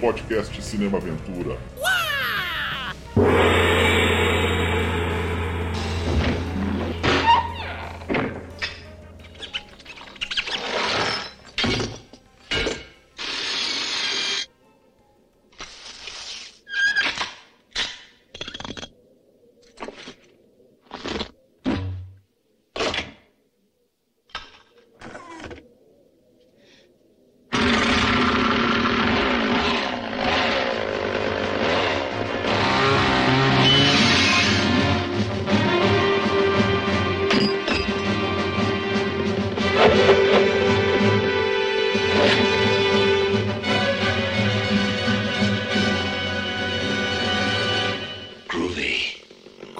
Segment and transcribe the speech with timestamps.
[0.00, 1.58] podcast Cinema Aventura.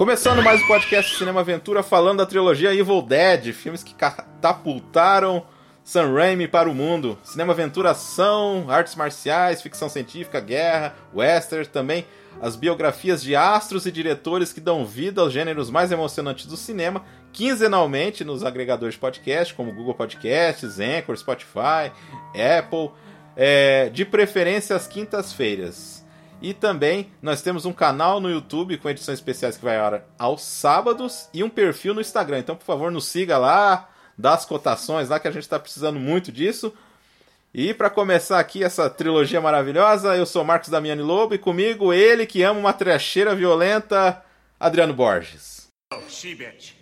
[0.07, 5.45] Começando mais o podcast Cinema Aventura falando da trilogia Evil Dead, filmes que catapultaram
[5.83, 7.17] Sam Raimi para o mundo.
[7.25, 12.05] Cinema Aventura ação, artes marciais, ficção científica, guerra, western, também
[12.41, 17.03] as biografias de astros e diretores que dão vida aos gêneros mais emocionantes do cinema,
[17.33, 21.91] quinzenalmente nos agregadores de podcast, como Google Podcasts, Anchor, Spotify,
[22.57, 22.91] Apple,
[23.35, 25.96] é, de preferência às quintas-feiras.
[26.41, 29.77] E também nós temos um canal no YouTube com edições especiais que vai
[30.19, 32.39] aos sábados e um perfil no Instagram.
[32.39, 35.99] Então, por favor, nos siga lá, dá as cotações lá que a gente está precisando
[35.99, 36.73] muito disso.
[37.53, 42.25] E para começar aqui essa trilogia maravilhosa, eu sou Marcos Damiani Lobo e comigo ele
[42.25, 44.23] que ama uma trecheira violenta,
[44.59, 45.67] Adriano Borges.
[45.91, 46.73] Oh, she bitch.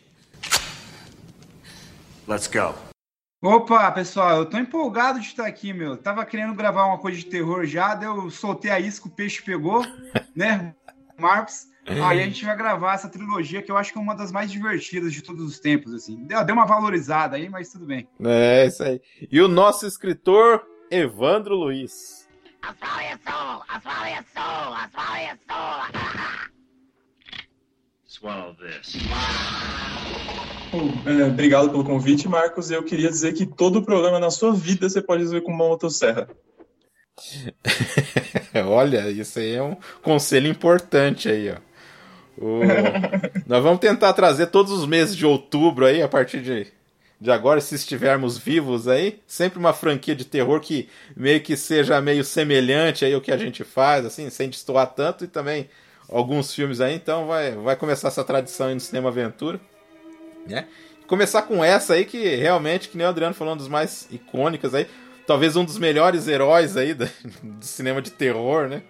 [2.27, 2.94] Let's go.
[3.45, 5.95] Opa, pessoal, eu tô empolgado de estar aqui, meu.
[5.95, 9.43] Tava querendo gravar uma coisa de terror já, daí eu soltei a isca, o peixe
[9.43, 9.85] pegou,
[10.35, 10.73] né,
[11.15, 11.67] Marcos?
[11.85, 14.51] Aí a gente vai gravar essa trilogia que eu acho que é uma das mais
[14.51, 16.25] divertidas de todos os tempos, assim.
[16.25, 18.09] Deu, deu uma valorizada aí, mas tudo bem.
[18.19, 18.99] É, isso aí.
[19.31, 22.27] E o nosso escritor, Evandro Luiz.
[28.15, 28.95] Swallow this.
[31.05, 32.71] É, obrigado pelo convite, Marcos.
[32.71, 36.29] Eu queria dizer que todo problema na sua vida você pode resolver com uma motosserra.
[38.67, 41.57] Olha, isso aí é um conselho importante aí, ó.
[42.37, 42.61] O...
[43.45, 46.67] Nós vamos tentar trazer todos os meses de outubro aí, a partir de,
[47.19, 50.87] de agora, se estivermos vivos aí, sempre uma franquia de terror que
[51.17, 55.25] meio que seja meio semelhante aí ao que a gente faz, assim, sem destoar tanto,
[55.25, 55.69] e também
[56.09, 59.59] alguns filmes aí, então vai, vai começar essa tradição aí no Cinema Aventura.
[60.47, 60.67] Né?
[61.07, 64.73] Começar com essa aí que realmente, que nem o Adriano falou, um dos mais icônicas
[64.73, 64.87] aí.
[65.27, 67.09] Talvez um dos melhores heróis aí do,
[67.43, 68.81] do cinema de terror, né?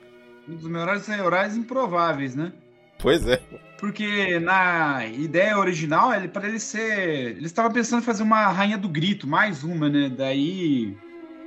[0.48, 2.52] Um dos melhores heróis improváveis, né?
[3.00, 3.42] Pois é.
[3.78, 7.38] Porque na ideia original, ele para ele ser.
[7.38, 10.09] Eles estavam pensando em fazer uma Rainha do Grito, mais uma, né?
[10.09, 10.96] Daí.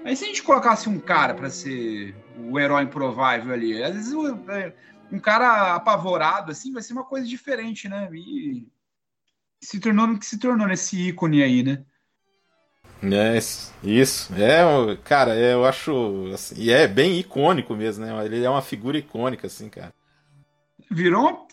[0.04, 2.14] Aí se a gente colocasse um cara para ser
[2.50, 4.14] o herói improvável ali, às vezes
[4.48, 4.72] é,
[5.10, 8.08] um cara apavorado, assim, vai ser uma coisa diferente, né?
[8.12, 8.66] E
[9.60, 11.84] se tornou no que se tornou nesse ícone aí, né?
[13.02, 13.38] É,
[13.82, 14.34] isso.
[14.34, 16.30] É, cara, é, eu acho.
[16.34, 18.24] Assim, e é bem icônico mesmo, né?
[18.24, 19.94] Ele é uma figura icônica, assim, cara.
[20.90, 21.46] Virou uma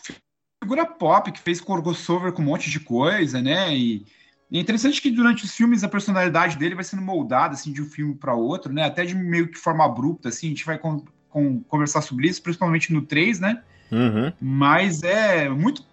[0.62, 3.76] figura pop que fez crossover com um monte de coisa, né?
[3.76, 4.04] E,
[4.52, 7.86] é interessante que durante os filmes a personalidade dele vai sendo moldada, assim, de um
[7.86, 8.84] filme para outro, né?
[8.84, 10.46] Até de meio que forma abrupta, assim.
[10.46, 10.78] A gente vai
[11.36, 13.62] com, conversar sobre isso, principalmente no 3, né?
[13.92, 14.32] Uhum.
[14.40, 15.84] Mas é muito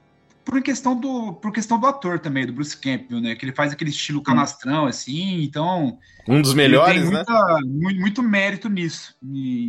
[0.45, 3.35] por questão do por questão do ator também, do Bruce Campbell, né?
[3.35, 5.99] Que ele faz aquele estilo canastrão, assim, então.
[6.25, 7.17] Um dos melhores, tem né?
[7.17, 7.61] muita, né?
[7.65, 9.17] Muito, muito, mérito nisso.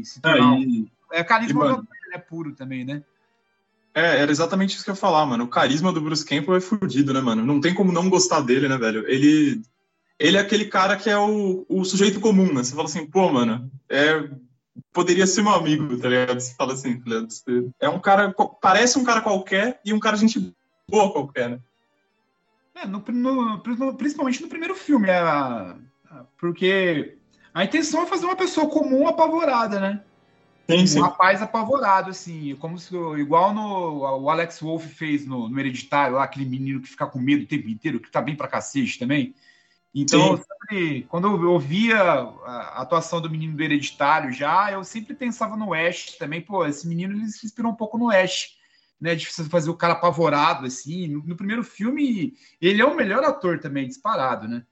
[0.04, 0.58] Se tornar,
[1.12, 3.02] é, é carisma do é puro também, né?
[3.92, 5.42] É, era exatamente isso que eu ia falar, mano.
[5.42, 7.44] O carisma do Bruce Campbell é fudido, né, mano?
[7.44, 9.04] Não tem como não gostar dele, né, velho?
[9.08, 9.60] Ele.
[10.16, 12.62] Ele é aquele cara que é o, o sujeito comum, né?
[12.62, 14.30] Você fala assim, pô, mano, é,
[14.92, 16.40] poderia ser meu amigo, tá ligado?
[16.40, 17.74] Você fala assim, tá ligado?
[17.80, 20.54] É um cara, parece um cara qualquer e um cara gente
[20.88, 21.58] boa qualquer, né?
[22.74, 23.60] É, no, no,
[23.96, 25.76] principalmente no primeiro filme, a,
[26.10, 27.16] a, porque
[27.52, 30.02] a intenção é fazer uma pessoa comum apavorada, né?
[30.68, 30.98] Sim, sim.
[30.98, 36.16] Um rapaz apavorado, assim, como se igual no o Alex Wolff fez no, no Hereditário,
[36.16, 38.98] lá, aquele menino que fica com medo o tempo inteiro, que tá bem pra cacete
[38.98, 39.34] também.
[39.94, 45.56] Então, sempre, quando eu ouvia a atuação do menino do Hereditário já, eu sempre pensava
[45.56, 46.40] no Ash também.
[46.40, 48.54] Pô, esse menino ele se inspirou um pouco no Ash
[49.04, 49.14] né?
[49.14, 51.08] De fazer o cara apavorado, assim.
[51.08, 54.62] No, no, primeiro filme, ele é o melhor ator também, disparado, né?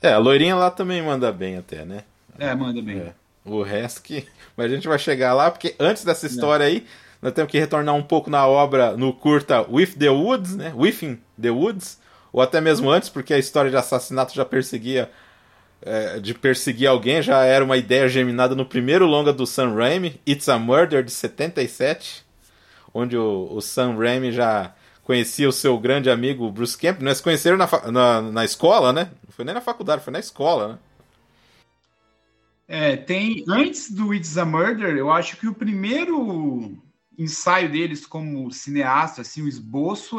[0.00, 2.04] É, a loirinha lá também manda bem até, né?
[2.38, 2.98] É, manda bem.
[2.98, 3.14] É.
[3.44, 4.26] O resto que.
[4.56, 6.86] Mas a gente vai chegar lá, porque antes dessa história aí,
[7.20, 10.72] nós temos que retornar um pouco na obra, no curta With the Woods, né?
[10.74, 12.00] Within the Woods,
[12.34, 15.08] ou até mesmo antes, porque a história de assassinato já perseguia
[15.80, 20.20] é, de perseguir alguém já era uma ideia germinada no primeiro longa do Sam Raimi,
[20.26, 22.24] It's a Murder, de 77,
[22.92, 27.00] onde o, o Sam Raimi já conhecia o seu grande amigo Bruce Camp.
[27.02, 29.12] Nós conheceram na, na, na escola, né?
[29.24, 30.78] Não foi nem na faculdade, foi na escola, né?
[32.66, 33.44] É, tem.
[33.48, 36.82] Antes do It's a Murder, eu acho que o primeiro
[37.16, 40.18] ensaio deles como cineasta, assim, o esboço,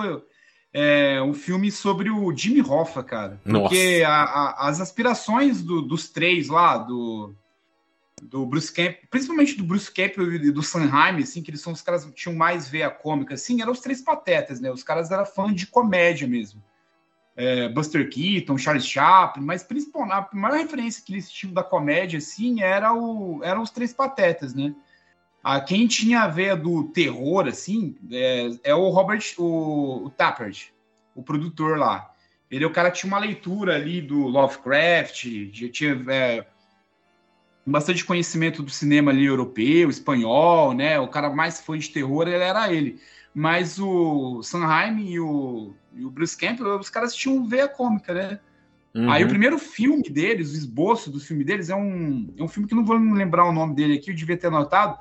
[0.77, 3.39] é um filme sobre o Jimmy Hoffa, cara.
[3.61, 7.33] Porque a, a, as aspirações do, dos três lá, do,
[8.21, 11.81] do Bruce Camp, principalmente do Bruce Camp e do Sanheim, assim, que eles são os
[11.81, 14.69] caras que tinham mais veia cômica, assim, eram os três patetas, né?
[14.69, 16.61] Os caras eram fãs de comédia mesmo
[17.35, 22.17] é, Buster Keaton, Charles Chaplin, mas principalmente a maior referência que eles tinham da comédia
[22.17, 24.73] assim era o, eram os Três Patetas, né?
[25.45, 30.69] A quem tinha a veia do terror assim é, é o Robert o, o Tappert,
[31.13, 32.11] o produtor lá.
[32.49, 36.47] Ele é o cara que tinha uma leitura ali do Lovecraft, já tinha é,
[37.63, 40.99] bastante conhecimento do cinema ali europeu, espanhol, né?
[40.99, 42.99] O cara mais fã de terror ele era ele.
[43.31, 48.39] Mas o Sanheim e o, e o Bruce Campbell, os caras tinham veia cômica, né?
[48.95, 49.11] Uhum.
[49.11, 52.67] Aí o primeiro filme deles, o esboço do filme deles, é um, é um filme
[52.67, 54.97] que não vou lembrar o nome dele aqui, eu devia ter anotado,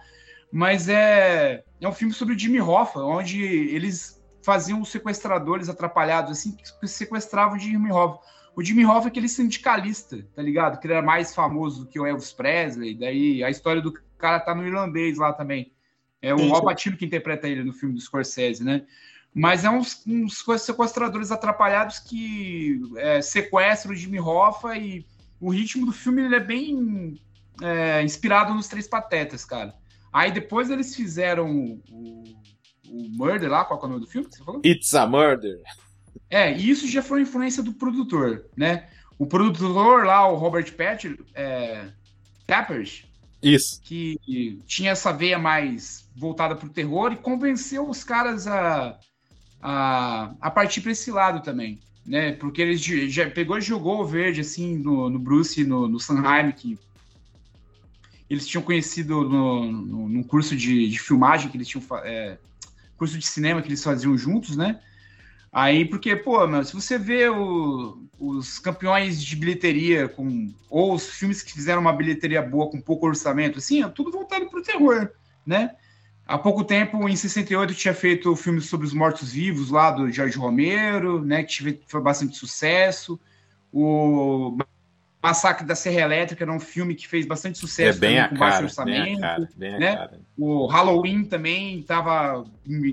[0.53, 6.33] mas é, é um filme sobre o Jimmy Hoffa, onde eles faziam os sequestradores atrapalhados,
[6.33, 8.21] assim, que sequestravam o Jimmy Hoffa.
[8.55, 10.79] O Jimmy Hoffa é aquele sindicalista, tá ligado?
[10.79, 14.39] Que ele era mais famoso do que o Elvis Presley, daí a história do cara
[14.39, 15.73] tá no irlandês lá também.
[16.23, 18.87] É o Al Pacino que interpreta ele no filme do Scorsese, né?
[19.35, 25.05] Mas é uns, uns sequestradores atrapalhados que é, sequestram o Jimmy Hoffa e
[25.41, 27.21] o ritmo do filme ele é bem
[27.61, 29.75] é, inspirado nos Três Patetas, cara.
[30.15, 31.51] Aí depois eles fizeram
[31.91, 32.23] o,
[32.89, 34.63] o Murder lá, qual é o nome do filme que você falou?
[34.65, 35.61] It's a Murder.
[36.31, 38.89] É, e isso já foi influência do produtor, né?
[39.19, 41.89] O produtor lá, o Robert Patch, é,
[42.47, 43.05] Peppers,
[43.45, 43.81] isso.
[43.83, 44.19] Que
[44.67, 48.99] tinha essa veia mais voltada para o terror e convenceu os caras a,
[49.61, 51.79] a, a partir para esse lado também.
[52.07, 52.33] Né?
[52.33, 56.01] Porque eles já pegou e jogou o verde assim no, no Bruce e no, no
[56.01, 56.79] Sanheim, que
[58.29, 61.85] eles tinham conhecido no, no, num curso de, de filmagem que eles tinham.
[62.03, 62.39] É,
[62.97, 64.81] curso de cinema que eles faziam juntos, né?
[65.53, 70.53] Aí, porque, pô, mano, se você vê o, os campeões de bilheteria com.
[70.69, 74.49] ou os filmes que fizeram uma bilheteria boa com pouco orçamento, assim, é tudo voltado
[74.51, 75.11] pro terror,
[75.47, 75.71] né?
[76.27, 80.39] Há pouco tempo, em 68, tinha feito o filme sobre os mortos-vivos lá do Jorge
[80.39, 81.45] Romero, né?
[81.45, 83.21] Que foi bastante sucesso.
[83.71, 84.57] O
[85.25, 88.37] Massacre da Serra Elétrica era um filme que fez bastante sucesso é bem também, com
[88.37, 89.05] cara, baixo orçamento.
[89.05, 90.11] Bem cara, bem né?
[90.37, 92.45] O Halloween também estava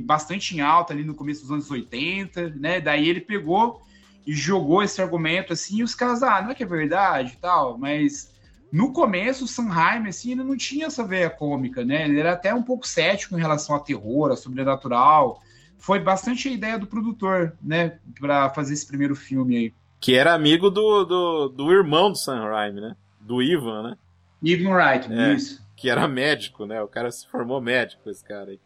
[0.03, 2.79] bastante em alta ali no começo dos anos 80, né?
[2.79, 3.81] Daí ele pegou
[4.25, 7.77] e jogou esse argumento assim, e os caras, ah, não é que é verdade tal,
[7.77, 8.31] mas
[8.71, 12.05] no começo o Sanheim, assim, ele não tinha essa veia cômica, né?
[12.05, 15.41] Ele era até um pouco cético em relação a terror, a sobrenatural.
[15.77, 19.73] Foi bastante a ideia do produtor, né, para fazer esse primeiro filme aí.
[20.01, 22.95] Que era amigo do, do, do irmão do Sam Raimi, né?
[23.19, 23.97] Do Ivan, né?
[24.41, 25.33] Ivan Wright, É.
[25.33, 25.61] isso.
[25.77, 26.81] Que era médico, né?
[26.81, 28.59] O cara se formou médico, esse cara aí.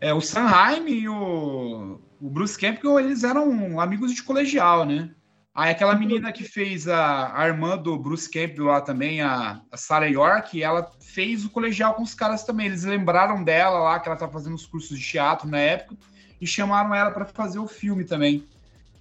[0.00, 5.10] É, o Sanheim e o, o Bruce Campbell, eles eram amigos de colegial, né?
[5.54, 9.76] Aí aquela menina que fez a, a irmã do Bruce Campbell lá também, a, a
[9.76, 12.66] Sarah York, ela fez o colegial com os caras também.
[12.66, 15.96] Eles lembraram dela lá, que ela tá fazendo os cursos de teatro na época,
[16.40, 18.44] e chamaram ela para fazer o filme também.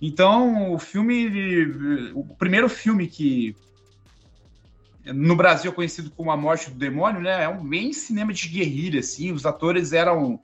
[0.05, 3.55] Então, o filme, o primeiro filme que
[5.05, 7.45] no Brasil é conhecido como A Morte do Demônio, né?
[7.45, 9.31] É um bem cinema de guerrilha, assim.
[9.31, 10.41] Os atores eram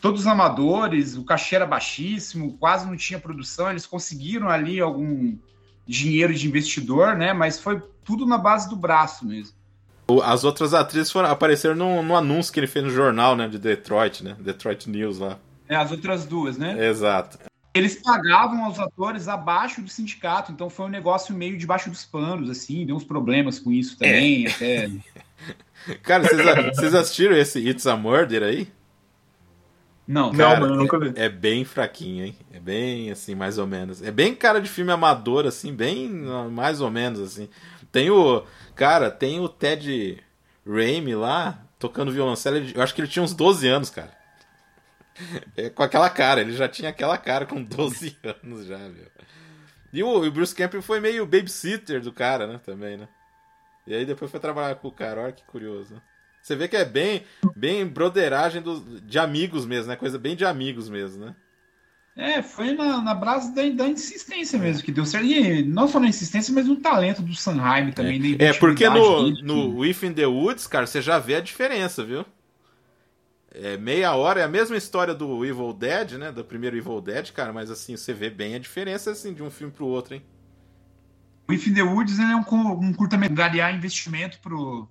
[0.00, 3.70] todos amadores, o cachê era baixíssimo, quase não tinha produção.
[3.70, 5.38] Eles conseguiram ali algum
[5.86, 7.32] dinheiro de investidor, né?
[7.32, 9.54] Mas foi tudo na base do braço mesmo.
[10.24, 13.46] As outras atrizes foram, apareceram no, no anúncio que ele fez no jornal, né?
[13.46, 14.36] De Detroit, né?
[14.40, 15.38] Detroit News lá.
[15.68, 16.88] É, as outras duas, né?
[16.88, 17.49] Exato.
[17.72, 22.50] Eles pagavam aos atores abaixo do sindicato, então foi um negócio meio debaixo dos panos,
[22.50, 24.90] assim, deu uns problemas com isso também, até.
[26.02, 26.24] Cara,
[26.74, 28.68] vocês, assistiram esse It's a Murder aí?
[30.06, 31.12] Não, Não, Cara, mano, eu nunca vi.
[31.14, 32.36] É bem fraquinho, hein?
[32.52, 34.02] É bem assim, mais ou menos.
[34.02, 36.10] É bem cara de filme amador, assim, bem
[36.50, 37.48] mais ou menos, assim.
[37.92, 38.42] Tem o.
[38.74, 40.18] Cara, tem o Ted
[40.66, 42.56] Raimi lá, tocando violoncelo.
[42.74, 44.19] Eu acho que ele tinha uns 12 anos, cara.
[45.56, 49.06] É, com aquela cara, ele já tinha aquela cara com 12 anos já, meu.
[49.92, 52.60] E o, o Bruce Campbell foi meio babysitter do cara, né?
[52.64, 53.08] Também, né?
[53.86, 55.94] E aí depois foi trabalhar com o cara, olha que curioso.
[55.94, 56.00] né?
[56.40, 57.24] Você vê que é bem,
[57.54, 59.96] bem broderagem do, de amigos mesmo, né?
[59.96, 61.34] Coisa bem de amigos mesmo, né?
[62.16, 65.26] É, foi na, na base da, da insistência mesmo que deu certo.
[65.26, 68.36] E não só na insistência, mas no talento do Sanheim também.
[68.38, 72.04] É, é porque no, no With in the Woods, cara, você já vê a diferença,
[72.04, 72.24] viu?
[73.52, 76.30] É, meia hora é a mesma história do Evil Dead, né?
[76.30, 79.50] Do primeiro Evil Dead, cara, mas assim, você vê bem a diferença assim, de um
[79.50, 80.22] filme pro outro, hein?
[81.48, 82.44] O If in the Woods é um,
[82.80, 84.88] um curta-metragem investimento pro,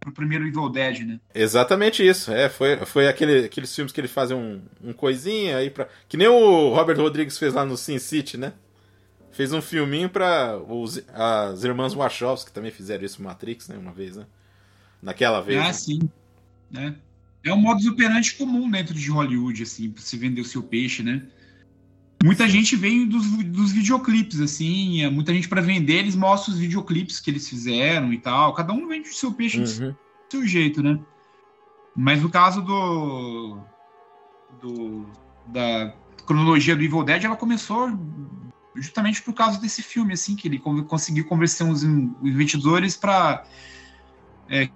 [0.00, 1.20] pro primeiro Evil Dead, né?
[1.34, 2.32] Exatamente isso.
[2.32, 6.16] É, foi, foi aquele, aqueles filmes que ele fazem um, um coisinha aí para Que
[6.16, 8.54] nem o Robert Rodrigues fez lá no Sin City, né?
[9.30, 13.76] Fez um filminho pra os, as irmãs Wachowski, que também fizeram isso no Matrix, né?
[13.76, 14.26] Uma vez, né?
[15.02, 15.60] Naquela vez.
[15.60, 15.72] Ah, né?
[15.72, 16.10] sim.
[16.74, 16.94] É.
[17.44, 21.02] é um modus operandi comum dentro de Hollywood, assim, pra se vender o seu peixe,
[21.02, 21.22] né?
[22.22, 26.60] Muita gente vem dos, dos videoclipes, assim, é, muita gente para vender, eles mostram os
[26.60, 28.54] videoclipes que eles fizeram e tal.
[28.54, 29.64] Cada um vende o seu peixe uhum.
[29.90, 29.96] do
[30.30, 30.98] seu jeito, né?
[31.94, 33.58] Mas no caso do,
[34.60, 35.06] do
[35.46, 35.94] da
[36.26, 37.90] cronologia do Evil Dead, ela começou
[38.74, 43.44] justamente por causa desse filme, assim, que ele conseguiu convencer uns investidores para
[44.48, 44.70] é,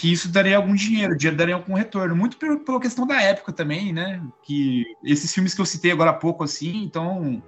[0.00, 2.16] que isso daria algum dinheiro, daria algum retorno.
[2.16, 4.22] Muito pela questão da época também, né?
[4.42, 7.42] Que esses filmes que eu citei agora há pouco, assim, então.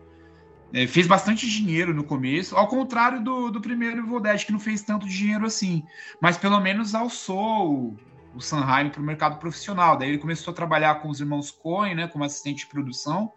[0.74, 4.58] É, fez bastante dinheiro no começo, ao contrário do, do primeiro Evil Dead, que não
[4.58, 5.82] fez tanto dinheiro assim.
[6.18, 7.96] Mas pelo menos alçou o,
[8.34, 9.98] o Sanheim para o mercado profissional.
[9.98, 13.32] Daí ele começou a trabalhar com os irmãos Coen, né, como assistente de produção,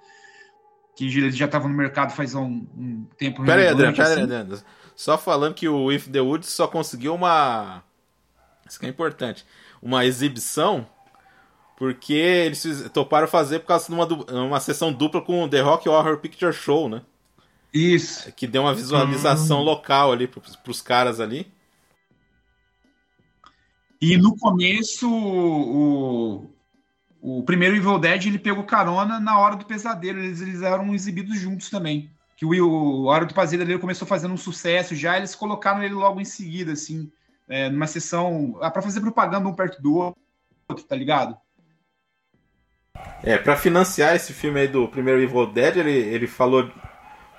[0.96, 3.44] que eles já estavam no mercado faz um, um tempo.
[3.44, 4.64] Pera aí, Adriano, pera aí, assim.
[4.96, 7.84] Só falando que o If the Woods só conseguiu uma
[8.68, 9.46] isso que é importante.
[9.82, 10.88] Uma exibição,
[11.78, 14.06] porque eles toparam fazer por causa de uma,
[14.46, 17.02] uma sessão dupla com o The Rock Horror Picture Show, né?
[17.74, 18.32] Isso.
[18.34, 19.64] Que deu uma visualização hum.
[19.64, 21.52] local ali pros, pros caras ali.
[24.02, 26.50] E no começo, o,
[27.22, 30.20] o primeiro Evil Dead ele pegou carona na Hora do Pesadelo.
[30.20, 32.10] Eles, eles eram exibidos juntos também.
[32.38, 36.20] Que o, o Hora do Pesadelo começou fazendo um sucesso já, eles colocaram ele logo
[36.20, 37.12] em seguida, assim
[37.48, 38.58] é, numa sessão.
[38.62, 41.38] Ah, para fazer propaganda um perto do outro, tá ligado?
[43.24, 46.72] É, para financiar esse filme aí do primeiro Evil Dead, ele, ele falou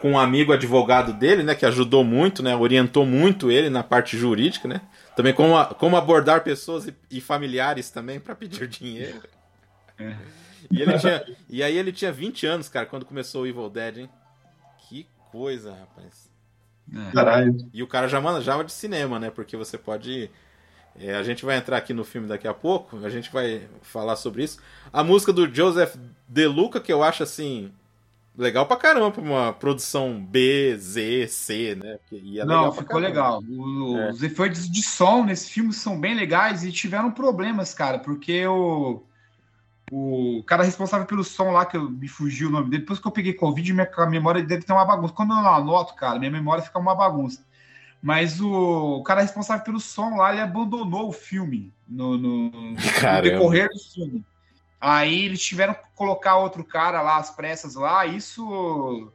[0.01, 4.17] com um amigo advogado dele, né, que ajudou muito, né, orientou muito ele na parte
[4.19, 4.83] jurídica, né,
[5.17, 9.23] também como, como abordar pessoas e, e familiares também para pedir dinheiro.
[9.99, 10.15] É.
[10.71, 13.99] E, ele tinha, e aí ele tinha 20 anos, cara, quando começou o Evil Dead,
[13.99, 14.11] hein?
[14.89, 16.31] Que coisa, rapaz.
[16.93, 17.13] É.
[17.13, 17.57] Caralho.
[17.73, 19.31] E o cara já manjava de cinema, né?
[19.31, 20.31] Porque você pode.
[20.99, 24.17] É, a gente vai entrar aqui no filme daqui a pouco, a gente vai falar
[24.17, 24.59] sobre isso.
[24.93, 25.95] A música do Joseph
[26.27, 27.71] De Luca, que eu acho assim.
[28.39, 31.99] Legal pra caramba, pra uma produção B, Z, C, né?
[32.13, 33.43] É Não, ficou legal.
[33.43, 34.11] O, é.
[34.11, 39.03] Os efeitos de som nesse filme são bem legais e tiveram problemas, cara, porque o
[39.91, 43.07] o cara responsável pelo som lá, que eu, me fugiu o nome dele, depois que
[43.07, 45.15] eu peguei Covid, minha memória dele tem uma bagunça.
[45.15, 47.45] Quando eu anoto, cara, minha memória fica uma bagunça.
[48.03, 52.77] Mas o, o cara responsável pelo som lá, ele abandonou o filme no, no, no
[53.23, 54.25] decorrer do filme.
[54.81, 59.11] Aí eles tiveram que colocar outro cara lá, as pressas lá, isso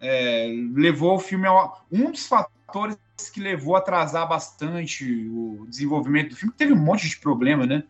[0.00, 2.98] é, levou o filme a um dos fatores
[3.32, 7.64] que levou a atrasar bastante o desenvolvimento do filme, que teve um monte de problema,
[7.64, 7.84] né?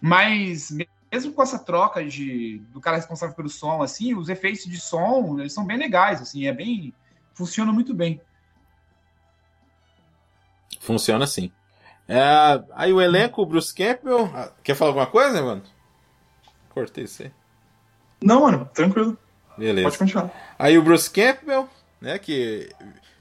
[0.00, 0.70] Mas
[1.14, 5.38] mesmo com essa troca de do cara responsável pelo som, assim, os efeitos de som,
[5.38, 6.92] eles são bem legais, assim, é bem
[7.32, 8.20] funciona muito bem.
[10.80, 11.52] Funciona sim.
[12.08, 12.20] É,
[12.72, 15.62] aí o elenco, o Bruce Campbell, ah, quer falar alguma coisa, mano?
[16.70, 17.30] Cortei você.
[18.20, 19.16] Não, mano, tranquilo.
[19.56, 19.86] Beleza.
[19.86, 20.54] Pode continuar.
[20.58, 21.68] Aí o Bruce Campbell,
[22.00, 22.70] né, que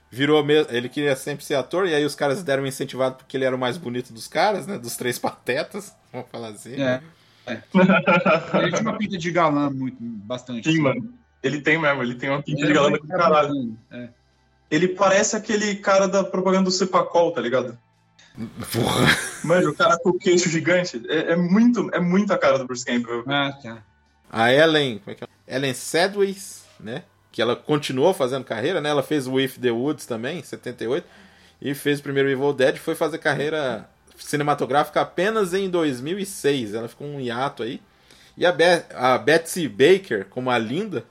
[0.09, 3.45] virou ele queria sempre ser ator e aí os caras deram um incentivado porque ele
[3.45, 6.81] era o mais bonito dos caras, né, dos três patetas, vamos falar assim.
[6.81, 7.01] É.
[7.45, 7.61] É.
[8.59, 10.71] Ele tinha uma pinta de galã muito, bastante.
[10.71, 11.13] Sim, mano.
[11.41, 13.77] Ele tem mesmo, ele tem uma pinta de galã do caralho.
[13.91, 14.07] É.
[14.71, 17.77] Ele parece aquele cara da propaganda do Cepacol, tá ligado?
[18.71, 19.07] Porra.
[19.43, 21.01] Mano, o cara com o queixo gigante.
[21.07, 23.23] É, é, muito, é muito a cara do Bruce Campbell.
[23.27, 23.83] Ah, tá.
[24.31, 25.55] A Ellen, como é que é?
[25.55, 27.03] Ellen Sedways, né?
[27.31, 28.89] Que ela continuou fazendo carreira, né?
[28.89, 31.05] Ela fez o With the Woods também, em 78.
[31.61, 32.77] E fez o primeiro Evil Dead.
[32.77, 33.87] Foi fazer carreira
[34.23, 36.73] cinematográfica apenas em 2006.
[36.73, 37.81] Ela ficou um hiato aí.
[38.35, 38.63] E a, Be
[38.93, 41.05] a Betsy Baker, como a Linda,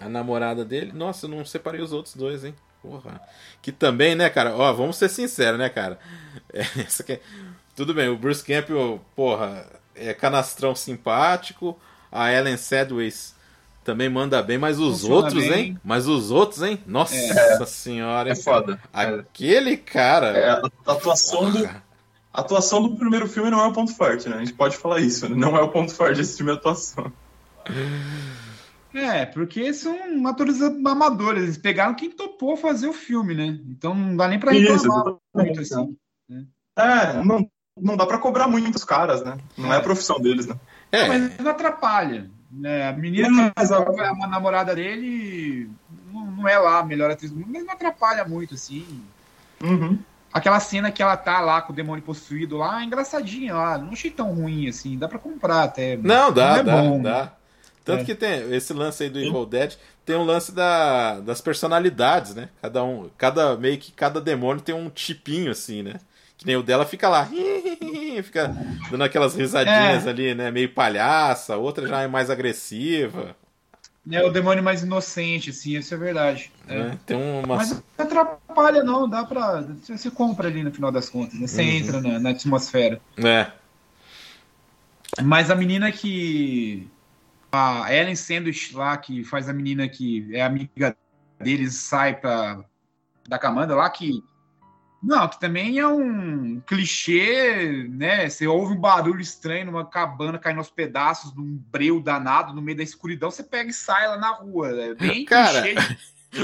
[0.00, 0.92] a namorada dele.
[0.92, 2.54] Nossa, eu não separei os outros dois, hein?
[2.80, 3.20] Porra.
[3.60, 4.54] Que também, né, cara?
[4.56, 5.98] Ó, vamos ser sinceros, né, cara?
[6.52, 7.20] É, aqui...
[7.74, 11.78] Tudo bem, o Bruce Campbell, porra, é canastrão simpático.
[12.10, 13.34] A Ellen Sedways
[13.84, 15.52] também manda bem, mas os Funciona outros, bem.
[15.52, 15.80] hein?
[15.84, 16.78] Mas os outros, hein?
[16.86, 18.30] Nossa é, senhora.
[18.30, 18.80] É foda.
[18.92, 20.28] Aquele cara.
[20.28, 21.64] É, a atuação do.
[22.34, 24.36] A atuação do primeiro filme não é o ponto forte, né?
[24.36, 25.28] A gente pode falar isso.
[25.28, 25.36] Né?
[25.36, 27.12] Não é o ponto forte desse filme, a atuação.
[28.94, 31.42] É, porque são atores amadores.
[31.42, 33.58] Eles pegaram quem topou fazer o filme, né?
[33.68, 35.96] Então não dá nem pra reclamar muito assim.
[36.28, 36.46] Né?
[36.76, 37.46] É, não,
[37.76, 39.38] não dá pra cobrar muito os caras, né?
[39.56, 40.56] Não é, é a profissão deles, né?
[40.90, 41.08] É.
[41.08, 42.30] Mas não atrapalha.
[42.52, 42.88] Né?
[42.88, 45.70] A menina que é uma namorada dele
[46.12, 49.02] não, não, é lá a melhor atriz do mundo, mas não atrapalha muito, assim.
[49.62, 49.98] Uhum.
[50.32, 53.78] Aquela cena que ela tá lá com o demônio possuído lá, é engraçadinha lá.
[53.78, 54.98] Não achei tão ruim assim.
[54.98, 55.96] Dá pra comprar até.
[55.96, 57.02] Não, dá, não é dá, bom.
[57.02, 57.32] dá.
[57.84, 58.04] Tanto é.
[58.04, 62.48] que tem esse lance aí do Evil Dead, tem um lance da, das personalidades, né?
[62.60, 65.94] Cada um, cada meio que cada demônio tem um tipinho assim, né?
[66.42, 67.28] Que nem o dela fica lá,
[68.24, 68.52] fica
[68.90, 70.10] dando aquelas risadinhas é.
[70.10, 70.50] ali, né?
[70.50, 73.36] Meio palhaça, outra já é mais agressiva.
[74.10, 76.50] É o demônio mais inocente, assim, isso é verdade.
[76.66, 76.78] É.
[76.80, 77.58] É, tem uma...
[77.58, 79.64] Mas não atrapalha, não, dá pra.
[79.84, 81.46] Você compra ali no final das contas, né?
[81.46, 81.68] Você uhum.
[81.68, 83.00] entra na, na atmosfera.
[83.16, 83.52] É.
[85.22, 86.90] Mas a menina que.
[87.52, 90.96] A Ellen Sandwich lá, que faz a menina que é amiga
[91.38, 92.64] deles, sai pra.
[93.28, 94.24] Da Camanda lá, que
[95.02, 98.28] não, que também é um clichê, né?
[98.28, 102.76] Você ouve um barulho estranho numa cabana caindo aos pedaços, num breu danado, no meio
[102.76, 104.68] da escuridão, você pega e sai lá na rua.
[104.68, 105.62] É bem Cara...
[105.62, 105.98] clichê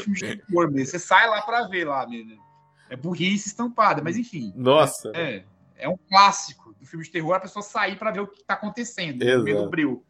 [0.09, 0.91] de terror mesmo.
[0.91, 2.37] Você sai lá pra ver lá mesmo.
[2.91, 4.53] É burrice estampada, mas enfim.
[4.57, 5.13] Nossa.
[5.15, 5.45] É,
[5.77, 8.55] é um clássico do filme de terror a pessoa sair para ver o que tá
[8.55, 9.39] acontecendo Exato.
[9.39, 10.05] no meio do breu.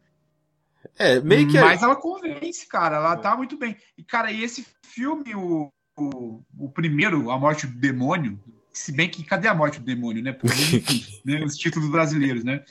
[0.97, 1.59] É, meio que.
[1.59, 2.95] Mas ela convence, cara.
[2.95, 3.77] Ela tá muito bem.
[3.97, 5.71] E, cara, e esse filme, o
[6.03, 8.39] o, o primeiro, A Morte do Demônio,
[8.71, 10.35] se bem que cadê a morte do demônio, né?
[11.25, 12.63] Né, os títulos brasileiros, né?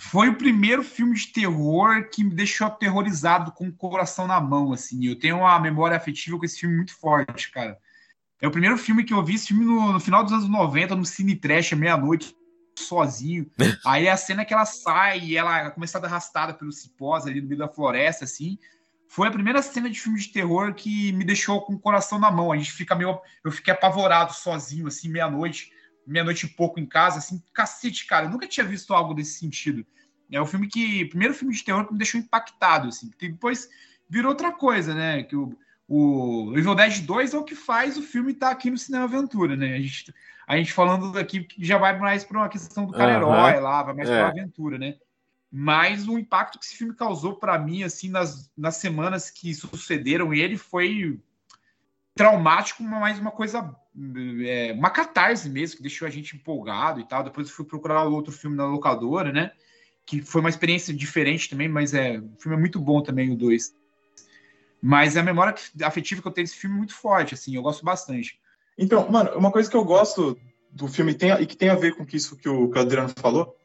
[0.00, 4.72] Foi o primeiro filme de terror que me deixou aterrorizado com o coração na mão,
[4.72, 5.06] assim.
[5.06, 7.78] Eu tenho uma memória afetiva com esse filme muito forte, cara.
[8.40, 10.94] É o primeiro filme que eu vi, esse filme no, no final dos anos 90,
[10.94, 12.34] no Cine Trash, meia-noite,
[12.78, 13.50] sozinho.
[13.84, 17.48] Aí a cena que ela sai e ela é começada arrastada pelos cipós ali no
[17.48, 18.58] meio da floresta, assim
[19.10, 22.30] foi a primeira cena de filme de terror que me deixou com o coração na
[22.30, 22.52] mão.
[22.52, 23.20] A gente fica meio.
[23.42, 25.72] Eu fiquei apavorado sozinho, assim, meia-noite,
[26.06, 28.26] meia-noite e pouco em casa, assim, cacete, cara.
[28.26, 29.84] Eu nunca tinha visto algo desse sentido.
[30.30, 31.06] É o filme que.
[31.06, 33.10] Primeiro filme de terror que me deixou impactado, assim.
[33.18, 33.68] Depois
[34.08, 35.24] virou outra coisa, né?
[35.24, 35.58] Que o,
[35.88, 39.06] o Evil Dead 2 é o que faz o filme estar tá aqui no Cinema
[39.06, 39.74] Aventura, né?
[39.74, 40.14] A gente,
[40.46, 43.82] a gente falando aqui que já vai mais para uma questão do cara herói lá,
[43.82, 44.16] vai mais é.
[44.16, 44.94] para aventura, né?
[45.50, 50.32] Mas o impacto que esse filme causou para mim, assim, nas, nas semanas que sucederam
[50.32, 51.20] ele foi
[52.14, 53.74] traumático, mas uma coisa,
[54.46, 57.24] é, uma catarse mesmo, que deixou a gente empolgado e tal.
[57.24, 59.52] Depois eu fui procurar outro filme na locadora, né?
[60.06, 63.36] Que foi uma experiência diferente também, mas é, o filme é muito bom também, o
[63.36, 63.74] 2.
[64.82, 67.84] Mas a memória afetiva que eu tenho desse filme é muito forte, assim, eu gosto
[67.84, 68.38] bastante.
[68.78, 70.38] Então, mano, uma coisa que eu gosto
[70.70, 73.56] do filme tem, e que tem a ver com isso que o, Adriano falou,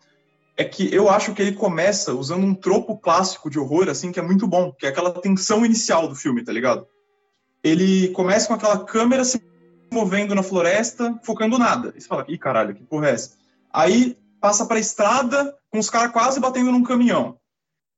[0.58, 4.20] é que eu acho que ele começa usando um tropo clássico de horror, assim, que
[4.20, 6.88] é muito bom, que é aquela tensão inicial do filme, tá ligado?
[7.64, 9.42] Ele começa com aquela câmera se
[9.92, 11.94] movendo na floresta, focando nada.
[11.96, 13.38] E você fala, ih, caralho, que porra é essa?
[13.74, 17.38] Aí passa pra estrada, com os caras quase batendo num caminhão.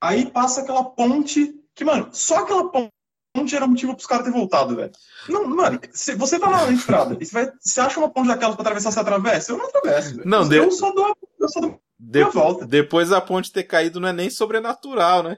[0.01, 4.75] Aí passa aquela ponte, que, mano, só aquela ponte era motivo pros caras terem voltado,
[4.75, 4.91] velho.
[5.29, 8.63] Não, mano, você tá na estrada, e você, vai, você acha uma ponte daquelas pra
[8.63, 9.51] atravessar, você atravessa?
[9.51, 10.27] Eu não atravesso, velho.
[10.27, 10.71] Não, eu, deu...
[10.71, 12.23] só dou, eu só dou de
[12.67, 15.37] depois da ponte ter caído não é nem sobrenatural, né?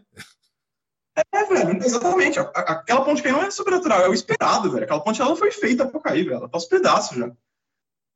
[1.33, 2.39] É, velho, exatamente.
[2.39, 4.83] Aquela ponte que não é sobrenatural, é o esperado, velho.
[4.83, 6.37] Aquela ponte ela foi feita pra cair, velho.
[6.37, 7.31] Ela tá aos pedaços já.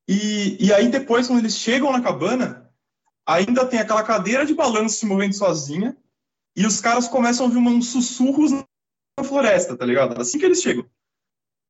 [0.08, 2.69] E, e aí depois, quando eles chegam na cabana,
[3.25, 5.97] ainda tem aquela cadeira de balanço se movendo sozinha
[6.56, 10.19] e os caras começam a ouvir uns sussurros na floresta, tá ligado?
[10.21, 10.86] Assim que eles chegam.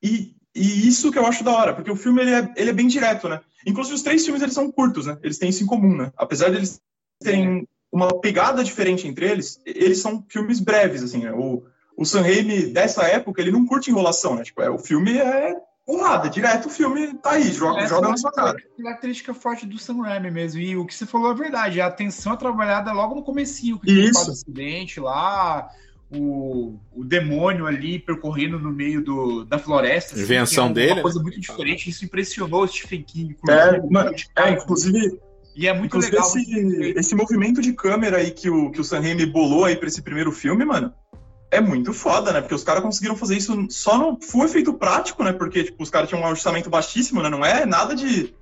[0.01, 2.73] E, e isso que eu acho da hora, porque o filme ele é, ele é
[2.73, 3.41] bem direto, né?
[3.65, 5.17] Inclusive, os três filmes eles são curtos, né?
[5.23, 6.11] Eles têm isso em comum, né?
[6.17, 6.81] Apesar de eles
[7.19, 11.31] terem uma pegada diferente entre eles, eles são filmes breves, assim, né?
[11.31, 11.63] O,
[11.97, 14.43] o Sam Raimi, dessa época, ele não curte enrolação, né?
[14.43, 18.17] Tipo, é, o filme é porrada, direto o filme tá aí, joga, Essa joga na
[18.17, 18.57] sua cara.
[18.79, 21.87] É característica forte do Sam Raimi mesmo, e o que você falou é verdade, a
[21.87, 24.29] atenção é trabalhada logo no comecinho, que Isso.
[24.29, 25.69] o acidente lá,
[26.15, 30.13] o, o demônio ali percorrendo no meio do, da floresta.
[30.13, 30.93] Assim, Invenção é dele.
[30.93, 31.89] Uma coisa muito diferente.
[31.89, 33.35] Isso impressionou o Stephen King.
[33.49, 35.19] É, mano, é, inclusive.
[35.55, 36.25] E é muito legal.
[36.25, 39.87] Esse, esse movimento de câmera aí que o, que o Sam Raimi bolou aí pra
[39.87, 40.91] esse primeiro filme, mano,
[41.51, 42.41] é muito foda, né?
[42.41, 45.31] Porque os caras conseguiram fazer isso só no full efeito prático, né?
[45.31, 47.29] Porque, tipo, os caras tinham um orçamento baixíssimo, né?
[47.29, 48.33] Não é nada de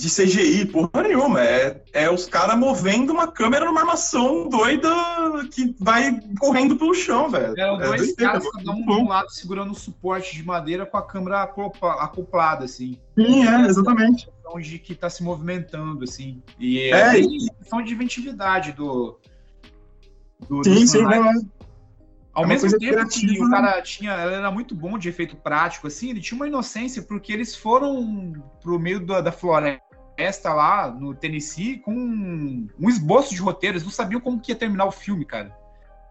[0.00, 1.42] de CGI, porra nenhuma.
[1.42, 4.88] É, é os caras movendo uma câmera numa armação doida
[5.52, 7.54] que vai correndo pelo chão, velho.
[7.58, 10.96] É, dois é caras, cada um de um lado segurando um suporte de madeira com
[10.96, 12.98] a câmera acoplada, assim.
[13.14, 14.28] Sim, é, exatamente.
[14.46, 16.42] Onde que tá se movimentando, assim.
[16.58, 17.22] E é, é
[17.58, 19.18] questão de inventividade do.
[20.48, 21.60] do sim, do sim, é.
[22.32, 23.56] Ao É mesmo tempo que criativa, o né?
[23.56, 27.32] cara tinha, ele era muito bom de efeito prático, assim, ele tinha uma inocência, porque
[27.32, 28.32] eles foram
[28.62, 29.89] pro meio da, da floresta
[30.52, 34.56] lá no Tennessee com um, um esboço de roteiro, eles não sabiam como que ia
[34.56, 35.54] terminar o filme, cara.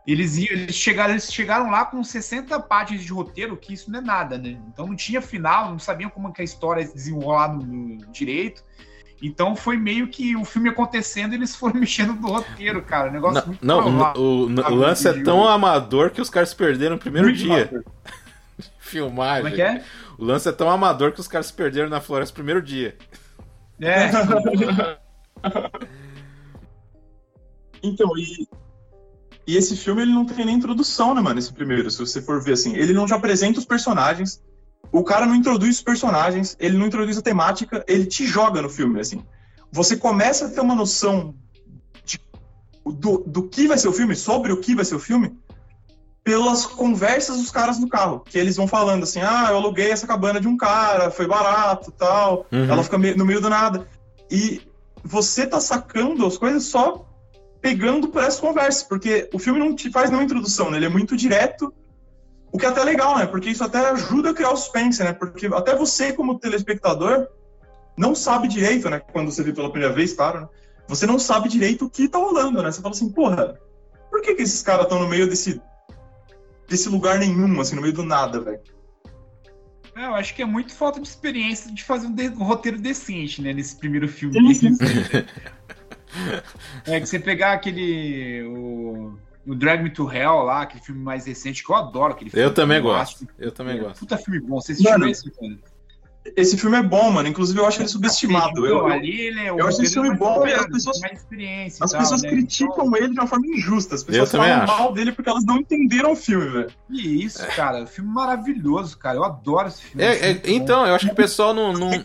[0.08, 4.00] Eles, iam, eles, chegaram, eles chegaram lá com 60 páginas de roteiro, que isso não
[4.00, 4.58] é nada, né?
[4.68, 8.06] Então não tinha final, não sabiam como que a história ia se desenrolar no, no
[8.12, 8.64] direito.
[9.22, 13.10] Então foi meio que o filme acontecendo e eles foram mexendo no roteiro, cara.
[13.10, 14.22] Um negócio Não, muito não, provável.
[14.22, 17.40] o, o- o lance é tão amador que os caras se perderam no primeiro Muito
[17.40, 17.70] dia.
[18.80, 19.44] Filmagem.
[19.44, 19.84] Como é que é?
[20.18, 22.98] O lance é tão amador que os caras se perderam na floresta no primeiro dia.
[23.82, 24.10] É,
[27.82, 28.48] Então, e,
[29.48, 31.40] e esse filme ele não tem nem introdução, né, mano?
[31.40, 32.76] Esse primeiro, se você for ver assim.
[32.76, 34.44] Ele não te apresenta os personagens,
[34.92, 38.70] o cara não introduz os personagens, ele não introduz a temática, ele te joga no
[38.70, 39.24] filme, assim.
[39.72, 41.36] Você começa a ter uma noção
[42.04, 42.20] de-
[42.86, 45.38] do, do que vai ser o filme, sobre o que vai ser o filme,
[46.30, 48.20] pelas conversas dos caras no carro.
[48.24, 51.92] Que eles vão falando assim: ah, eu aluguei essa cabana de um cara, foi barato
[51.92, 52.46] tal.
[52.52, 52.70] Uhum.
[52.70, 53.88] Ela fica no meio do nada.
[54.30, 54.62] E
[55.04, 57.04] você tá sacando as coisas só
[57.60, 60.78] pegando por essas conversas, porque o filme não te faz nenhuma introdução, né?
[60.78, 61.74] Ele é muito direto,
[62.52, 63.26] o que é até legal, né?
[63.26, 65.14] Porque isso até ajuda a criar o suspense, né?
[65.14, 67.28] Porque até você, como telespectador,
[67.98, 69.02] não sabe direito, né?
[69.12, 70.48] Quando você vê pela primeira vez, claro, né?
[70.88, 72.72] Você não sabe direito o que tá rolando, né?
[72.72, 73.60] Você fala assim, porra,
[74.12, 75.60] por que, que esses caras estão no meio desse,
[76.70, 78.60] desse lugar nenhum, assim, no meio do nada, velho?
[79.96, 82.78] É, eu acho que é muito falta de experiência de fazer um, de- um roteiro
[82.78, 83.52] decente, né?
[83.52, 84.56] Nesse primeiro filme.
[84.56, 84.86] Sim, sim.
[86.88, 88.42] É que você pegar aquele.
[88.44, 92.32] O, o Drag Me to Hell lá, aquele filme mais recente, que eu adoro aquele
[92.32, 92.44] filme.
[92.44, 93.28] Eu também gosto.
[93.38, 94.00] Eu também é, gosto.
[94.00, 94.60] Puta filme bom.
[94.60, 95.60] Você assistiu Mano, esse, cara?
[96.36, 97.28] Esse filme é bom, mano.
[97.28, 98.66] Inclusive, eu acho ele subestimado.
[98.66, 101.02] Eu, eu- ali ele é eu acho esse filme bom e as pessoas-
[101.82, 102.30] As tal, pessoas né?
[102.30, 103.96] criticam ele de uma forma injusta.
[103.96, 104.78] As pessoas também falam acho.
[104.78, 106.70] mal dele porque elas não entenderam o filme, velho.
[106.92, 107.88] Que isso, cara.
[107.88, 109.18] Filme maravilhoso, cara.
[109.18, 110.04] Eu adoro esse filme.
[110.04, 110.42] É, é, bom.
[110.46, 111.74] então, eu acho que o pessoal não.
[111.74, 112.04] não- Eu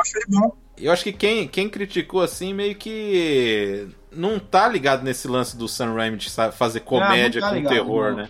[0.00, 0.52] acho ele bom.
[0.76, 5.68] eu acho que quem, quem criticou assim meio que não tá ligado nesse lance do
[5.68, 8.16] Sam Raimi de fazer comédia não tá com ligado, terror, não.
[8.16, 8.28] né?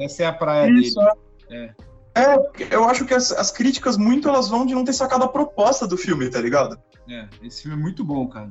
[0.00, 1.10] Essa é a praia Isso, dele.
[1.50, 1.74] é.
[2.14, 5.28] É, eu acho que as, as críticas muito elas vão de não ter sacado a
[5.28, 6.78] proposta do filme, tá ligado?
[7.08, 8.48] É, esse filme é muito bom, cara.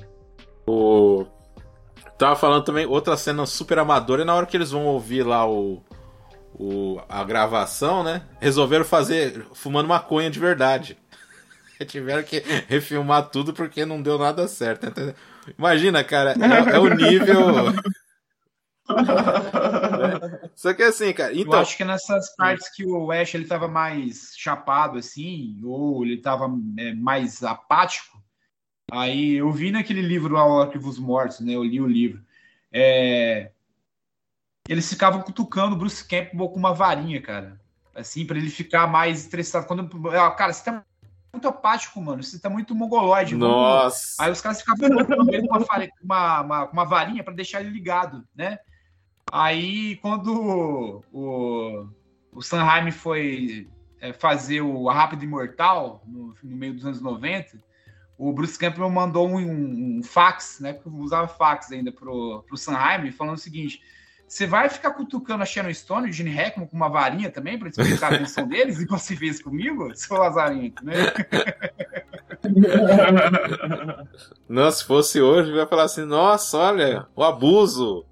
[0.65, 1.25] O...
[2.17, 5.47] Tava falando também, outra cena super amadora é na hora que eles vão ouvir lá
[5.49, 5.83] o,
[6.53, 8.23] o a gravação, né?
[8.39, 10.97] Resolveram fazer fumando maconha de verdade.
[11.87, 14.87] Tiveram que refilmar tudo porque não deu nada certo.
[14.87, 15.15] entendeu?
[15.57, 17.37] Imagina, cara, é, é o nível.
[20.55, 21.59] Só que assim, cara, eu então.
[21.59, 26.47] acho que nessas partes que o Ash ele tava mais chapado, assim, ou ele tava
[26.77, 28.21] é, mais apático,
[28.91, 31.53] aí eu vi naquele livro lá, o Arquivos Mortos, né?
[31.53, 32.21] Eu li o livro.
[32.71, 33.51] É,
[34.69, 37.59] Eles ficavam cutucando o Bruce Campbell com uma varinha, cara.
[37.93, 39.65] Assim, pra ele ficar mais estressado.
[39.67, 39.89] Quando...
[40.09, 40.83] Ah, Cara, você tá
[41.33, 42.23] muito apático, mano.
[42.23, 43.35] Você tá muito mongoloide.
[43.35, 44.23] vamos- Nossa.
[44.23, 45.13] Aí os caras ficavam com
[46.05, 48.59] uma, uma, uma varinha para deixar ele ligado, né?
[49.31, 51.85] Aí quando o,
[52.33, 53.67] o, Sanheim foi
[53.99, 57.57] é, fazer o A Rápida Imortal, no, no meio dos anos 90,
[58.17, 60.73] o Bruce Campbell mandou um, um- um fax, né?
[60.73, 63.81] Porque eu usava fax ainda pro, pro Sanheim, falando o seguinte.
[64.27, 67.59] Você vai ficar cutucando a Sharon Stone e o Gene Hackman com uma varinha também
[67.59, 70.93] para despertar a atenção deles, igual você fez comigo, seu Lazarento, né?
[74.47, 78.05] Não, se fosse hoje, vai falar assim: nossa, olha, o abuso,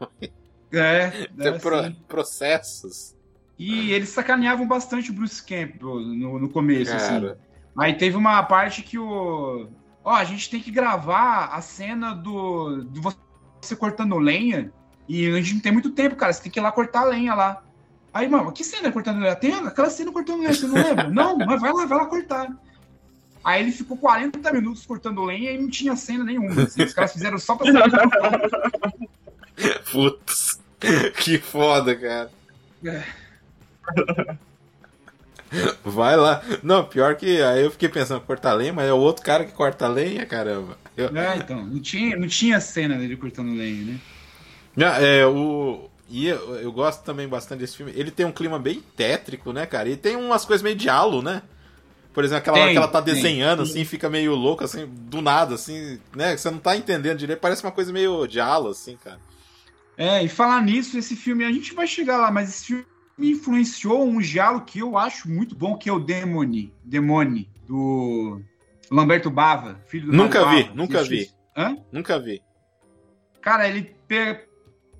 [0.72, 1.96] É, tem é pro- assim.
[2.06, 3.14] processos.
[3.58, 7.08] E eles sacaneavam bastante o Bruce Campbell no, no começo, assim.
[7.20, 7.38] Cara,
[7.76, 9.68] Aí teve uma parte que o.
[10.04, 12.82] Ó, a gente tem que gravar a cena do.
[12.84, 14.72] de você cortando lenha.
[15.08, 16.32] E a gente não tem muito tempo, cara.
[16.32, 17.62] Você tem que ir lá cortar a lenha lá.
[18.12, 19.34] Aí, mano, que cena cortando lenha?
[19.36, 21.08] Tem aquela cena cortando lenha, você não lembra?
[21.10, 22.48] não, mas vai lá, vai lá cortar.
[23.44, 26.62] Aí ele ficou 40 minutos cortando lenha e não tinha cena nenhuma.
[26.62, 26.82] assim.
[26.82, 27.90] Os caras fizeram só pra saber.
[29.90, 30.60] putz,
[31.18, 32.30] que foda, cara.
[32.84, 33.02] É.
[35.84, 36.42] Vai lá.
[36.62, 39.52] Não, pior que aí eu fiquei pensando, cortar lenha, mas é o outro cara que
[39.52, 40.76] corta lenha, caramba.
[40.96, 43.98] Eu- É, então, não tinha, não tinha cena dele cortando lenha, né?
[44.80, 45.88] Ah, é, o.
[46.10, 47.92] E eu, eu gosto também bastante desse filme.
[47.94, 49.88] Ele tem um clima bem tétrico, né, cara?
[49.88, 51.42] E tem umas coisas meio de halo, né?
[52.14, 53.14] Por exemplo, aquela hora Tem, que ela tá tem.
[53.14, 56.36] desenhando, assim, fica meio louco, assim, do nada, assim, né?
[56.36, 57.38] Você não tá entendendo direito.
[57.40, 59.18] Parece uma coisa meio de halo, assim, cara.
[59.98, 62.86] É, e falar nisso, esse filme, a gente vai chegar lá, mas esse filme
[63.18, 68.40] influenciou um diálogo que eu acho muito bom, que é o Demone, Demone, do
[68.88, 70.76] Lamberto Bava, filho do Nunca Mário vi, Bava.
[70.76, 71.22] nunca vi.
[71.22, 71.36] isso?
[71.56, 71.76] Hã?
[71.90, 72.40] Nunca vi.
[73.40, 74.46] Cara, ele pe-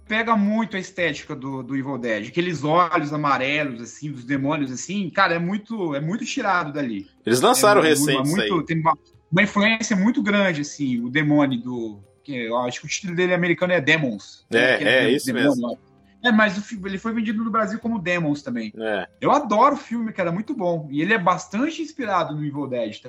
[0.08, 2.26] pega muito a estética do, do Evil Dead.
[2.28, 7.06] Aqueles olhos amarelos, assim, dos demônios, assim, cara, é muito, é muito tirado dali.
[7.24, 8.64] Eles lançaram é, recente muito, aí.
[8.64, 8.94] Tem uma,
[9.30, 12.00] uma, influência muito grande, assim, o demônio do...
[12.28, 14.44] Que eu acho que o título dele americano é Demons.
[14.50, 15.78] É, né, é, isso demônio, mesmo.
[16.22, 18.70] É, mas o, ele foi vendido no Brasil como Demons também.
[18.76, 19.08] É.
[19.18, 20.86] Eu adoro o filme, cara, muito bom.
[20.90, 23.08] E ele é bastante inspirado no Evil Dead, tá?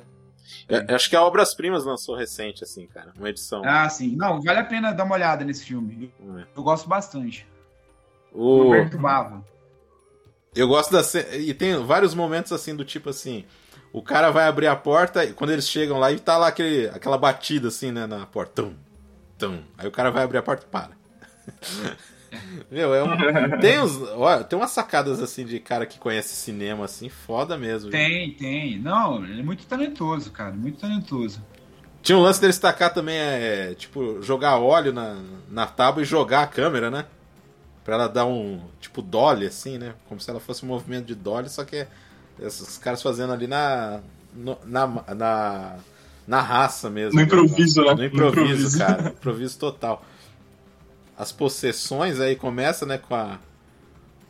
[0.69, 3.11] É, acho que a Obras Primas lançou recente, assim, cara.
[3.17, 3.61] Uma edição.
[3.65, 4.15] Ah, sim.
[4.15, 6.13] Não, vale a pena dar uma olhada nesse filme.
[6.37, 6.45] É.
[6.55, 7.45] Eu gosto bastante.
[8.31, 8.63] O...
[8.63, 9.43] Roberto Bava.
[10.55, 11.01] Eu gosto da.
[11.35, 13.43] E tem vários momentos assim, do tipo assim.
[13.91, 16.87] O cara vai abrir a porta e quando eles chegam lá e tá lá aquele,
[16.87, 18.63] aquela batida assim, né, na porta.
[18.63, 18.75] Tum,
[19.39, 19.61] tum.
[19.77, 20.91] Aí o cara vai abrir a porta e para.
[22.69, 26.85] Meu, é um, tem, uns, ó, tem umas sacadas assim de cara que conhece cinema,
[26.85, 27.89] assim, foda mesmo.
[27.89, 28.37] Tem, gente.
[28.37, 28.79] tem.
[28.79, 31.43] Não, ele é muito talentoso, cara, muito talentoso.
[32.03, 35.17] Tinha um lance dele destacar também, é, tipo, jogar óleo na,
[35.49, 37.05] na tábua e jogar a câmera, né?
[37.83, 39.95] Pra ela dar um, tipo, dolly, assim, né?
[40.07, 41.87] Como se ela fosse um movimento de dolly, só que
[42.39, 44.01] esses caras fazendo ali na,
[44.65, 45.75] na, na,
[46.29, 47.19] na raça mesmo.
[47.19, 47.93] No improviso, né?
[47.95, 48.77] No improviso, no improviso.
[48.77, 49.09] cara.
[49.09, 50.05] improviso total
[51.19, 53.37] as possessões aí começa, né, com a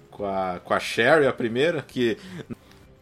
[0.09, 2.17] com a, com a Sherry, a primeira, que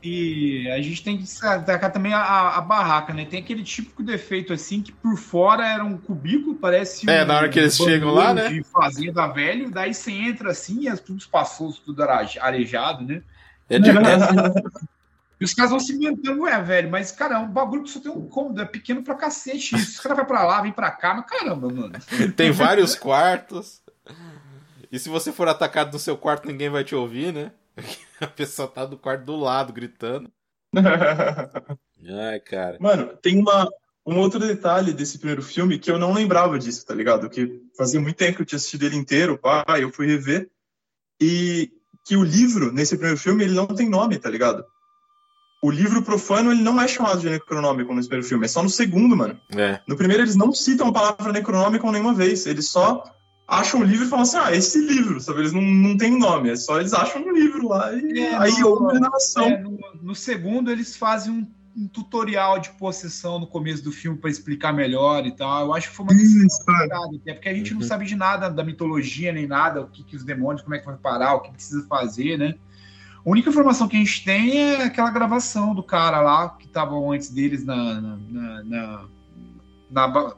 [0.04, 3.26] e a gente tem que destacar também a, a, barraca, né?
[3.26, 7.38] Tem aquele típico defeito assim que por fora era um cubículo, parece É, um, na
[7.38, 8.50] hora que eles chegam lá, né?
[8.50, 13.24] De fazenda velho, daí você entra assim e tudo passou, tudo arejado, né?
[13.68, 13.90] É de...
[15.39, 18.00] E os caras vão se inventando, ué, velho, mas, cara, é um bagulho que só
[18.00, 19.76] tem um cômodo, é pequeno pra cacete.
[19.76, 19.91] Isso.
[19.91, 21.93] Os caras vão pra lá, vem pra cá, mas caramba, mano.
[22.36, 23.82] Tem vários quartos.
[24.91, 27.52] E se você for atacado no seu quarto, ninguém vai te ouvir, né?
[28.19, 30.32] A pessoa tá do quarto do lado gritando.
[30.73, 32.78] Ai, cara.
[32.80, 33.69] Mano, tem uma,
[34.06, 37.30] um outro detalhe desse primeiro filme que eu não lembrava disso, tá ligado?
[37.30, 40.50] Que fazia muito tempo que eu tinha assistido ele inteiro, pá, eu fui rever.
[41.21, 41.71] E
[42.06, 44.65] que o livro, nesse primeiro filme, ele não tem nome, tá ligado?
[45.62, 48.70] O livro profano ele não é chamado de Necronômico no primeiro filme, é só no
[48.70, 49.39] segundo, mano.
[49.56, 49.80] É.
[49.88, 53.04] No primeiro eles não citam a palavra Necronômico nenhuma vez, eles só
[53.48, 55.39] acham o livro e falam assim, ah, esse livro, sabe?
[55.39, 58.63] Eles não, não tem nome, é só eles acham um livro lá e é, aí
[58.63, 59.46] houve a narração.
[59.46, 64.17] É, no, no, segundo eles fazem um, um, tutorial de possessão no começo do filme
[64.17, 65.67] para explicar melhor e tal.
[65.67, 66.76] Eu acho que foi uma decisão
[67.15, 67.80] até porque a gente uhum.
[67.80, 70.80] não sabe de nada da mitologia nem nada, o que, que os demônios, como é
[70.80, 72.54] que vai parar, o que precisa fazer, né?
[73.28, 76.96] A única informação que a gente tem é aquela gravação do cara lá que estava
[77.12, 79.06] antes deles na, na, na,
[79.92, 80.36] na,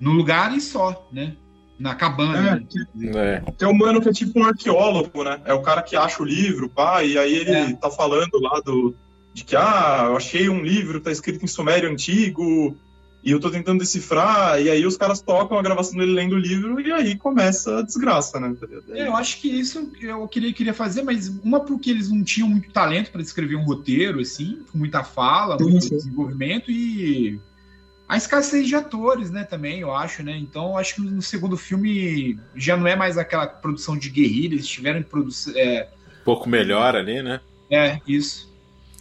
[0.00, 1.36] no lugar e só, né?
[1.78, 2.66] Na cabana.
[2.96, 3.44] É, né?
[3.44, 3.50] é.
[3.52, 5.42] Tem um mano que é tipo um arqueólogo, né?
[5.44, 7.72] É o cara que acha o livro, pá, e aí ele é.
[7.74, 8.94] tá falando lá do
[9.34, 12.78] de que ah, eu achei um livro, tá escrito em sumério antigo,
[13.22, 16.38] e eu tô tentando decifrar, e aí os caras tocam a gravação dele lendo o
[16.38, 18.54] livro, e aí começa a desgraça, né?
[18.90, 22.48] É, eu acho que isso eu queria, queria fazer, mas uma porque eles não tinham
[22.48, 25.96] muito talento para escrever um roteiro, assim, com muita fala, muito sim.
[25.96, 27.38] desenvolvimento, e
[28.08, 30.36] a escassez de atores, né, também, eu acho, né?
[30.36, 34.54] Então, eu acho que no segundo filme já não é mais aquela produção de guerrilha,
[34.54, 35.56] eles tiveram produzir.
[35.56, 35.88] É...
[36.20, 37.40] Um pouco melhor ali, né?
[37.70, 38.51] É, isso.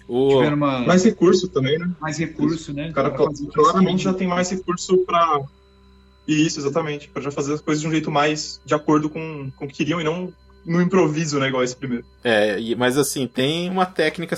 [0.08, 0.40] O...
[0.40, 0.80] Uma...
[0.80, 1.90] Mais recurso também, né?
[2.00, 2.90] Mais recurso, né?
[2.90, 5.42] O cara claramente já tem mais recurso para
[6.28, 9.66] isso, exatamente, para já fazer as coisas de um jeito mais de acordo com, com
[9.66, 10.34] o que queriam e não
[10.66, 12.06] no improviso, né, igual esse primeiro.
[12.24, 14.38] É, mas assim, tem uma técnica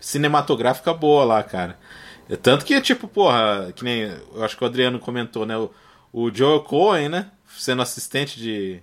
[0.00, 1.78] cinematográfica boa lá, cara.
[2.28, 5.56] É tanto que, tipo, porra, que nem eu acho que o Adriano comentou, né?
[5.58, 5.70] O,
[6.12, 7.30] o Joe Cohen, né?
[7.58, 8.80] Sendo assistente de,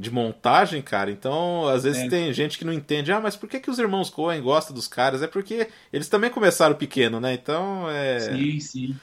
[0.00, 1.10] de montagem, cara.
[1.10, 2.08] Então, às vezes é.
[2.08, 3.12] tem gente que não entende.
[3.12, 5.22] Ah, mas por que, que os irmãos Coen gostam dos caras?
[5.22, 7.34] É porque eles também começaram pequeno, né?
[7.34, 8.20] Então, é...
[8.20, 8.96] Sim, sim.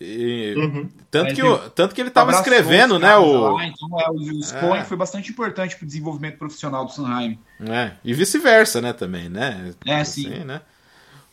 [0.00, 0.54] E...
[0.56, 0.88] Uhum.
[1.10, 1.70] Tanto, é, que o...
[1.70, 3.16] Tanto que ele estava escrevendo, né?
[3.16, 3.54] O...
[3.54, 4.58] Lá, então, é, os é.
[4.58, 7.38] Coen foi bastante importante para o desenvolvimento profissional do Sanheim.
[7.60, 7.92] É.
[8.04, 8.92] E vice-versa, né?
[8.92, 9.72] Também, né?
[9.86, 10.44] É, assim, sim.
[10.44, 10.60] Né?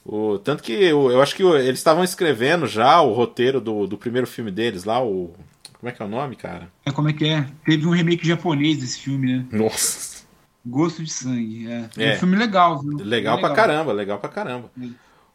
[0.06, 0.38] O...
[0.38, 4.28] Tanto que eu, eu acho que eles estavam escrevendo já o roteiro do, do primeiro
[4.28, 5.34] filme deles lá, o
[5.80, 6.70] como é que é o nome, cara?
[6.86, 7.48] É como é que é?
[7.63, 9.46] Teve um remake japonês desse filme, né?
[9.50, 10.26] Nossa.
[10.65, 11.89] Gosto de Sangue, é.
[11.98, 12.15] é.
[12.15, 12.98] um filme legal, viu?
[12.98, 14.70] Legal, legal pra caramba, legal pra caramba.
[14.82, 14.88] É.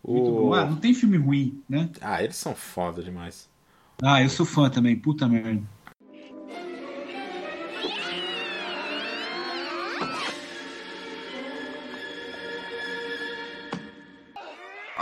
[0.03, 0.53] O...
[0.53, 1.89] Ah, não tem filme ruim, né?
[1.99, 3.49] Ah, eles são foda demais.
[4.03, 5.63] Ah, eu sou fã também, puta merda.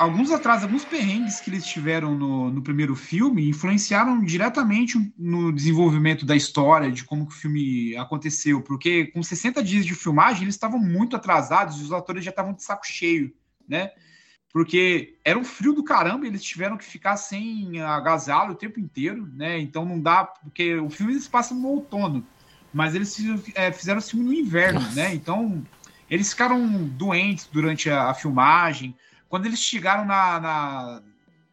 [0.03, 6.27] Alguns atrasos, alguns perrengues que eles tiveram no, no primeiro filme influenciaram diretamente no desenvolvimento
[6.27, 10.55] da história, de como que o filme aconteceu, porque com 60 dias de filmagem eles
[10.55, 13.33] estavam muito atrasados e os atores já estavam de saco cheio,
[13.69, 13.91] né?
[14.53, 19.27] Porque era um frio do caramba, eles tiveram que ficar sem agasalho o tempo inteiro,
[19.33, 19.59] né?
[19.59, 22.27] Então não dá, porque o filme se passa no outono.
[22.73, 23.17] mas eles
[23.55, 24.95] é, fizeram o filme no inverno, Nossa.
[24.95, 25.15] né?
[25.15, 25.63] Então,
[26.11, 28.95] eles ficaram doentes durante a, a filmagem.
[29.33, 31.03] Quando eles chegaram na, na,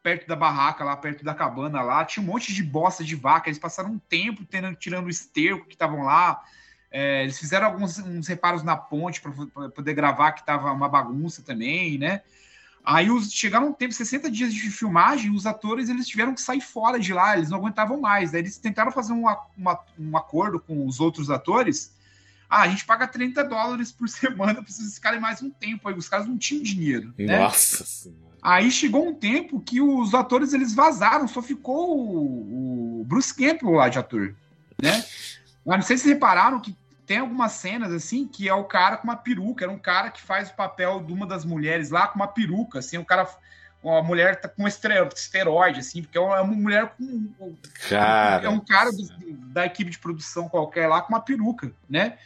[0.03, 3.47] perto da barraca, lá perto da cabana lá, tinha um monte de bosta de vaca.
[3.47, 6.43] Eles passaram um tempo tendo, tirando o esterco que estavam lá.
[6.91, 9.31] É, eles fizeram alguns uns reparos na ponte para
[9.69, 12.21] poder gravar, que estava uma bagunça também, né?
[12.83, 16.59] Aí os, chegaram um tempo, 60 dias de filmagem, os atores eles tiveram que sair
[16.59, 18.33] fora de lá, eles não aguentavam mais.
[18.33, 19.23] Eles tentaram fazer um,
[19.55, 21.97] uma, um acordo com os outros atores.
[22.49, 25.87] Ah, a gente paga 30 dólares por semana para vocês ficarem mais um tempo.
[25.87, 27.13] Aí os caras não tinham dinheiro.
[27.17, 27.39] Né?
[27.39, 28.29] Nossa Senhora.
[28.41, 33.71] Aí chegou um tempo que os atores eles vazaram, só ficou o, o Bruce Campbell
[33.71, 34.33] lá de ator,
[34.81, 35.03] né?
[35.65, 39.05] Mas não sei se repararam que tem algumas cenas assim que é o cara com
[39.05, 42.15] uma peruca, era um cara que faz o papel de uma das mulheres lá com
[42.15, 43.27] uma peruca, assim, o cara
[43.81, 47.55] uma mulher tá com esteroide, assim, porque é uma mulher com.
[47.89, 48.45] Cara.
[48.45, 49.07] É um cara do,
[49.47, 52.17] da equipe de produção qualquer lá com uma peruca, né?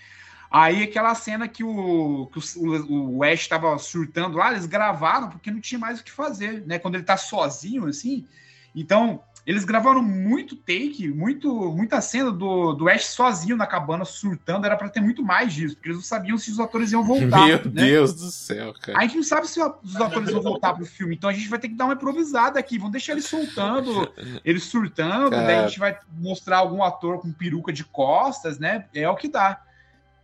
[0.50, 5.60] Aí aquela cena que o, que o, o estava surtando lá, eles gravaram porque não
[5.60, 6.78] tinha mais o que fazer, né?
[6.78, 8.28] Quando ele tá sozinho, assim.
[8.76, 14.66] Então, eles gravaram muito take, muito, muita cena do, do Ash sozinho na cabana, surtando.
[14.66, 17.46] Era para ter muito mais disso, porque eles não sabiam se os atores iam voltar.
[17.46, 17.84] Meu né?
[17.86, 18.98] Deus do céu, cara.
[18.98, 21.60] A gente não sabe se os atores vão voltar pro filme, então a gente vai
[21.60, 22.78] ter que dar uma improvisada aqui.
[22.78, 24.10] Vamos deixar eles soltando,
[24.46, 25.46] eles surtando, cara...
[25.46, 28.86] daí a gente vai mostrar algum ator com peruca de costas, né?
[28.94, 29.62] É o que dá.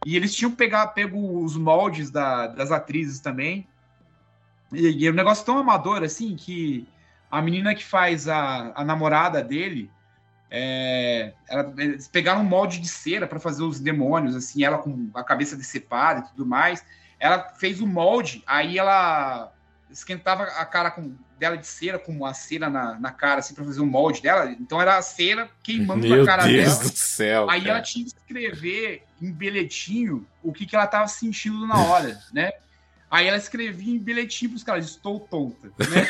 [0.06, 3.68] E eles tinham pegar, pego os moldes da, das atrizes também.
[4.72, 6.88] E, e é um negócio tão amador assim que
[7.30, 9.92] a menina que faz a, a namorada dele,
[10.52, 15.10] é, ela, eles pegaram um molde de cera para fazer os demônios, assim, ela com
[15.14, 16.84] a cabeça decepada e tudo mais.
[17.20, 19.52] Ela fez o molde, aí ela
[19.92, 23.64] esquentava a cara com, dela de cera, com a cera na, na cara, assim, para
[23.64, 24.50] fazer o molde dela.
[24.52, 26.90] Então era a cera queimando Meu na cara Deus dela.
[26.90, 27.50] do céu.
[27.50, 27.74] Aí cara.
[27.74, 32.52] ela tinha que escrever em bilhetinho o que, que ela tava sentindo na hora, né?
[33.10, 36.08] Aí ela escrevia em bilhetinho pros caras, estou tonta, né?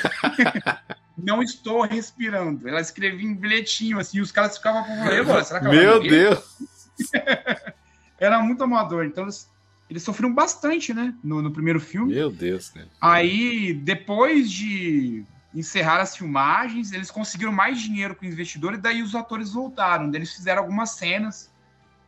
[1.17, 2.67] não estou respirando.
[2.67, 5.99] Ela escrevia em bilhetinho, assim, e os caras ficavam com agora, será que ela Meu?
[6.01, 6.57] Deus.
[8.19, 9.49] Era muito amador, então eles,
[9.89, 12.13] eles sofreram bastante, né, no, no primeiro filme.
[12.13, 12.89] Meu Deus, cara.
[12.99, 15.23] Aí, depois de
[15.55, 20.13] encerrar as filmagens, eles conseguiram mais dinheiro com o investidor e daí os atores voltaram.
[20.13, 21.49] Eles fizeram algumas cenas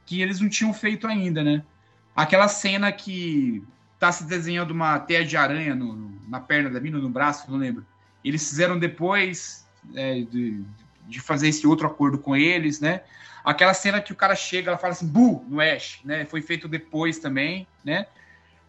[0.06, 1.64] que eles não tinham feito ainda, né?
[2.16, 3.64] Aquela cena que
[4.02, 7.60] tá se desenhando uma teia de aranha no, na perna da mina, no braço, não
[7.60, 7.86] lembro.
[8.26, 10.60] Eles fizeram depois é, de,
[11.08, 13.02] de fazer esse outro acordo com eles, né?
[13.46, 16.26] Aquela cena que o cara chega, ela fala assim, bu, no Ash, né?
[16.26, 18.08] Foi feito depois também, né?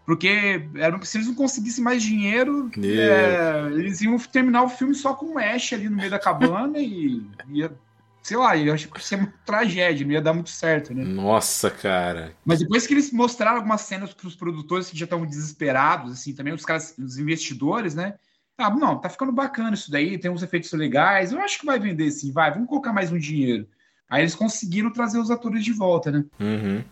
[0.05, 5.15] Porque era, se eles não conseguissem mais dinheiro, é, eles iam terminar o filme só
[5.15, 7.73] com o Ash ali no meio da cabana e ia,
[8.23, 11.03] sei lá, eu acho que ia ser uma tragédia, não ia dar muito certo, né?
[11.05, 12.33] Nossa, cara.
[12.45, 16.33] Mas depois que eles mostraram algumas cenas para os produtores que já estavam desesperados, assim,
[16.33, 18.15] também os caras, os investidores, né?
[18.57, 21.81] Ah, não, tá ficando bacana isso daí, tem uns efeitos legais, eu acho que vai
[21.81, 23.67] vender sim, vai, vamos colocar mais um dinheiro.
[24.09, 26.25] Aí eles conseguiram trazer os atores de volta, né?
[26.39, 26.85] Uhum.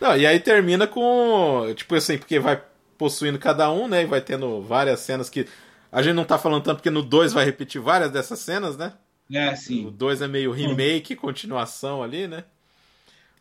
[0.00, 1.72] Não, e aí termina com.
[1.74, 2.60] Tipo assim, porque vai
[2.98, 4.02] possuindo cada um, né?
[4.02, 5.46] E vai tendo várias cenas que.
[5.92, 8.92] A gente não tá falando tanto porque no 2 vai repetir várias dessas cenas, né?
[9.32, 9.86] É, sim.
[9.86, 12.44] O 2 é meio remake, continuação ali, né?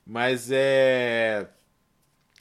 [0.06, 1.48] Mas é.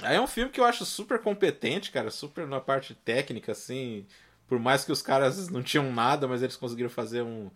[0.02, 4.06] Aí é um filme que eu acho super competente, cara, super na parte técnica, assim.
[4.46, 7.50] Por mais que os caras não tinham nada, mas eles conseguiram fazer um,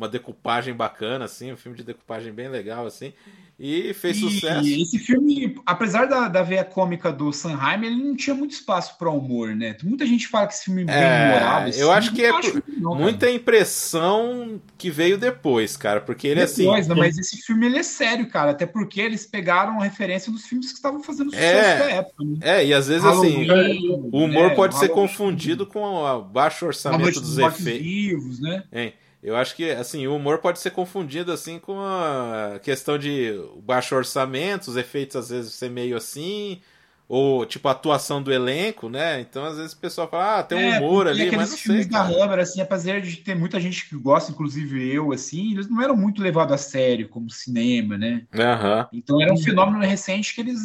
[0.00, 3.12] uma decupagem bacana, assim, um filme de decupagem bem legal, assim,
[3.58, 4.66] e fez E sucesso.
[4.66, 9.10] esse filme, apesar da, da veia cômica do Sanheim, ele não tinha muito espaço para
[9.10, 9.76] humor, né?
[9.82, 11.70] Muita gente fala que esse filme é bem É, humorado.
[11.76, 13.02] eu assim, acho que não é acho não, cara.
[13.04, 16.62] Muita impressão que veio depois, cara, porque ele assim.
[16.64, 16.94] Depois, né?
[16.94, 18.52] Mas esse filme ele é sério, cara.
[18.52, 22.24] Até porque eles pegaram a referência dos filmes que estavam fazendo sucesso É, da época.
[22.24, 22.38] Né?
[22.40, 24.54] É, e às vezes assim, Halloween, o humor né?
[24.54, 27.82] pode ser confundido com o baixo orçamento dos dos efeitos.
[27.82, 28.64] Vivos, né?
[28.72, 28.94] Hein?
[29.22, 33.94] Eu acho que assim, o humor pode ser confundido assim com a questão de baixo
[33.94, 36.60] orçamento, os efeitos às vezes ser meio assim,
[37.08, 39.20] ou tipo a atuação do elenco, né?
[39.20, 41.64] Então às vezes o pessoal fala, ah, tem um É, humor ali, mas não sei.
[41.64, 42.24] filmes da Cara.
[42.24, 45.96] Hammer, assim, apesar de ter muita gente que gosta, inclusive eu, assim, eles não eram
[45.96, 48.26] muito levados a sério como cinema, né?
[48.34, 48.88] Aham.
[48.92, 50.60] Então era um fenômeno recente que eles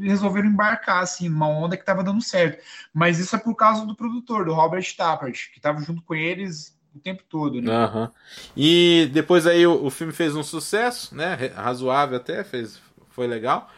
[0.00, 2.62] resolveram embarcar, assim, numa onda que estava dando certo.
[2.92, 6.78] Mas isso é por causa do produtor, do Robert Tappert, que estava junto com eles
[6.94, 7.72] o tempo todo, né?
[7.72, 8.10] Aham.
[8.56, 11.34] E depois aí o, o filme fez um sucesso, né?
[11.54, 12.80] Razoável até, fez,
[13.10, 13.70] foi legal.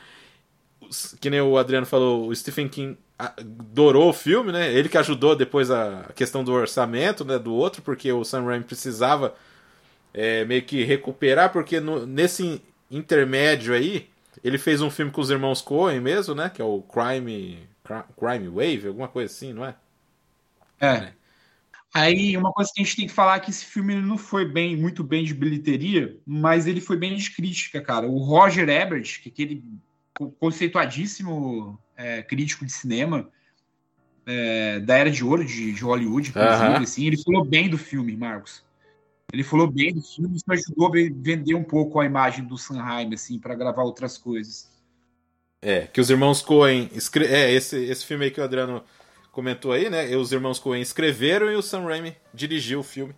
[1.21, 4.73] Que nem o Adriano falou, o Stephen King adorou o filme, né?
[4.73, 7.39] Ele que ajudou depois a a questão do orçamento, né?
[7.39, 9.35] Do outro, porque o Sam Raimi precisava
[10.15, 14.09] é, meio que recuperar, porque no- nesse intermédio aí
[14.45, 16.51] Ele fez um filme com os irmãos Coen mesmo, né?
[16.51, 17.69] Que é o Crime,
[18.19, 19.75] Crime Wave, alguma coisa assim, não é?
[20.81, 21.15] É.
[21.95, 24.47] Aí, uma coisa que a gente tem que falar é que esse filme não foi
[24.47, 28.07] bem, muito bem de bilheteria, mas ele foi bem de crítica, cara.
[28.07, 29.63] O Roger Ebert, que é aquele
[30.39, 33.29] conceituadíssimo é, crítico de cinema
[34.25, 36.83] é, da era de ouro de, de Hollywood, inclusive, uh -huh.
[36.83, 38.63] assim, ele falou bem do filme, Marcos.
[39.33, 43.13] Ele falou bem do filme, isso ajudou a vender um pouco a imagem do Sanheim,
[43.13, 44.71] assim, para gravar outras coisas.
[45.61, 46.91] É, que os irmãos Coen.
[46.93, 47.25] Escre...
[47.25, 48.83] É, esse, esse filme aí que o Adriano
[49.33, 50.15] comentou aí, né?
[50.15, 53.15] Os irmãos Coen escreveram e o Sam Raimi dirigiu o filme.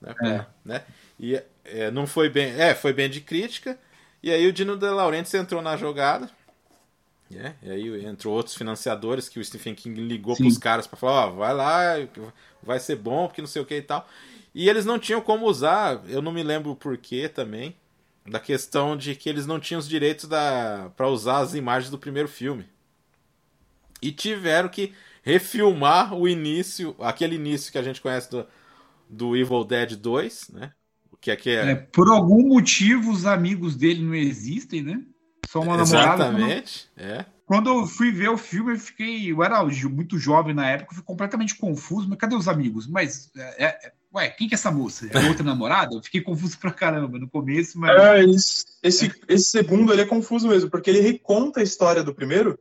[0.00, 0.14] Né?
[0.22, 0.46] É.
[0.64, 0.84] né?
[1.18, 2.60] E é, não foi bem.
[2.60, 3.78] É, foi bem de crítica.
[4.22, 6.28] E aí o Dino De Laurentiis entrou na jogada.
[7.34, 10.98] É, e aí entrou outros financiadores que o Stephen King ligou para os caras para
[10.98, 11.94] falar, ó, oh, vai lá,
[12.62, 14.06] vai ser bom, porque não sei o que e tal.
[14.54, 17.74] E eles não tinham como usar, eu não me lembro o porquê também,
[18.24, 21.98] da questão de que eles não tinham os direitos da para usar as imagens do
[21.98, 22.66] primeiro filme.
[24.00, 24.94] E tiveram que
[25.24, 28.46] refilmar o início, aquele início que a gente conhece do,
[29.08, 30.70] do Evil Dead 2, né?
[31.20, 31.70] Que aqui é...
[31.70, 31.74] é...
[31.74, 35.02] Por algum motivo, os amigos dele não existem, né?
[35.48, 36.24] Só uma namorada.
[36.24, 37.10] Exatamente, quando...
[37.10, 37.26] é.
[37.46, 39.30] Quando eu fui ver o filme, eu fiquei.
[39.30, 42.08] Eu era muito jovem na época, fui completamente confuso.
[42.08, 42.86] Mas cadê os amigos?
[42.86, 45.06] Mas, é, é, ué, quem que é essa moça?
[45.12, 45.94] É outra namorada?
[45.94, 47.90] Eu fiquei confuso pra caramba no começo, mas.
[47.90, 52.14] É, esse, esse, esse segundo ele é confuso mesmo, porque ele reconta a história do
[52.14, 52.58] primeiro,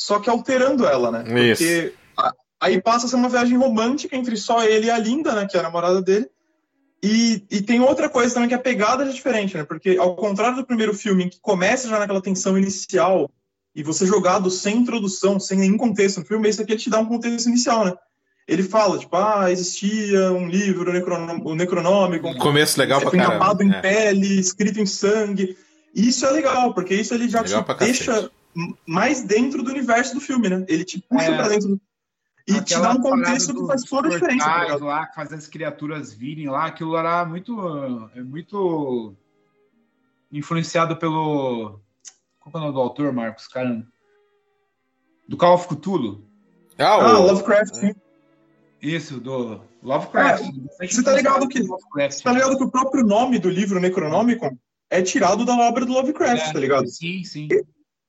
[0.00, 1.50] só que alterando ela, né?
[1.50, 1.62] Isso.
[1.62, 1.92] Porque
[2.58, 5.46] aí passa a ser uma viagem romântica entre só ele e a Linda, né?
[5.46, 6.26] Que é a namorada dele.
[7.02, 9.62] E, e tem outra coisa também que a pegada é diferente, né?
[9.62, 13.30] Porque ao contrário do primeiro filme, que começa já naquela tensão inicial
[13.74, 16.98] e você jogado sem introdução, sem nenhum contexto no filme, esse aqui ele te dá
[16.98, 17.92] um contexto inicial, né?
[18.48, 22.26] Ele fala, tipo, ah, existia um livro, o Necronômico.
[22.26, 23.34] Um começo legal pra caramba.
[23.34, 23.80] Encapado em é.
[23.82, 25.58] pele, escrito em sangue.
[25.94, 28.30] E isso é legal, porque isso ele já legal te deixa.
[28.86, 30.64] Mais dentro do universo do filme, né?
[30.68, 31.36] Ele te puxa é.
[31.36, 31.80] pra dentro
[32.48, 34.44] e Aquela te dá um contexto que faz toda a diferença.
[34.44, 39.14] Tá lá, que faz as criaturas virem lá, aquilo era muito, é muito
[40.32, 41.80] influenciado pelo
[42.40, 43.46] qual é o nome do autor, Marcos?
[43.46, 43.86] Caramba.
[45.28, 46.24] Do Call of Cthulhu.
[46.78, 47.00] Ah, o...
[47.00, 47.94] ah Lovecraft, sim.
[48.82, 50.44] Isso, do Lovecraft.
[50.80, 54.58] É, você tá ligado que, Lovecraft, tá ligado que o próprio nome do livro Necronômico
[54.88, 56.88] é tirado da obra do Lovecraft, é, tá ligado?
[56.88, 57.48] Sim, sim.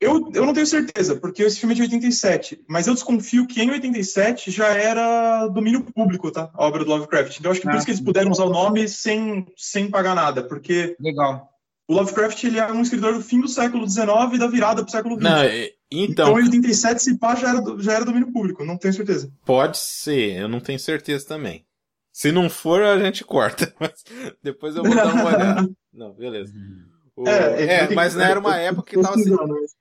[0.01, 3.61] Eu, eu não tenho certeza, porque esse filme é de 87, mas eu desconfio que
[3.61, 6.49] em 87 já era domínio público, tá?
[6.55, 7.39] A obra do Lovecraft.
[7.39, 10.15] Então acho que ah, por isso que eles puderam usar o nome sem, sem pagar
[10.15, 10.95] nada, porque.
[10.99, 11.47] Legal.
[11.87, 14.89] O Lovecraft ele é um escritor do fim do século XIX e da virada para
[14.89, 15.23] o século XX.
[15.23, 18.93] Não, então, então, em 87, se pá, já era, já era domínio público, não tenho
[18.93, 19.31] certeza.
[19.45, 21.63] Pode ser, eu não tenho certeza também.
[22.11, 23.71] Se não for, a gente corta.
[23.79, 24.03] Mas
[24.41, 25.69] depois eu vou dar uma olhada.
[25.93, 26.53] não, beleza.
[27.15, 29.35] O, é, é mas não era uma época que tava assim,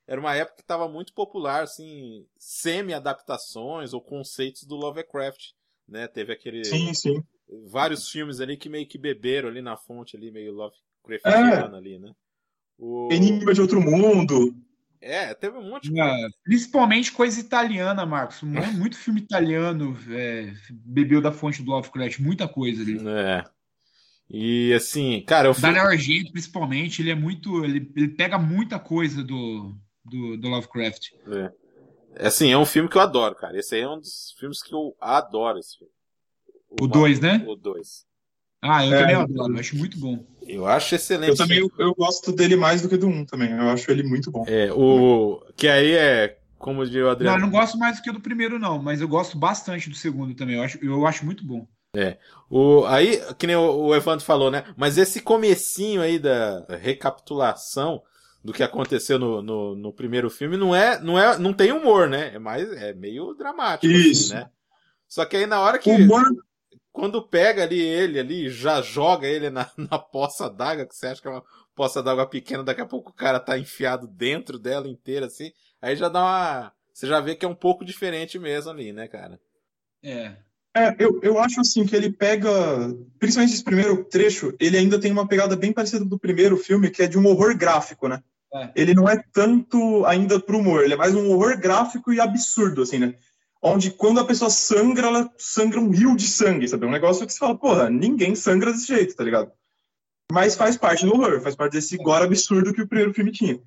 [0.06, 5.52] era uma época que estava muito popular assim, semi-adaptações ou conceitos do Lovecraft,
[5.88, 6.08] né?
[6.08, 7.22] Teve aquele sim, sim.
[7.68, 11.78] vários filmes ali que meio que beberam ali na fonte ali meio Lovecraft Creftiano é.
[11.78, 12.12] ali, né?
[12.78, 13.08] O...
[13.12, 14.54] Enigma de Outro Mundo.
[15.00, 16.10] É, teve um monte de coisa.
[16.10, 18.42] É, principalmente coisa italiana, Marcos.
[18.42, 22.98] Muito filme italiano é, bebeu da fonte do Lovecraft, muita coisa ali.
[23.08, 23.44] É.
[24.30, 25.74] E assim, cara, o filme...
[25.74, 27.64] Dario Argento, principalmente, ele é muito.
[27.64, 29.74] Ele, ele pega muita coisa do,
[30.04, 31.08] do, do Lovecraft.
[31.26, 32.26] É.
[32.26, 33.58] Assim, é um filme que eu adoro, cara.
[33.58, 35.92] Esse aí é um dos filmes que eu adoro esse filme.
[36.80, 37.44] O 2, né?
[37.48, 38.06] O 2.
[38.62, 40.24] Ah, eu é, também adoro, eu acho muito bom.
[40.46, 41.30] Eu acho excelente.
[41.30, 43.50] Eu também eu, eu gosto dele mais do que do 1 um, também.
[43.50, 44.44] Eu acho ele muito bom.
[44.46, 45.42] É, o.
[45.56, 46.38] Que aí é.
[46.58, 47.38] Como diria o Adriano.
[47.38, 49.96] Não, eu não gosto mais do que do primeiro, não, mas eu gosto bastante do
[49.96, 50.56] segundo também.
[50.56, 51.66] Eu acho, eu acho muito bom.
[51.94, 52.18] É.
[52.48, 54.64] O, aí, que nem o, o Evandro falou, né?
[54.76, 58.02] Mas esse comecinho aí da recapitulação
[58.42, 62.08] do que aconteceu no, no, no, primeiro filme não é, não é, não tem humor,
[62.08, 62.34] né?
[62.34, 64.24] É mais, é meio dramático, assim, Isso.
[64.32, 64.50] Assim, né?
[65.08, 66.24] Só que aí na hora que humor
[66.92, 71.22] quando pega ali ele ali, já joga ele na, na poça d'água, que você acha
[71.22, 74.88] que é uma poça d'água pequena, daqui a pouco o cara tá enfiado dentro dela
[74.88, 76.72] inteira, assim, aí já dá uma.
[76.92, 79.40] Você já vê que é um pouco diferente mesmo ali, né, cara?
[80.02, 80.36] É.
[80.76, 82.50] É, eu, eu acho assim que ele pega,
[83.18, 87.02] principalmente esse primeiro trecho, ele ainda tem uma pegada bem parecida do primeiro filme, que
[87.02, 88.22] é de um horror gráfico, né?
[88.54, 88.70] É.
[88.74, 92.82] Ele não é tanto ainda pro humor, ele é mais um horror gráfico e absurdo,
[92.82, 93.14] assim, né?
[93.62, 96.84] onde quando a pessoa sangra, ela sangra um rio de sangue, sabe?
[96.84, 99.52] É um negócio que você fala, porra, ninguém sangra desse jeito, tá ligado?
[100.32, 103.60] Mas faz parte do horror, faz parte desse gore absurdo que o primeiro filme tinha.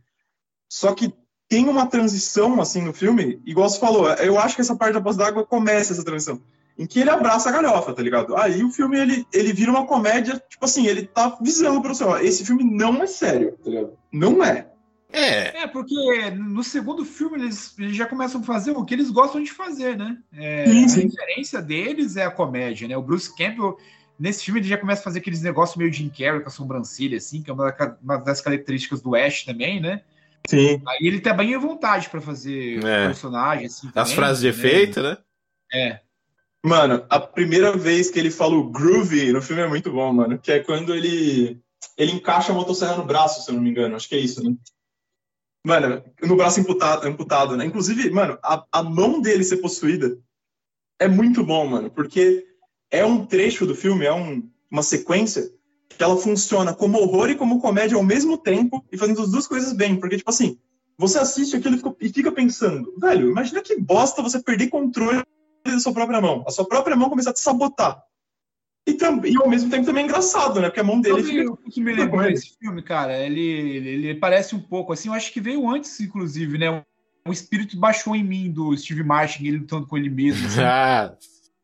[0.70, 1.14] Só que
[1.48, 5.02] tem uma transição, assim, no filme, igual você falou, eu acho que essa parte da
[5.02, 6.42] poça d'água começa essa transição,
[6.78, 8.36] em que ele abraça a galhofa, tá ligado?
[8.36, 12.04] Aí o filme, ele, ele vira uma comédia, tipo assim, ele tá visando pra você,
[12.04, 13.94] ó, esse filme não é sério, tá ligado?
[14.12, 14.68] Não é.
[15.12, 15.62] É.
[15.62, 19.44] É, porque no segundo filme eles, eles já começam a fazer o que eles gostam
[19.44, 20.18] de fazer, né?
[20.34, 21.02] É, Sim, a sim.
[21.04, 22.98] referência deles é a comédia, né?
[22.98, 23.78] O Bruce Campbell,
[24.18, 27.18] nesse filme, ele já começa a fazer aqueles negócios meio Jim Carrey com a sobrancelha,
[27.18, 30.02] assim, que é uma da- uma das características do Ash também, né?
[30.48, 30.82] Sim.
[30.88, 33.06] Aí ele tá bem à vontade pra fazer É.
[33.06, 33.88] personagem, assim.
[33.90, 34.54] As também, frases de né?
[34.54, 35.18] efeito, né?
[35.72, 36.00] É.
[36.66, 40.40] Mano, a primeira vez que ele fala o groovy no filme é muito bom, mano.
[40.40, 41.62] Que é quando ele
[41.98, 43.96] ele encaixa a motosserra no braço, se eu não me engano.
[43.96, 44.56] Acho que é isso, né?
[45.66, 47.66] Mano, no braço amputado, amputado né?
[47.66, 50.18] Inclusive, mano, a, a mão dele ser possuída
[51.00, 51.92] é muito bom, mano.
[51.92, 52.46] Porque
[52.90, 55.52] é um trecho do filme, é um- uma sequência
[55.90, 59.46] que ela funciona como horror e como comédia ao mesmo tempo e fazendo as duas
[59.48, 60.00] coisas bem.
[60.00, 60.58] Porque, tipo assim,
[60.98, 65.22] você assiste aquilo e fica- e fica pensando, velho, imagina que bosta você perder controle
[65.72, 66.44] da sua própria mão.
[66.48, 68.02] A sua própria mão começar a te sabotar.
[68.88, 68.98] E,
[69.32, 70.68] e ao mesmo tempo também é engraçado, né?
[70.68, 71.52] Porque a mão dele Sabe fica.
[71.52, 73.18] o que me lembrou desse filme, cara?
[73.18, 76.84] Ele, ele, ele parece um pouco assim, eu acho que veio antes, inclusive, né?
[77.26, 80.46] O espírito baixou em mim do Steve Martin, ele lutando com ele mesmo.
[80.48, 80.60] assim.
[80.64, 81.16] Ah,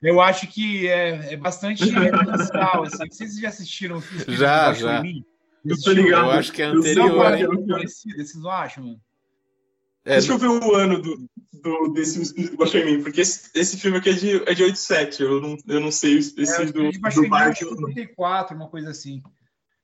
[0.01, 3.05] Eu acho que é, é bastante referencial, assim.
[3.09, 4.99] Vocês já assistiram o Espírito Já, Baixou já.
[4.99, 5.25] em Mim?
[5.65, 6.03] Eu Esse tô filme?
[6.03, 6.23] ligado.
[6.25, 7.67] eu acho que é Eu Não, anterior, é.
[7.73, 9.01] parecido, vocês não acham, mano?
[10.05, 11.29] É, Deixa eu ver o ano do,
[11.61, 14.63] do- desse Espírito Baixou em Mim, porque esse, esse filme aqui é de, é de
[14.63, 15.21] 87.
[15.23, 17.65] Eu não, eu não sei esse É, do, ele baixou do em mim, acho Martin.
[17.65, 19.21] que 84, uma coisa assim.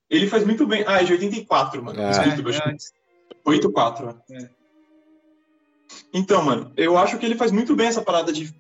[0.10, 0.84] Ele faz muito bem.
[0.88, 2.00] Ah, é de 84, mano.
[2.02, 2.78] O Espírito Baixou É, em Mim.
[3.46, 4.44] 84, É.
[4.44, 4.50] é.
[6.14, 8.54] Então, mano, eu acho que ele faz muito bem essa parada de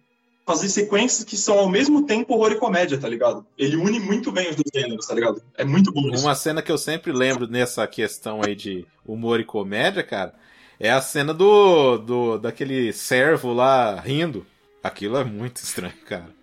[0.45, 3.45] fazer sequências que são ao mesmo tempo horror e comédia, tá ligado?
[3.57, 5.41] Ele une muito bem os dois gêneros, tá ligado?
[5.57, 6.24] É muito bom isso.
[6.26, 10.36] Uma cena que eu sempre lembro nessa questão aí de humor e comédia, cara,
[10.80, 14.45] é a cena do, do daquele servo lá rindo.
[14.84, 16.36] Aquilo é muito estranho, cara.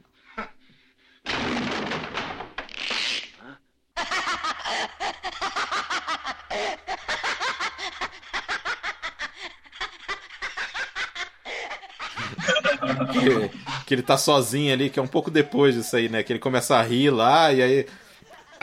[13.13, 16.23] que, que ele tá sozinho ali, que é um pouco depois disso aí, né?
[16.23, 17.87] Que ele começa a rir lá e aí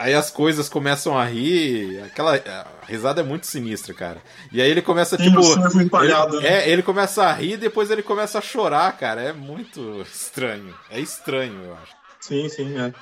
[0.00, 4.22] Aí as coisas começam a rir, aquela a risada é muito sinistra, cara.
[4.50, 5.42] E aí ele começa Sim, tipo,
[5.78, 6.64] empalhado, ele, né?
[6.64, 9.20] é, ele começa a rir, depois ele começa a chorar, cara.
[9.20, 10.74] É muito estranho.
[10.90, 11.92] É estranho, eu acho.
[12.18, 12.94] Sim, sim, é.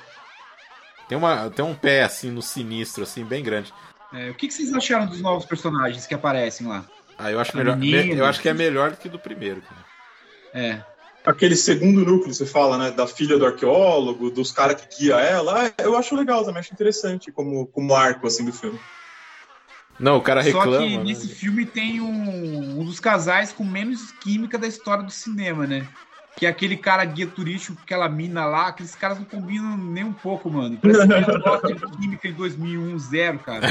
[1.07, 3.73] Tem uma tem um pé assim no sinistro assim bem grande.
[4.13, 6.83] É, o que, que vocês acharam dos novos personagens que aparecem lá?
[7.17, 8.03] Ah, eu acho melhor, menina.
[8.13, 9.85] me- eu acho que é melhor do que do primeiro, cara.
[10.53, 10.81] É.
[11.29, 12.89] Aquele segundo núcleo, você fala, né?
[12.89, 16.73] Da filha do arqueólogo, dos caras que guia ela, é, eu acho legal também, acho
[16.73, 18.79] interessante como, como arco, assim, do filme.
[19.99, 20.71] Não, o cara reclama.
[20.71, 21.03] Só que né?
[21.03, 25.87] nesse filme tem um, um dos casais com menos química da história do cinema, né?
[26.35, 30.13] Que é aquele cara guia turístico, aquela mina lá, aqueles caras não combinam nem um
[30.13, 30.79] pouco, mano.
[30.81, 33.67] Parece que de química em 2001, zero, cara.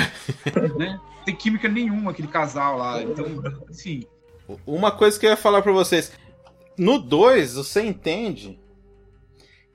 [0.78, 1.00] né?
[1.00, 3.02] Não Tem química nenhuma aquele casal lá.
[3.02, 3.26] Então,
[3.68, 4.04] assim,
[4.64, 6.12] Uma coisa que eu ia falar pra vocês.
[6.78, 8.58] No 2, você entende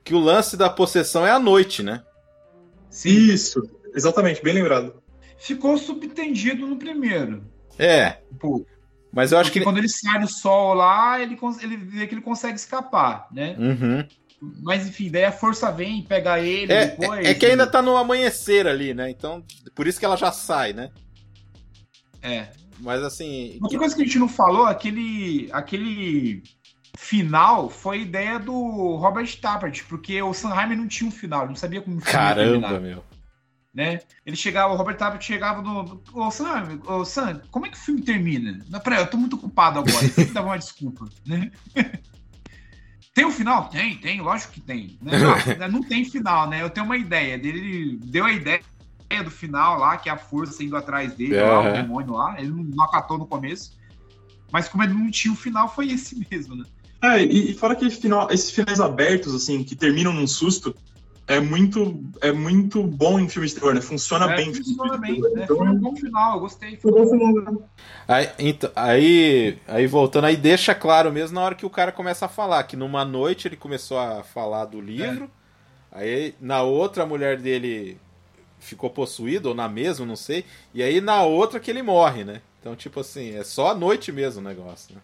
[0.04, 2.04] que o lance da possessão é à noite, né?
[2.90, 3.60] sim, Isso,
[3.94, 5.02] exatamente, bem lembrado.
[5.38, 7.44] ficou subentendido no primeiro.
[7.78, 8.66] É, Pô,
[9.12, 9.64] mas eu acho porque que.
[9.64, 13.56] quando ele sai do sol lá, ele, ele vê que ele consegue escapar, né?
[13.58, 14.08] Uhum.
[14.62, 17.24] Mas enfim, daí a força vem, pega ele É, depois.
[17.24, 19.10] é, é que ainda tá no amanhecer ali, né?
[19.10, 19.44] Então,
[19.74, 20.90] por isso que ela já sai, né?
[22.22, 22.48] É.
[22.78, 23.58] Mas assim.
[23.62, 26.42] Outra coisa que a gente não falou, aquele, aquele
[26.96, 31.56] final foi ideia do Robert Tappert, porque o Sanheim não tinha um final, ele não
[31.56, 33.04] sabia como Caramba, meu.
[33.74, 34.00] né?
[34.24, 37.80] Ele chegava, o Robert Tappert chegava no, ô Sam, ô Sam, como é que o
[37.80, 38.64] filme termina?
[38.68, 41.50] Não, peraí, eu tô muito ocupado agora, tem que dar uma desculpa, né?
[43.14, 43.68] Tem um final?
[43.68, 44.98] Tem, tem, lógico que tem.
[45.00, 45.12] Né?
[45.56, 46.60] Não, não tem final, né?
[46.60, 47.34] Eu tenho uma ideia.
[47.34, 48.60] Ele deu a ideia
[49.22, 52.34] do final lá, que é a força indo atrás dele, lá, o demônio lá.
[52.40, 53.78] Ele não, não acatou no começo.
[54.50, 56.64] Mas como ele não tinha o final, foi esse mesmo, né?
[57.04, 60.74] É, e, e fora que final, esses finais abertos, assim, que terminam num susto,
[61.26, 63.80] é muito, é muito bom em filmes de terror, né?
[63.80, 64.52] Funciona É, bem.
[64.54, 65.14] funciona bem.
[65.14, 65.34] terror.
[65.34, 65.44] né?
[65.44, 66.76] Então, Foi um bom final, eu gostei.
[66.76, 67.68] foi um bom final.
[68.06, 72.26] Aí, então, aí, aí voltando, aí deixa claro mesmo na hora que o cara começa
[72.26, 75.30] a falar, que numa noite ele começou a falar do livro,
[75.90, 77.98] aí na outra a mulher dele
[78.60, 80.44] ficou possuída, ou na mesma, não sei,
[80.74, 82.40] e aí na outra que ele morre, né?
[82.60, 85.00] Então, tipo assim, é só a noite mesmo o negócio, né?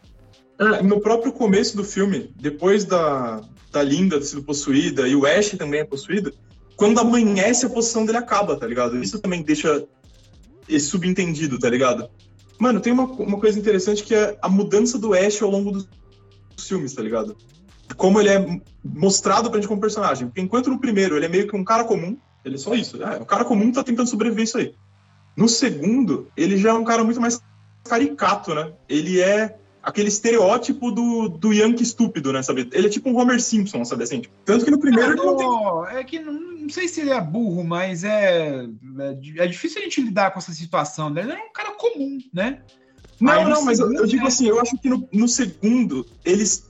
[0.60, 3.40] É, no próprio começo do filme, depois da,
[3.72, 6.34] da Linda sido possuída e o Ash também é possuído,
[6.76, 9.02] quando amanhece a possessão dele acaba, tá ligado?
[9.02, 9.86] Isso também deixa
[10.68, 12.10] esse subentendido, tá ligado?
[12.58, 15.88] Mano, tem uma, uma coisa interessante que é a mudança do Ash ao longo dos
[16.58, 17.34] filmes, tá ligado?
[17.96, 20.26] Como ele é mostrado pra gente como personagem.
[20.26, 23.02] Porque enquanto no primeiro ele é meio que um cara comum, ele é só isso.
[23.02, 24.74] É, um cara comum tá tentando sobreviver isso aí.
[25.34, 27.40] No segundo, ele já é um cara muito mais
[27.82, 28.72] caricato, né?
[28.88, 32.68] Ele é aquele estereótipo do, do Yankee estúpido, né, sabe?
[32.72, 34.22] Ele é tipo um Homer Simpson, sabe assim?
[34.44, 35.96] Tanto que no primeiro ele não tem...
[35.96, 38.66] É que não, não, sei se ele é burro, mas é,
[38.98, 41.22] é, é difícil a gente lidar com essa situação, né?
[41.22, 42.62] Ele é um cara comum, né?
[43.20, 44.28] Não, Aí, não, mas segundo, eu, eu, digo né?
[44.28, 46.68] assim, eu acho que no, no segundo, eles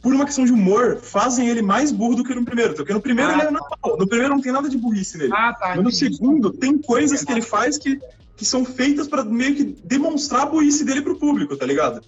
[0.00, 2.74] por uma questão de humor, fazem ele mais burro do que no primeiro.
[2.74, 3.98] Porque no primeiro ah, ele é normal.
[3.98, 5.32] No primeiro não tem nada de burrice nele.
[5.34, 7.98] Ah, tá, Mas no segundo, tem coisas que ele faz que
[8.38, 12.00] que são feitas para meio que demonstrar a burrice dele pro público, tá ligado?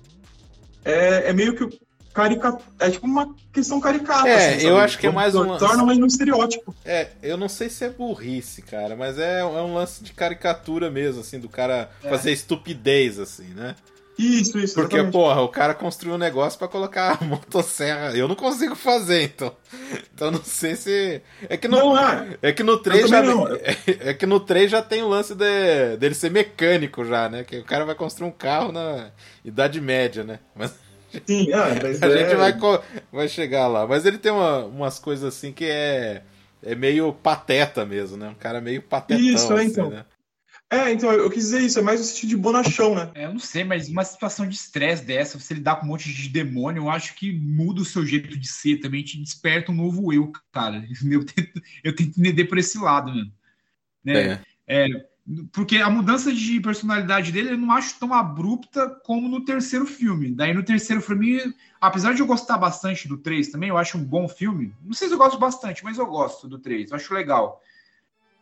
[0.84, 1.78] É, é meio que
[2.14, 2.64] caricato.
[2.78, 4.28] É tipo uma questão caricata.
[4.28, 5.58] É, assim, eu acho que é mais um.
[5.58, 6.74] Torna mais um estereótipo.
[6.84, 10.88] É, eu não sei se é burrice, cara, mas é, é um lance de caricatura
[10.88, 12.08] mesmo, assim, do cara é.
[12.08, 13.74] fazer estupidez, assim, né?
[14.20, 14.74] Isso, isso.
[14.74, 15.12] Porque, exatamente.
[15.12, 18.14] porra, o cara construiu um negócio para colocar a motosserra.
[18.14, 19.56] Eu não consigo fazer, então.
[20.12, 21.22] Então não sei se.
[21.48, 22.38] É que no, não, é.
[22.42, 23.22] é que no 3 já.
[23.24, 27.44] É, é, que no 3 já tem o lance de, dele ser mecânico já, né?
[27.44, 29.10] Que o cara vai construir um carro na
[29.42, 30.38] Idade Média, né?
[30.54, 30.74] Mas.
[31.26, 32.18] Sim, ah, mas a é...
[32.18, 32.56] gente vai,
[33.10, 33.86] vai chegar lá.
[33.86, 36.22] Mas ele tem uma, umas coisas assim que é.
[36.62, 38.28] É meio pateta mesmo, né?
[38.28, 39.24] Um cara meio patetão.
[39.24, 39.88] Isso, é, então.
[39.88, 40.04] né?
[40.72, 43.10] É, então, eu quis dizer isso, é mais no sentido de bonachão, né?
[43.16, 46.12] É, eu não sei, mas uma situação de estresse dessa, você lidar com um monte
[46.12, 49.74] de demônio, eu acho que muda o seu jeito de ser, também te desperta um
[49.74, 50.86] novo eu, cara.
[51.10, 53.32] Eu tento, eu tento entender por esse lado, mano.
[54.04, 54.40] Né?
[54.68, 54.86] É.
[54.86, 55.06] é.
[55.52, 60.30] porque a mudança de personalidade dele eu não acho tão abrupta como no terceiro filme.
[60.30, 64.04] Daí no terceiro filme, apesar de eu gostar bastante do 3 também, eu acho um
[64.04, 64.72] bom filme.
[64.84, 67.60] Não sei se eu gosto bastante, mas eu gosto do 3, eu acho legal.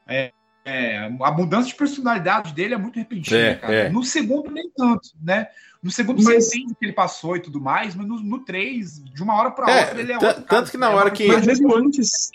[0.07, 0.33] É,
[0.69, 3.75] é, a mudança de personalidade dele é muito repentina, é, cara.
[3.75, 3.89] É.
[3.89, 5.49] No segundo, nem tanto, né?
[5.83, 6.45] No segundo, mas...
[6.45, 9.51] você entende que ele passou e tudo mais, mas no, no 3, de uma hora
[9.51, 10.43] para é, outra, ele é outro.
[10.43, 11.27] Tanto que na hora que.
[11.27, 12.31] Mas mesmo antes,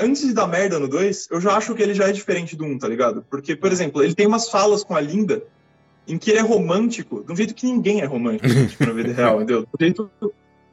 [0.00, 2.64] antes de dar merda no 2, eu já acho que ele já é diferente do
[2.64, 3.24] 1, um, tá ligado?
[3.30, 5.42] Porque, por exemplo, ele tem umas falas com a Linda
[6.06, 9.12] em que ele é romântico, de um jeito que ninguém é romântico tipo, na vida
[9.12, 9.62] real, entendeu?
[9.62, 10.26] De um jeito, de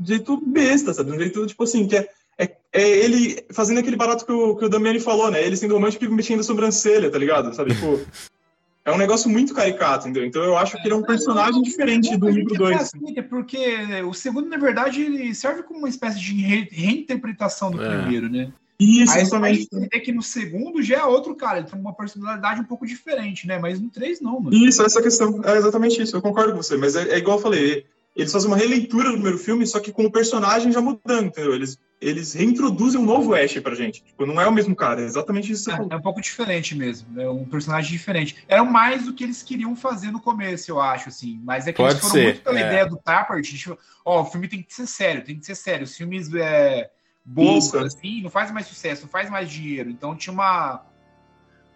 [0.03, 1.11] um jeito besta, sabe?
[1.11, 4.55] De um jeito, tipo assim, que é é, é, ele fazendo aquele barato que o,
[4.55, 5.43] que o Damiani falou, né?
[5.43, 7.53] Ele sendo romântico e mexendo a sobrancelha, tá ligado?
[7.53, 7.99] Sabe, tipo...
[8.83, 10.27] É um negócio muito caricato, entendeu?
[10.27, 12.71] Então eu acho que ele é um personagem diferente do livro 2.
[12.71, 16.67] É assim, é porque o segundo, na verdade, ele serve como uma espécie de re
[16.71, 18.01] reinterpretação do é.
[18.01, 18.51] primeiro, né?
[18.79, 19.69] Isso, Aí exatamente.
[19.93, 23.45] É que no segundo já é outro cara, ele tem uma personalidade um pouco diferente,
[23.45, 23.59] né?
[23.59, 24.57] Mas no 3 não, mano.
[24.57, 25.39] Isso, essa questão.
[25.45, 26.75] É exatamente isso, eu concordo com você.
[26.75, 27.85] Mas é, é igual eu falei,
[28.15, 31.55] eles fazem uma releitura do primeiro filme, só que com o personagem já mudando, entendeu?
[31.55, 34.03] Eles, eles reintroduzem um novo Ash pra gente.
[34.03, 35.71] Tipo, não é o mesmo cara, é exatamente isso.
[35.71, 38.43] É, é, um pouco diferente mesmo, é um personagem diferente.
[38.47, 41.39] Era mais do que eles queriam fazer no começo, eu acho, assim.
[41.43, 42.67] Mas é que Pode eles foram ser, muito pela é.
[42.67, 45.85] ideia do Tappert, tipo, ó, o filme tem que ser sério, tem que ser sério.
[45.85, 46.89] Os filmes é,
[47.23, 49.89] bobos, assim, não faz mais sucesso, não faz mais dinheiro.
[49.89, 50.85] Então tinha uma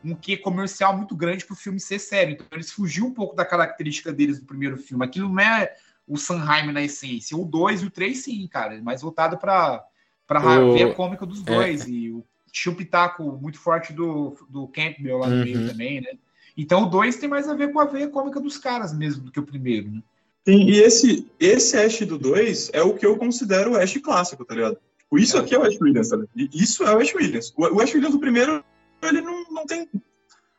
[0.04, 2.34] um quê comercial muito grande para o filme ser sério.
[2.34, 5.04] Então eles fugiam um pouco da característica deles do primeiro filme.
[5.04, 5.74] Aquilo não é
[6.08, 7.38] o Sanheim na essência.
[7.38, 8.82] O 2 e o 3, sim, cara.
[8.82, 9.84] Mais voltado para
[10.62, 10.74] o...
[10.74, 11.44] ver a cômica dos é.
[11.44, 11.86] dois.
[11.86, 11.90] É.
[11.90, 15.44] E o, tinha um pitaco muito forte do, do Campbell lá no uhum.
[15.44, 16.12] meio também, né?
[16.58, 19.32] Então o 2 tem mais a ver com a veia cômica dos caras mesmo do
[19.32, 20.02] que o primeiro, né?
[20.48, 24.46] Sim, e esse, esse Ash do 2 é o que eu considero o Ash clássico,
[24.46, 24.78] tá ligado?
[25.00, 25.40] Tipo, isso é.
[25.40, 26.30] aqui é o Ash Williams, tá ligado?
[26.54, 27.54] Isso é o Ash Williams.
[27.58, 28.64] O, o Ash Williams do primeiro,
[29.02, 29.90] ele não, não tem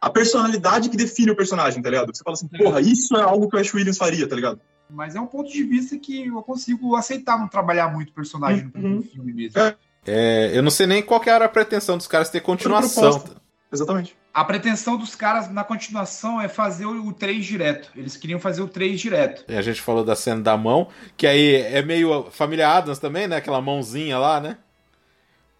[0.01, 2.15] a personalidade que define o personagem, tá ligado?
[2.15, 4.61] Você fala assim, porra, isso é algo que o Ash Williams faria, tá ligado?
[4.89, 8.97] Mas é um ponto de vista que eu consigo aceitar não trabalhar muito personagem uhum.
[8.97, 9.61] no filme mesmo.
[9.61, 9.77] É.
[10.07, 13.25] É, eu não sei nem qual era a pretensão dos caras ter continuação.
[13.73, 14.17] Exatamente.
[14.33, 17.91] A pretensão dos caras na continuação é fazer o, 3 direto.
[17.97, 19.45] Eles queriam fazer o 3 direto.
[19.49, 23.27] E a gente falou da cena da mão, que aí é meio família Adams também,
[23.27, 23.37] né?
[23.37, 24.59] Aquela mãozinha lá, né?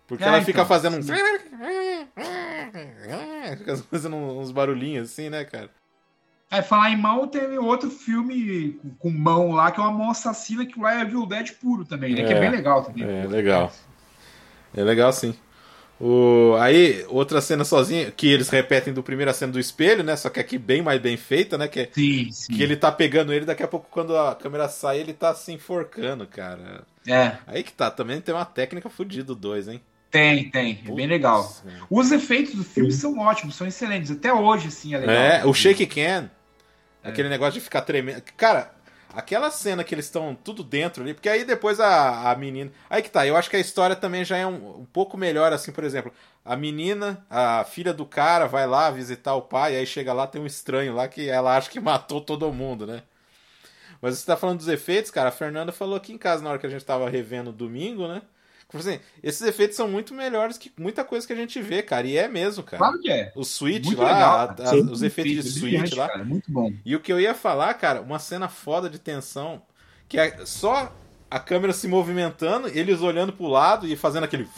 [0.07, 1.07] Porque é, ela então, fica fazendo uns.
[3.59, 5.71] Fica fazendo uns barulhinhos assim, né, cara?
[6.51, 10.65] Aí falar em mão, tem outro filme com mão lá, que é uma mão assassina,
[10.65, 12.23] que lá é Evil Dead puro também, né?
[12.23, 13.03] É, que é bem legal também.
[13.03, 13.73] É, legal.
[14.75, 15.35] É legal sim.
[15.99, 16.55] O...
[16.61, 20.15] Aí, outra cena sozinha, que eles repetem do primeira cena do espelho, né?
[20.15, 21.67] Só que aqui bem mais bem feita, né?
[21.67, 22.53] Que, é sim, sim.
[22.53, 25.53] que ele tá pegando ele, daqui a pouco, quando a câmera sai, ele tá se
[25.53, 26.85] enforcando, cara.
[27.09, 27.33] É.
[27.47, 29.81] Aí que tá, também tem uma técnica fodida dois, hein?
[30.11, 30.81] Tem, tem.
[30.87, 31.53] É bem legal.
[31.91, 34.11] Os efeitos do filme são ótimos, são excelentes.
[34.11, 35.15] Até hoje, assim, é legal.
[35.15, 36.31] É, o Shake Can.
[37.07, 37.11] É.
[37.11, 38.23] Aquele negócio de ficar tremendo.
[38.37, 38.73] Cara,
[39.15, 42.71] aquela cena que eles estão tudo dentro ali, porque aí depois a, a menina.
[42.91, 45.53] Aí que tá, eu acho que a história também já é um, um pouco melhor,
[45.53, 46.13] assim, por exemplo.
[46.45, 50.41] A menina, a filha do cara, vai lá visitar o pai, aí chega lá, tem
[50.41, 53.03] um estranho lá que ela acha que matou todo mundo, né?
[54.01, 55.31] Mas você tá falando dos efeitos, cara.
[55.31, 58.23] A Fernanda falou aqui em casa na hora que a gente tava revendo domingo, né?
[58.69, 62.07] Tipo assim, esses efeitos são muito melhores que muita coisa que a gente vê, cara.
[62.07, 62.79] E é mesmo, cara.
[62.79, 63.33] Claro que é.
[63.37, 66.09] O switch Muito lá, legal, a- a- os efeitos de switch lá.
[66.09, 66.73] Cara, muito bom.
[66.85, 69.63] E o que eu ia falar, cara, uma cena foda de tensão,
[70.09, 70.93] que é só
[71.31, 74.49] a câmera se movimentando, eles olhando pro lado e fazendo aquele.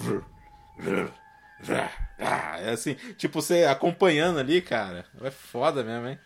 [2.61, 5.05] É assim, tipo, você acompanhando ali, cara.
[5.23, 6.19] É foda mesmo, hein?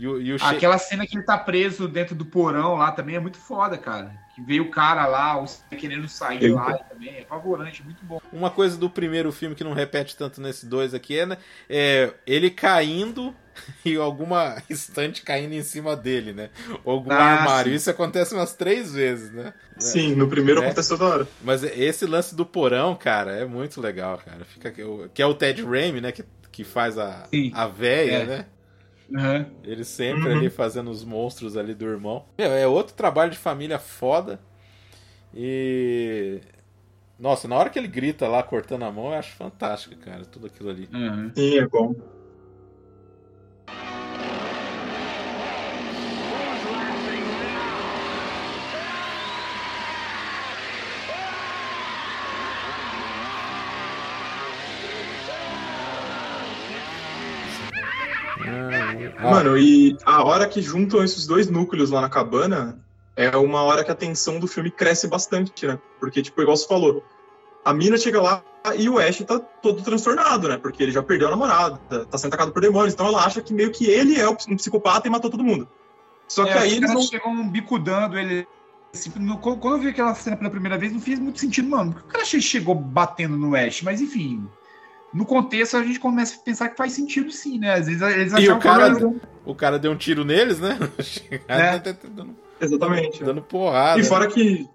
[0.00, 2.90] E o, e o che- Aquela cena que ele tá preso dentro do porão lá
[2.92, 4.12] também é muito foda, cara.
[4.34, 5.44] Que veio o cara lá, o
[5.76, 7.10] querendo sair Eu- lá também.
[7.16, 8.20] É apavorante, muito bom.
[8.32, 11.36] Uma coisa do primeiro filme que não repete tanto nesse dois aqui é, né,
[11.68, 13.34] é ele caindo
[13.84, 16.48] e alguma estante caindo em cima dele, né?
[16.82, 17.70] Ou algum Ah, armário.
[17.72, 17.76] sim.
[17.76, 19.52] Isso acontece umas três vezes, né?
[19.78, 20.66] Sim, no primeiro É.
[20.66, 21.28] aconteceu da hora.
[21.42, 24.44] Mas esse lance do porão, cara, é muito legal, cara.
[24.46, 24.72] Fica,
[25.12, 26.10] que é o Ted Raimi, né?
[26.12, 27.50] Que, que faz a, Sim.
[27.54, 28.24] a véia, É.
[28.24, 28.46] né?
[29.14, 29.46] Aham.
[29.64, 30.36] Ele sempre Uhum.
[30.38, 32.24] ali fazendo os monstros ali do irmão.
[32.38, 34.40] Meu, é outro trabalho de família foda.
[35.34, 36.40] E.
[37.18, 40.46] Nossa, na hora que ele grita lá cortando a mão, eu acho fantástico, cara, tudo
[40.46, 40.88] aquilo ali.
[40.92, 41.32] aham.
[41.34, 41.94] Sim, é bom.
[59.28, 62.78] Mano, e a hora que juntam esses dois núcleos lá na cabana
[63.16, 65.78] é uma hora que a tensão do filme cresce bastante, né?
[65.98, 67.04] Porque, tipo, igual você falou,
[67.64, 68.42] a mina chega lá
[68.76, 70.56] e o Ash tá todo transtornado, né?
[70.56, 73.52] Porque ele já perdeu a namorada, tá sendo atacado por demônios, então ela acha que
[73.52, 75.68] meio que ele é um psicopata e matou todo mundo.
[76.28, 77.02] Só que É, aí os eles não.
[77.02, 78.46] chegam bicudando ele.
[78.94, 81.92] assim, quando eu vi aquela cena pela primeira vez, não fez muito sentido, mano.
[81.92, 84.48] Porque o cara che- chegou batendo no Ash, mas enfim.
[85.12, 87.74] No contexto, a gente começa a pensar que faz sentido sim, né?
[87.74, 90.78] Às vezes eles E achavam o cara, que o cara deu um tiro neles, né?
[91.48, 91.78] É.
[91.78, 93.24] dando, Exatamente.
[93.24, 94.00] dando porrada.
[94.00, 94.68] E fora que.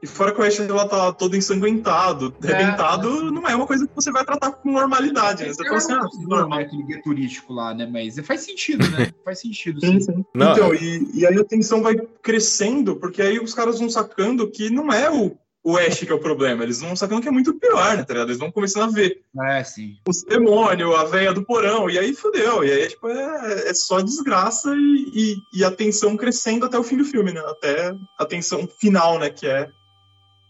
[0.00, 3.84] E fora que o Ash ela tá todo ensanguentado, É, arrebentado, não é uma coisa
[3.84, 5.52] que você vai tratar com normalidade, né?
[5.52, 6.58] Você fala assim, não ah, consigo normal.
[6.58, 7.84] ver aquele guia turístico lá, né?
[7.84, 9.10] Mas faz sentido, né?
[9.24, 10.24] faz sentido, Sim, sim.
[10.32, 14.48] Não, então, e, e aí a tensão vai crescendo, porque aí os caras vão sacando
[14.48, 17.32] que não é o, o Ash que é o problema, eles vão sacando que é
[17.32, 18.28] muito pior, né, tá ligado?
[18.28, 19.96] Eles vão começando a ver É, sim.
[20.08, 24.00] os demônios, a veia do porão, e aí fudeu, e aí tipo, é, é só
[24.00, 27.40] desgraça e, e, e a tensão crescendo até o fim do filme, né?
[27.46, 29.68] Até a tensão final, né, que é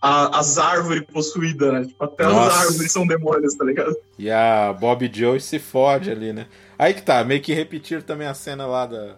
[0.00, 1.84] a- as árvores possuídas, né?
[1.86, 2.46] Tipo, até Nossa.
[2.60, 3.96] as árvores são demônios, tá ligado?
[4.16, 6.46] E a Bob Joe se fode ali, né?
[6.78, 9.16] Aí que tá, meio que repetir também a cena lá da.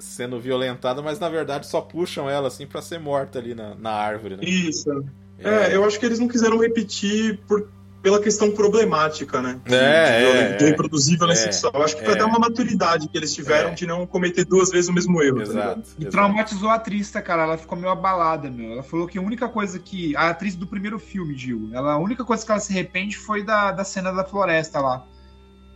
[0.00, 3.90] Sendo violentada, mas na verdade só puxam ela assim pra ser morta ali na, na
[3.92, 4.44] árvore, né?
[4.44, 5.04] Isso.
[5.38, 7.68] É, eu acho que eles não quiseram repetir por,
[8.00, 9.60] pela questão problemática, né?
[9.64, 10.68] De, É, de, é, de é.
[10.68, 11.72] reproduzir violência É, sexual.
[11.74, 12.16] Eu acho que foi é.
[12.16, 13.74] até uma maturidade que eles tiveram É.
[13.74, 15.38] de não cometer duas vezes o mesmo erro.
[15.38, 15.70] tá ligado?
[15.80, 15.88] Exato.
[15.98, 16.10] E exato.
[16.10, 17.42] traumatizou a atriz, tá, cara?
[17.42, 18.72] Ela ficou meio abalada, meu.
[18.72, 20.14] Ela falou que a única coisa que.
[20.16, 23.42] A atriz do primeiro filme, Gil, ela, a única coisa que ela se arrepende foi
[23.44, 25.04] da, da cena da floresta lá.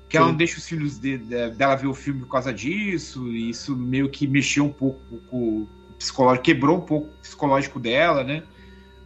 [0.08, 3.26] Que ela não deixa os filhos de- de- dela ver o filme por causa disso,
[3.28, 7.80] e isso meio que mexeu um pouco com o psicológico, quebrou um pouco o psicológico
[7.80, 8.42] dela, né?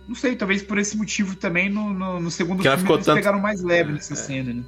[0.06, 3.06] Não sei, talvez por esse motivo também no, no, no segundo Que filme ficou eles
[3.06, 4.16] tanto- pegaram mais leve É, nessa é.
[4.16, 4.64] cena, né?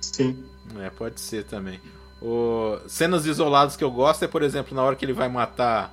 [0.00, 0.44] Sim.
[0.78, 1.80] É, pode ser também.
[2.20, 2.78] O...
[2.86, 5.92] Cenas isoladas que eu gosto é, por exemplo, na hora que ele vai matar.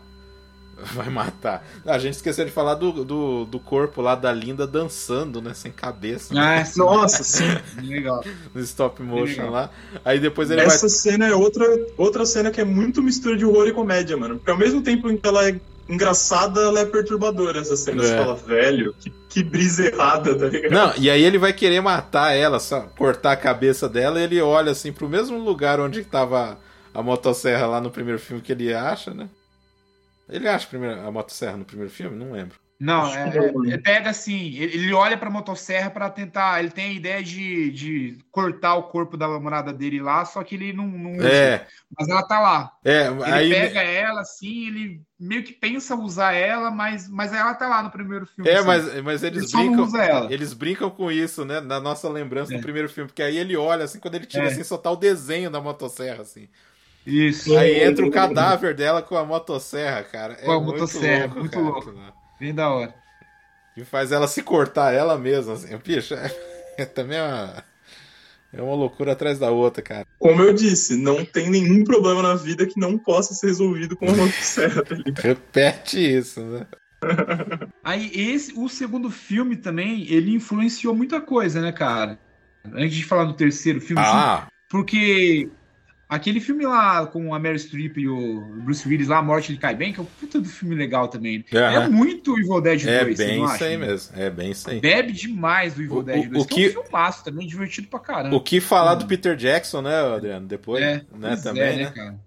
[0.93, 1.65] Vai matar.
[1.85, 5.53] A gente esqueceu de falar do, do, do corpo lá da Linda dançando, né?
[5.53, 6.33] Sem cabeça.
[6.37, 6.63] Ah.
[6.77, 7.45] Nossa, sim.
[7.81, 8.23] Legal.
[8.53, 9.51] No stop motion legal.
[9.51, 9.69] lá.
[10.03, 11.65] Aí depois ele Essa cena é outra,
[11.97, 14.37] outra cena que é muito mistura de horror e comédia, mano.
[14.37, 18.03] Porque ao mesmo tempo em que ela é engraçada, ela é perturbadora, essa cena.
[18.03, 18.07] É.
[18.07, 20.71] Você fala, velho, que, que brisa errada, tá ligado?
[20.71, 24.39] Não, e aí ele vai querer matar ela, só cortar a cabeça dela, e ele
[24.39, 26.59] olha assim pro mesmo lugar onde tava
[26.93, 29.27] a motosserra lá no primeiro filme que ele acha, né?
[30.29, 32.15] Ele acha primeiro a motosserra no primeiro filme?
[32.15, 32.57] Não lembro.
[32.79, 36.61] Não, é, não, é- pega assim, ele, olha pra motosserra pra tentar.
[36.61, 40.55] Ele tem a ideia de, de cortar o corpo da namorada dele lá, só que
[40.55, 41.27] ele não, não usa.
[41.27, 41.67] É,
[41.97, 42.71] Mas ela tá lá.
[42.85, 43.49] é, Ele aí.
[43.49, 47.91] pega ela assim, ele meio que pensa usar ela, mas, mas ela tá lá no
[47.91, 48.49] primeiro filme.
[48.49, 48.67] É, assim.
[48.67, 50.31] mas, mas ele eles brincam.
[50.31, 51.59] Eles brincam com isso, né?
[51.59, 52.55] Na nossa lembrança É.
[52.55, 53.09] do primeiro filme.
[53.09, 54.47] Porque aí ele olha, assim, quando ele tira É.
[54.47, 56.47] assim, só tá o desenho da motosserra, assim.
[57.09, 57.57] Isso.
[57.57, 60.33] Aí entra o cadáver dela com a motosserra, cara.
[60.33, 61.91] É Com a muito motosserra, louco, muito cara, louco.
[61.91, 62.13] lá.
[62.39, 62.93] Bem da hora.
[63.75, 65.75] E faz ela se cortar ela mesma, assim.
[65.77, 66.31] Bicho, é,
[66.77, 67.63] é também uma,
[68.53, 70.05] é uma loucura atrás da outra, cara.
[70.17, 74.05] Como eu disse, não tem nenhum problema na vida que não possa ser resolvido com
[74.05, 75.19] uma motosserra, tá ligado?
[75.23, 76.65] Repete isso, né?
[77.83, 82.19] Aí esse, o segundo filme também, ele influenciou muita coisa, né, cara?
[82.73, 85.49] Antes de falar do terceiro filme, assim, Ah, porque
[86.09, 89.59] Aquele filme lá com a Mary Streep e o Bruce Willis lá, A Morte Ele
[89.59, 91.45] Cai Bem, que é um puta do filme legal também.
[91.53, 91.59] Uhum.
[91.59, 94.79] É muito Evil Dead 2, É bem isso aí mesmo, é bem isso aí.
[94.79, 97.99] Bebe demais do Evil o, Dead 2, o, que, é um filmaço também, divertido pra
[97.99, 98.35] caramba.
[98.35, 100.47] O que falar do Peter Jackson, né, Adriano?
[100.47, 101.83] Depois, é, né, também, é, né?
[101.83, 101.91] né?
[101.91, 102.19] Cara?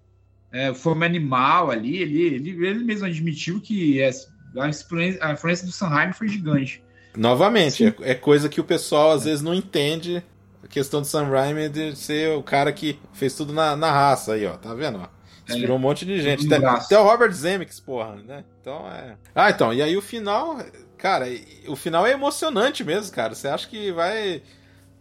[0.53, 4.09] É, o Fome Animal ali, ele, ele, ele mesmo admitiu que é,
[4.57, 6.81] a, influência, a influência do Sanheim foi gigante.
[7.17, 10.23] Novamente, é, é, coisa que o pessoal às vezes não entende
[10.63, 14.33] a questão do Sam Raimi de ser o cara que fez tudo na, na raça
[14.33, 14.53] aí, ó.
[14.53, 14.99] Tá vendo?
[14.99, 15.07] Ó?
[15.47, 16.51] Inspirou é, um monte de gente.
[16.51, 18.45] Até, até, o Robert Zemeckis, porra, né?
[18.61, 19.17] Então é.
[19.35, 20.57] Ah, então, e aí o final.
[20.97, 21.25] Cara,
[21.67, 23.35] o final é emocionante mesmo, cara.
[23.35, 24.41] Você acha que vai.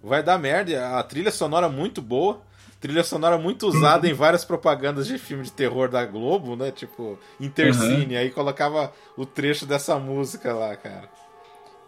[0.03, 0.99] Vai dar merda.
[0.99, 2.43] A trilha sonora muito boa.
[2.81, 6.73] Trilha sonora muito usada em várias propagandas de filme de terror da Globo, né?
[6.73, 8.17] Tipo, Intercine.
[8.17, 8.21] Uhum.
[8.21, 11.09] Aí colocava o trecho dessa música lá, cara.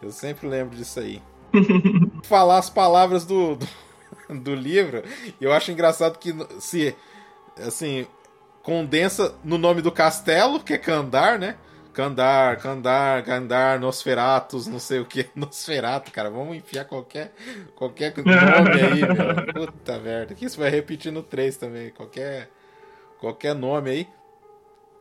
[0.01, 1.21] Eu sempre lembro disso aí.
[2.25, 3.67] falar as palavras do, do,
[4.41, 5.03] do, livro.
[5.39, 6.95] Eu acho engraçado que se
[7.57, 8.05] assim
[8.61, 11.55] condensa no nome do castelo, que é Kandar, né?
[11.93, 17.31] Kandar, Kandar, Kandar, Nosferatus, não sei o que, Nosferato, cara, vamos enfiar qualquer
[17.73, 19.67] qualquer nome aí, meu.
[19.67, 22.49] Puta merda, que isso vai repetir no 3 também, qualquer
[23.19, 24.07] qualquer nome aí.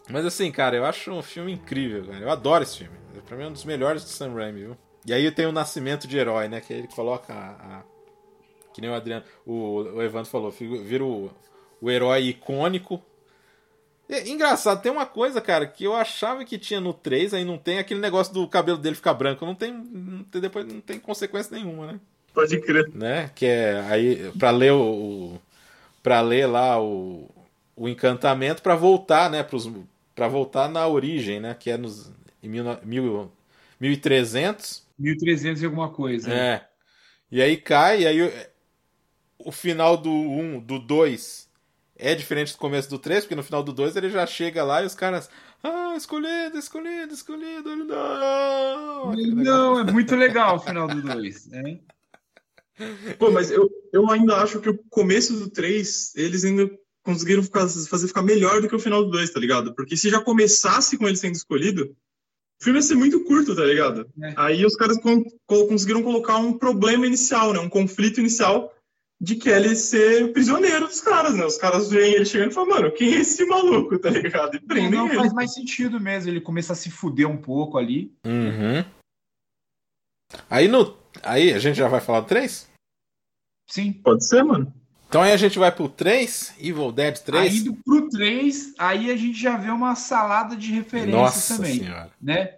[0.08, 2.18] Mas assim, cara, eu acho um filme incrível, cara.
[2.18, 2.96] Eu adoro esse filme.
[3.26, 4.76] Pra mim é um dos melhores do Sam Raimi, viu?
[5.06, 6.60] E aí tem o nascimento de herói, né?
[6.60, 7.82] Que ele coloca a, a
[8.74, 11.30] que nem o Adriano, o, o Evandro falou, vira o,
[11.80, 13.00] o herói icônico.
[14.08, 17.56] É, engraçado, tem uma coisa, cara, que eu achava que tinha no 3, aí não
[17.56, 19.46] tem aquele negócio do cabelo dele ficar branco.
[19.46, 22.00] Não tem, não tem depois não tem consequência nenhuma, né?
[22.34, 22.90] Pode crer.
[22.92, 23.30] Né?
[23.34, 25.38] Que é aí para ler o,
[26.02, 27.30] para ler lá o,
[27.76, 29.70] o encantamento para voltar, né, pros,
[30.14, 33.32] para voltar na origem, né, que é nos em mil, mil,
[33.80, 36.28] 1300 1300 e alguma coisa.
[36.28, 36.36] Né?
[36.36, 36.68] É.
[37.30, 41.48] E aí cai, e aí o, o final do 1, do 2
[41.96, 44.82] é diferente do começo do 3, porque no final do 2 ele já chega lá
[44.82, 45.30] e os caras.
[45.62, 47.70] Ah, escolhido, escolhido, escolhido.
[47.70, 49.12] Ele não.
[49.12, 51.46] Não, é muito legal o final do 2.
[51.46, 51.80] Né?
[53.18, 56.68] Pô, mas eu, eu ainda acho que o começo do 3, eles ainda
[57.02, 59.74] conseguiram ficar, fazer ficar melhor do que o final do 2, tá ligado?
[59.74, 61.96] Porque se já começasse com ele sendo escolhido,
[62.64, 64.10] o filme ia ser muito curto, tá ligado?
[64.22, 64.32] É.
[64.38, 64.96] Aí os caras
[65.46, 67.60] conseguiram colocar um problema inicial, né?
[67.60, 68.72] Um conflito inicial
[69.20, 71.44] de Kelly ser prisioneiro dos caras, né?
[71.44, 74.56] Os caras veem ele chegando e falam, mano, quem é esse maluco, tá ligado?
[74.56, 75.16] E prendem não, ele.
[75.16, 78.16] faz mais sentido mesmo, ele começa a se fuder um pouco ali.
[78.24, 78.82] Uhum.
[80.48, 80.96] Aí no.
[81.22, 82.66] Aí a gente já vai falar do 3?
[83.68, 83.92] Sim.
[83.92, 84.72] Pode ser, mano.
[85.14, 87.40] Então aí a gente vai pro 3, Evil Dead 3.
[87.40, 91.78] Aí indo pro 3, aí a gente já vê uma salada de referências Nossa também.
[91.78, 92.10] Senhora.
[92.20, 92.54] Né?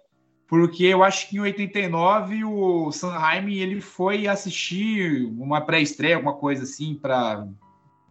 [0.47, 6.63] Porque eu acho que em 89 o Sanheim ele foi assistir uma pré-estreia, alguma coisa
[6.63, 7.47] assim, para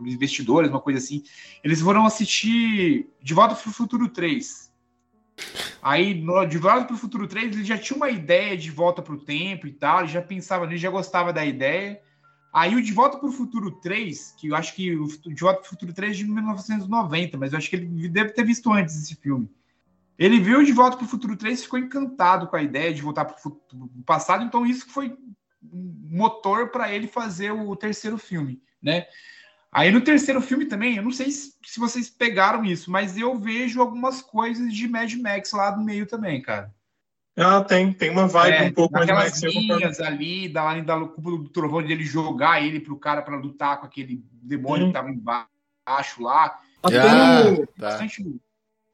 [0.00, 1.24] investidores, uma coisa assim.
[1.64, 4.72] Eles foram assistir De Volta para o Futuro 3.
[5.82, 9.02] Aí, no, de Volta para o Futuro 3, ele já tinha uma ideia de volta
[9.02, 12.00] para o tempo e tal, ele já pensava, ele já gostava da ideia.
[12.56, 15.60] Aí o De Volta para o Futuro 3, que eu acho que o De Volta
[15.60, 18.72] para o Futuro 3 é de 1990, mas eu acho que ele deve ter visto
[18.72, 19.50] antes esse filme.
[20.18, 23.02] Ele viu De Volta para o Futuro 3 e ficou encantado com a ideia de
[23.02, 25.14] voltar para o passado, então isso foi
[25.62, 29.06] motor para ele fazer o terceiro filme, né?
[29.70, 33.82] Aí no terceiro filme também, eu não sei se, vocês pegaram isso, mas eu vejo
[33.82, 36.74] algumas coisas de Mad Max lá no meio também, cara.
[37.36, 39.42] Ah, tem, tem uma vibe é, um pouco mais Max.
[39.42, 43.78] linhas ali, da lá da loucura do trovão dele jogar ele pro cara para lutar
[43.78, 44.88] com aquele demônio hum.
[44.88, 46.58] que tava embaixo lá.
[46.82, 47.66] Até ah, no...
[47.66, 47.72] tá.
[47.90, 48.22] bastante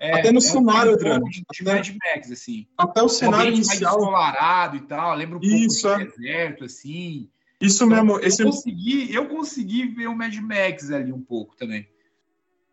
[0.03, 1.25] é, até no é cenário, Adriano.
[1.29, 2.67] De Mad Max, assim.
[2.77, 3.93] Até o cenário inicial.
[3.93, 6.17] Mais ensolarado e tal, lembra um Isso, pouco do é.
[6.17, 7.31] deserto, assim.
[7.61, 8.15] Isso mesmo.
[8.15, 8.43] Eu, esse...
[8.43, 11.89] consegui, eu consegui ver o Mad Max ali um pouco também.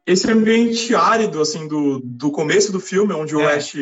[0.08, 3.58] Esse ambiente árido, assim, do, do começo do filme, onde o é.
[3.58, 3.76] Ash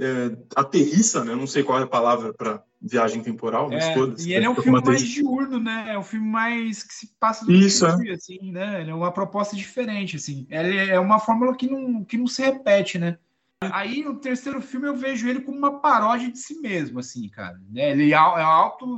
[0.00, 1.34] é, aterrissa, né?
[1.34, 4.24] Não sei qual é a palavra para viagem temporal, mas é, todas.
[4.24, 5.86] E ele é um filme mais diurno, né?
[5.88, 8.14] É um filme mais que se passa do Isso, dia, é.
[8.14, 8.80] assim, né?
[8.80, 10.46] Ele é uma proposta diferente, assim.
[10.48, 13.18] Ele é uma fórmula que não, que não se repete, né?
[13.60, 17.60] Aí no terceiro filme eu vejo ele como uma paródia de si mesmo, assim, cara.
[17.70, 17.90] Né?
[17.90, 18.96] Ele é, é alto,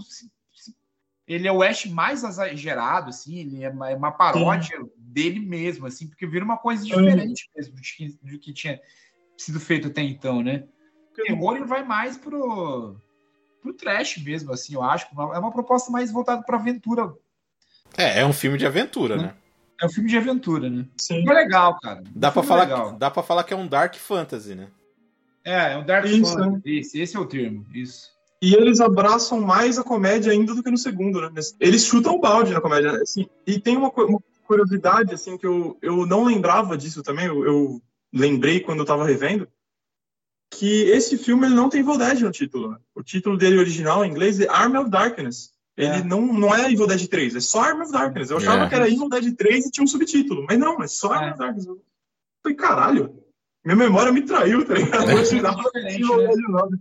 [1.26, 3.40] ele é o Ash mais exagerado, assim.
[3.40, 4.88] Ele é uma, é uma paródia Sim.
[4.96, 8.80] dele mesmo, assim, porque vira uma coisa diferente mesmo do que, do que tinha
[9.36, 10.64] sido feito até então, né?
[11.12, 12.96] O terror ele vai mais pro
[13.62, 15.06] pro trash mesmo, assim, eu acho.
[15.16, 17.12] É uma proposta mais voltada pra aventura.
[17.96, 19.34] É, é um filme de aventura, né?
[19.80, 20.86] É um filme de aventura, né?
[20.96, 21.28] Sim.
[21.28, 22.02] É legal, cara.
[22.14, 22.92] Dá para falar, legal.
[22.94, 24.68] dá para falar que é um dark fantasy, né?
[25.44, 26.78] É, é um dark isso, fantasy.
[26.78, 28.10] Esse, esse é o termo, isso.
[28.40, 31.30] E eles abraçam mais a comédia ainda do que no segundo, né?
[31.60, 33.26] Eles chutam o balde na comédia, assim.
[33.46, 37.82] E tem uma, uma curiosidade, assim, que eu, eu não lembrava disso também, eu, eu
[38.12, 39.48] lembrei quando eu tava revendo,
[40.52, 42.76] que esse filme ele não tem Evil Dead no título.
[42.94, 45.50] O título dele original em inglês é Arm of Darkness.
[45.76, 46.04] Ele É.
[46.04, 48.30] não, não é Evil Dead 3, é só Arm of Darkness.
[48.30, 48.68] Eu achava É.
[48.68, 51.30] que era Evil Dead 3 e tinha um subtítulo, mas não, é só Arm É.
[51.30, 51.66] of Darkness.
[51.66, 51.80] Eu
[52.42, 53.14] falei, caralho,
[53.64, 55.10] minha memória me traiu, tá ligado?
[55.10, 55.42] Evil
[56.18, 56.26] né?
[56.28, 56.76] Dead 9.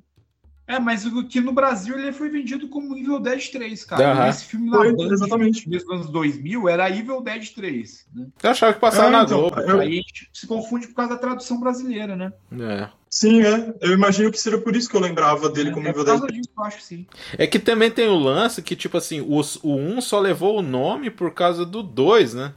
[0.67, 4.25] É, mas o que no Brasil ele foi vendido como Evil Dead 3, cara.
[4.27, 5.59] E Esse filme na Foi, Band, exatamente.
[5.59, 8.05] no começo dos anos 2000 era Evil Dead 3.
[8.13, 8.27] Né?
[8.43, 9.59] Eu achava que passava É, na então, Globo.
[9.61, 10.01] eu- Aí
[10.33, 12.31] se confunde por causa da tradução brasileira, né?
[12.59, 12.89] É.
[13.13, 13.73] Sim, é.
[13.81, 16.27] Eu imagino que seria por isso que eu lembrava dele como é causa Dead.
[16.31, 17.05] disso, eu acho que sim.
[17.37, 20.61] É que também tem o lance que, tipo assim, os, o 1 só levou o
[20.61, 22.53] nome por causa do 2, né?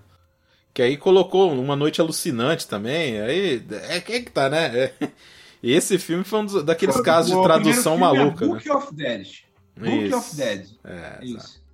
[0.73, 3.21] Que aí colocou Uma Noite Alucinante também.
[3.21, 4.93] Aí é que é que tá, né?
[5.01, 5.09] É.
[5.63, 8.55] Esse filme foi um dos- daqueles casos de tradução filme maluca, é né?
[8.55, 9.27] Book of Dead.
[9.77, 10.17] Book Isso.
[10.17, 10.67] of Dead.
[10.85, 11.25] É, exato.
[11.25, 11.65] Isso.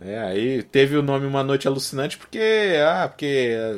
[0.00, 2.40] É, aí teve o nome Uma Noite Alucinante porque.
[2.86, 3.26] Ah, porque.
[3.26, 3.76] é,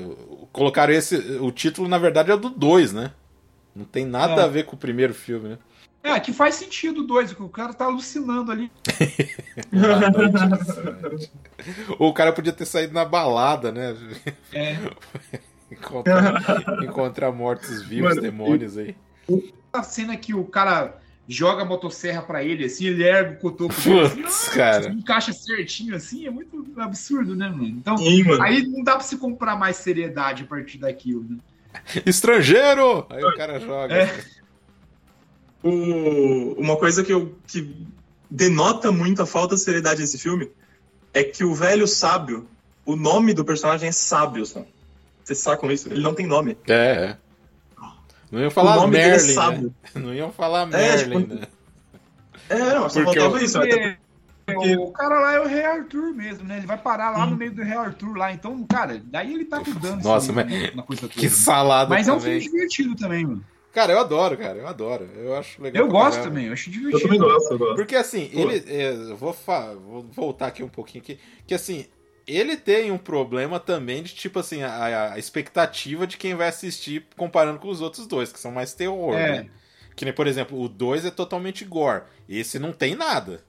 [0.52, 1.16] Colocaram esse.
[1.40, 3.12] O título, na verdade, é do 2, né?
[3.74, 4.44] Não tem nada É.
[4.44, 5.58] a ver com o primeiro filme, né?
[6.02, 8.70] É, que faz sentido dois, porque o cara tá alucinando ali.
[9.72, 11.30] Alucinante.
[11.98, 13.96] Ou o cara podia ter saído na balada, né?
[14.52, 14.76] É,
[15.70, 18.94] Encontrar, encontrar mortos-vivos, Mano, demônios aí.
[19.72, 23.74] a cena que o cara joga a motosserra pra ele, assim, ele ergue o cotoco
[23.80, 24.88] dele, assim, Putz, ah, cara.
[24.90, 27.64] encaixa certinho, assim, é muito absurdo, né, mano?
[27.64, 28.42] Então, Sim, mano.
[28.42, 31.38] aí não dá pra se comprar mais seriedade a partir daquilo, né?
[32.06, 33.06] Estrangeiro!
[33.10, 33.94] Aí o cara joga.
[33.94, 34.24] É.
[35.62, 37.86] O- uma coisa que, eu, que
[38.30, 40.50] denota muito a falta de seriedade desse filme
[41.12, 42.46] é que o velho sábio,
[42.84, 44.66] o nome do personagem é sábio, sabe?
[45.22, 45.88] Vocês sacam isso?
[45.90, 46.56] Ele não tem nome.
[46.68, 47.16] É, é.
[48.30, 49.32] Não iam falar é Merlin, né?
[49.32, 49.74] sábio.
[49.94, 51.42] Não iam falar É, Merlin, tipo, né?
[52.50, 53.58] É, não, só Porque faltava eu- isso.
[53.58, 53.96] Até Porque
[54.78, 56.58] o cara lá é o Rei Arthur mesmo, né?
[56.58, 58.32] Ele vai parar lá no meio do Rei Arthur lá.
[58.32, 61.14] Então, cara, daí ele tá cuidando Nossa, assim, mas né, na coisa toda.
[61.14, 62.40] Que salada Mas é um também.
[62.40, 63.44] filme divertido também, mano.
[63.72, 64.56] Cara, eu adoro, cara.
[64.58, 65.08] Eu adoro.
[65.16, 65.82] Eu acho legal.
[65.84, 66.28] Eu gosto caramba.
[66.30, 67.02] também, eu acho eu divertido.
[67.02, 67.74] também gosto, eu gosto.
[67.76, 68.38] Porque assim, Pô.
[68.38, 68.64] ele.
[68.72, 71.18] é, eu vou, fa- vou voltar aqui um pouquinho aqui.
[71.46, 71.86] Que assim,
[72.26, 77.04] ele tem um problema também de, tipo assim, a, a expectativa de quem vai assistir
[77.16, 79.42] comparando com os outros dois, que são mais terror, É.
[79.42, 79.46] né?
[79.96, 82.02] Que nem, por exemplo, o 2 é totalmente gore.
[82.28, 83.42] Esse não tem nada.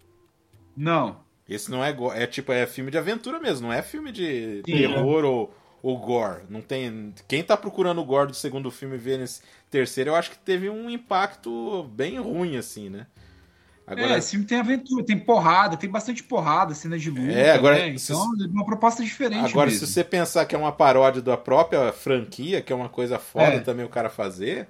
[0.75, 1.17] Não.
[1.47, 1.95] Esse não é.
[2.15, 5.53] É tipo, é filme de aventura mesmo, não é filme de Sim, terror ou,
[5.83, 6.41] ou gore.
[6.49, 7.13] Não tem.
[7.27, 10.37] Quem tá procurando o gore do segundo filme e vê nesse terceiro, eu acho que
[10.39, 13.05] teve um impacto bem ruim, assim, né?
[13.87, 17.31] Agora, É, esse filme tem aventura, tem porrada, tem bastante porrada, cenas de luta.
[17.31, 17.95] É, agora, né?
[17.99, 19.85] se- Então, é uma proposta diferente Agora, mesmo.
[19.85, 23.57] se você pensar que é uma paródia da própria franquia, que é uma coisa foda
[23.57, 23.59] É.
[23.59, 24.67] também o cara fazer,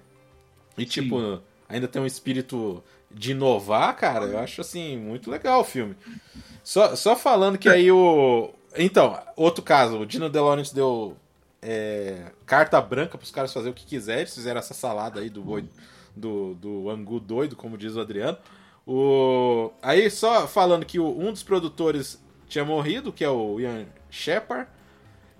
[0.77, 0.87] e Sim.
[0.89, 1.39] tipo,
[1.69, 2.83] ainda tem um espírito
[3.15, 5.95] de inovar, cara, eu acho assim, muito legal o filme.
[6.61, 8.51] Só, só falando que aí o.
[8.77, 11.15] Então, outro caso, o Dino De Laurentiis deu
[11.61, 15.41] é, carta branca pros caras fazerem o que quiser, eles fizeram essa salada aí do
[15.41, 15.63] boi,
[16.13, 18.37] do, do angu doido, como diz o Adriano.
[18.85, 19.71] O...
[19.81, 24.67] Aí, só falando que um dos produtores tinha morrido, que é o Ian Shepard.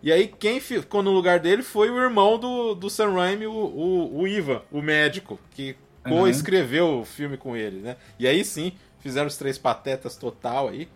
[0.01, 3.51] E aí, quem ficou no lugar dele foi o irmão do, do Sam Raimi, o,
[3.51, 5.76] o, o Ivan, o médico, que
[6.06, 6.12] Uhum.
[6.12, 7.97] co-escreveu o filme com ele, né?
[8.20, 10.88] E aí sim, fizeram os três patetas total aí.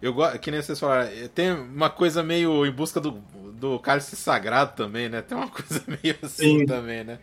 [0.00, 3.20] E eu gosto, que nem vocês falaram, tem uma coisa meio em busca do,
[3.52, 5.22] do cálice sagrado também, né?
[5.22, 6.66] Tem uma coisa meio assim Sim.
[6.66, 7.18] também, né?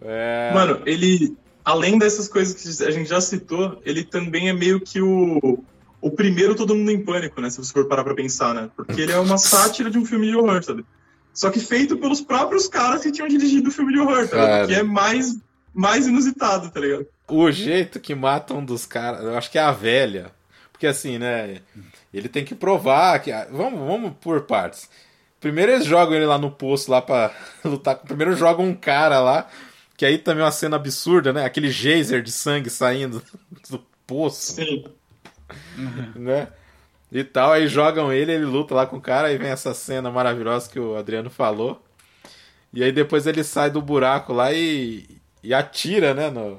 [0.00, 0.52] É...
[0.54, 5.00] Mano, ele, além dessas coisas que a gente já citou, ele também é meio que
[5.00, 5.62] o,
[6.00, 7.50] o primeiro Todo Mundo em Pânico, né?
[7.50, 8.70] Se você for parar pra pensar, né?
[8.76, 10.84] Porque ele é uma sátira de um filme de horror, sabe?
[11.34, 14.68] Só que feito pelos próprios caras que tinham dirigido o filme de horror, tá ligado?
[14.68, 15.38] Que é mais,
[15.72, 17.06] mais inusitado, tá ligado?
[17.28, 20.30] O jeito que matam um dos caras, eu acho que é a velha.
[20.70, 21.60] Porque assim, né?
[22.12, 23.32] Ele tem que provar que.
[23.50, 24.90] Vamos, vamos por partes.
[25.40, 27.96] Primeiro eles jogam ele lá no poço lá pra lutar.
[27.96, 29.48] Primeiro jogam um cara lá.
[29.96, 31.44] Que aí também é uma cena absurda, né?
[31.44, 33.22] Aquele geyser de sangue saindo
[33.70, 34.84] do poço, Sim.
[36.16, 36.48] né?
[37.12, 40.10] E tal, aí jogam ele, ele luta lá com o cara, aí vem essa cena
[40.10, 41.84] maravilhosa que o Adriano falou.
[42.72, 45.06] E aí depois ele sai do buraco lá e,
[45.42, 46.58] e atira, né, no,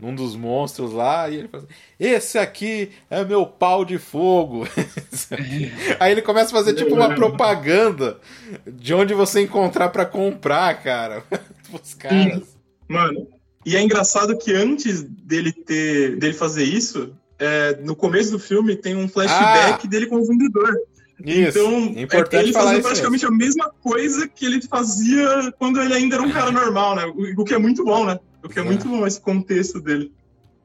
[0.00, 4.66] num dos monstros lá, e ele fala assim, esse aqui é meu pau de fogo.
[6.00, 8.18] Aí ele começa a fazer tipo uma propaganda
[8.66, 11.22] de onde você encontrar pra comprar, cara.
[11.72, 12.58] Os caras.
[12.88, 13.28] Mano,
[13.64, 18.76] e é engraçado que antes dele ter dele fazer isso, é, no começo do filme
[18.76, 20.76] tem um flashback dele com o vendedor.
[21.24, 21.58] Isso.
[21.58, 22.82] então, é importante ele isso.
[22.82, 27.04] praticamente a mesma coisa que ele fazia quando ele ainda era um cara normal, né?
[27.06, 28.18] O o que é muito bom, né?
[28.42, 28.64] O que é É.
[28.64, 30.10] muito bom esse contexto dele.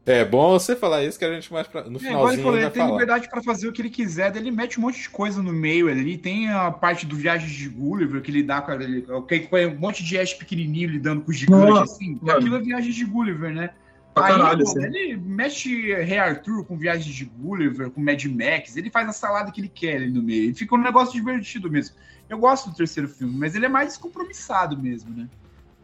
[0.06, 2.38] É bom você falar isso que a gente mais pra, no É, igual ele finalzinho
[2.44, 2.92] falou, vai ele tem falar.
[2.94, 5.90] liberdade pra fazer o que ele quiser, ele mete um monte de coisa no meio
[5.90, 6.16] ali.
[6.16, 9.76] Tem a parte do Viagem de Gulliver, que ele dá com ele, que com um
[9.80, 12.20] monte de Ash pequenininho lidando com os gigantes, assim.
[12.22, 12.38] mano.
[12.38, 13.72] Aquilo é Viagem de Gulliver, né?
[14.16, 14.84] Pra Aí, caralho, pô, assim.
[14.86, 19.52] ele mexe Rei Arthur com Viagem de Gulliver, com Mad Max, ele faz a salada
[19.52, 20.56] que ele quer ali no meio.
[20.56, 21.94] Fica um negócio divertido mesmo.
[22.30, 25.28] Eu gosto do terceiro filme, mas ele é mais descompromissado mesmo, né?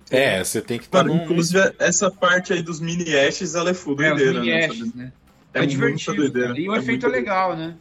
[0.09, 1.23] É, você tem que estar num.
[1.23, 4.65] inclusive, essa parte aí dos mini Ashes, ela é full É, doideira, mini né?
[4.65, 5.11] Ashes, né?
[5.53, 6.25] É, É, divertido.
[6.57, 7.75] E o É efeito é legal, né?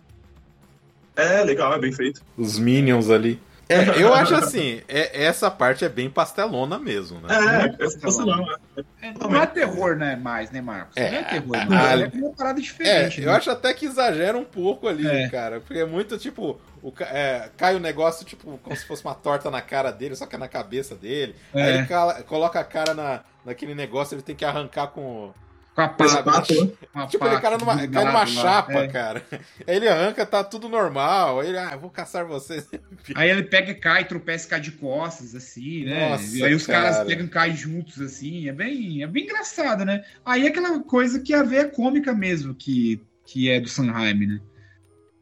[1.14, 2.22] É, legal, é bem feito.
[2.36, 3.38] Os Minions ali.
[3.72, 7.28] É, eu acho assim, é, essa parte é bem pastelona mesmo, né?
[7.30, 9.08] É, é?
[9.10, 10.16] É, não é terror, né?
[10.16, 10.96] Mais, né, Marcos?
[10.96, 12.00] É, não é terror, a- mais.
[12.02, 13.20] a- É uma parada É, diferente.
[13.20, 13.36] eu né?
[13.36, 15.28] acho até que exagera um pouco ali, É.
[15.28, 15.60] cara.
[15.60, 16.60] Porque é muito tipo.
[16.82, 20.24] O, é, cai o negócio, tipo, como se fosse uma torta na cara dele, só
[20.24, 21.34] que é na cabeça dele.
[21.54, 25.30] Aí ele cala- coloca a cara na, naquele negócio, ele tem que arrancar com.
[25.74, 26.72] Com a pá, Espátula.
[26.94, 28.26] a Tipo, pá ele cai numa, cai numa lá.
[28.26, 28.88] chapa, É.
[28.88, 29.22] cara.
[29.66, 31.40] Aí ele arranca, tá tudo normal.
[31.40, 32.66] Aí ele, ah, eu vou caçar vocês.
[33.14, 36.10] Aí ele pega e cai, tropeça e cai de costas, assim, né?
[36.10, 36.90] Nossa, e aí os cara.
[36.92, 38.48] caras pegam e caem juntos, assim.
[38.48, 40.02] É bem, é bem engraçado, né?
[40.24, 44.40] Aí é aquela coisa que a veia cômica mesmo, que, que é do Sanheim, né?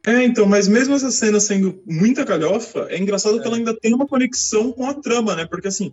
[0.06, 3.92] É, então, mas mesmo essa cena sendo muita galhofa, é engraçado que ela ainda tem
[3.94, 5.44] uma conexão com a trama, né?
[5.44, 5.92] Porque assim,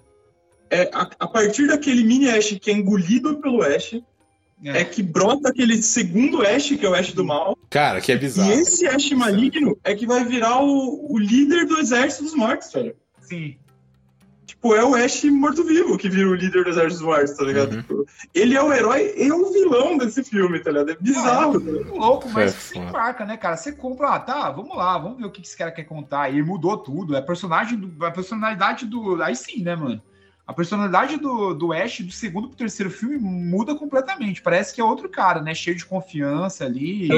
[0.70, 4.00] é, a, a partir daquele mini Ash que é engolido pelo Ash,
[4.70, 4.84] é.
[4.84, 8.50] que brota aquele segundo Ash, que é o Ash do mal, Cara, que é bizarro.
[8.52, 12.72] e esse Ash maligno é que vai virar o, o líder do exército dos mortos,
[12.72, 12.96] velho.
[13.22, 13.58] Sim.
[14.46, 17.74] Tipo, é o Ash morto-vivo que vira o líder do exército dos mortos, tá ligado?
[17.74, 17.82] Uhum.
[17.82, 20.92] Tipo, ele é o herói e o vilão desse filme, tá ligado?
[20.92, 21.58] É bizarro.
[21.58, 21.76] ligado?
[21.76, 22.86] Muito louco, mas É você foda.
[22.90, 23.58] embarca, né, cara?
[23.58, 26.30] Você compra, ah, tá, vamos lá, vamos ver o que esse cara quer contar.
[26.30, 27.16] E ele mudou tudo.
[27.16, 29.22] É personagem do, a personalidade do.
[29.22, 30.02] Aí sim, né, mano?
[30.48, 34.42] A personalidade do, do Ash do segundo pro terceiro filme muda completamente.
[34.42, 35.56] Parece que é outro cara, né?
[35.56, 37.10] Cheio de confiança ali.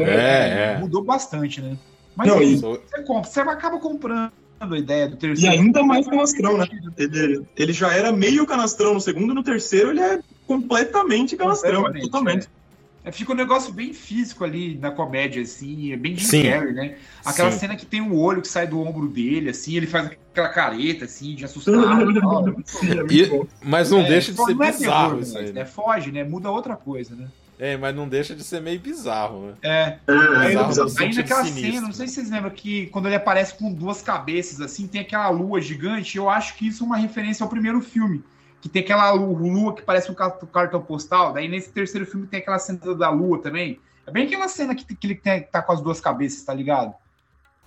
[0.00, 0.78] É, é.
[0.78, 1.76] Mudou bastante, né?
[2.16, 5.52] Mas Não, é e- você compra, você acaba comprando a ideia do E terceiro.
[5.52, 6.66] ainda mais canastrão, né?
[6.96, 12.04] Ele, ele já era meio canastrão no segundo, no terceiro ele é completamente canastrão, Completamente,
[12.10, 12.46] totalmente.
[12.46, 12.63] É,
[13.12, 16.42] fica um negócio bem físico ali na comédia, assim, é bem Jim.
[16.44, 16.96] Carrey, né?
[17.24, 17.58] Aquela Sim.
[17.58, 21.04] cena que tem o olho que sai do ombro dele, assim, ele faz aquela careta,
[21.04, 22.10] assim, de assustado.
[22.10, 22.44] e tal.
[22.64, 23.46] Sim, é E-.
[23.62, 25.52] Mas não É, deixa de fo- ser não é bizarro terror, isso aí, né?
[25.52, 25.60] né?
[25.60, 26.24] É, foge, né?
[26.24, 27.26] Muda outra coisa, né?
[27.56, 29.52] É, mas não deixa de ser meio bizarro, né?
[29.62, 29.68] É.
[29.70, 30.92] É, Aí, Bizarro é bizarro.
[30.98, 31.72] aí naquela sinistro.
[31.72, 35.00] cena, não sei se vocês lembram que quando ele aparece com duas cabeças, assim, tem
[35.02, 36.16] aquela lua gigante.
[36.16, 38.24] Eu acho que isso é uma referência ao primeiro filme.
[38.64, 41.34] Que tem aquela lu- lua que parece um ca- cartão postal.
[41.34, 43.78] Daí nesse terceiro filme tem aquela cena da lua também.
[44.06, 46.54] É bem aquela cena que, que ele tem, que tá com as duas cabeças, tá
[46.54, 46.94] ligado?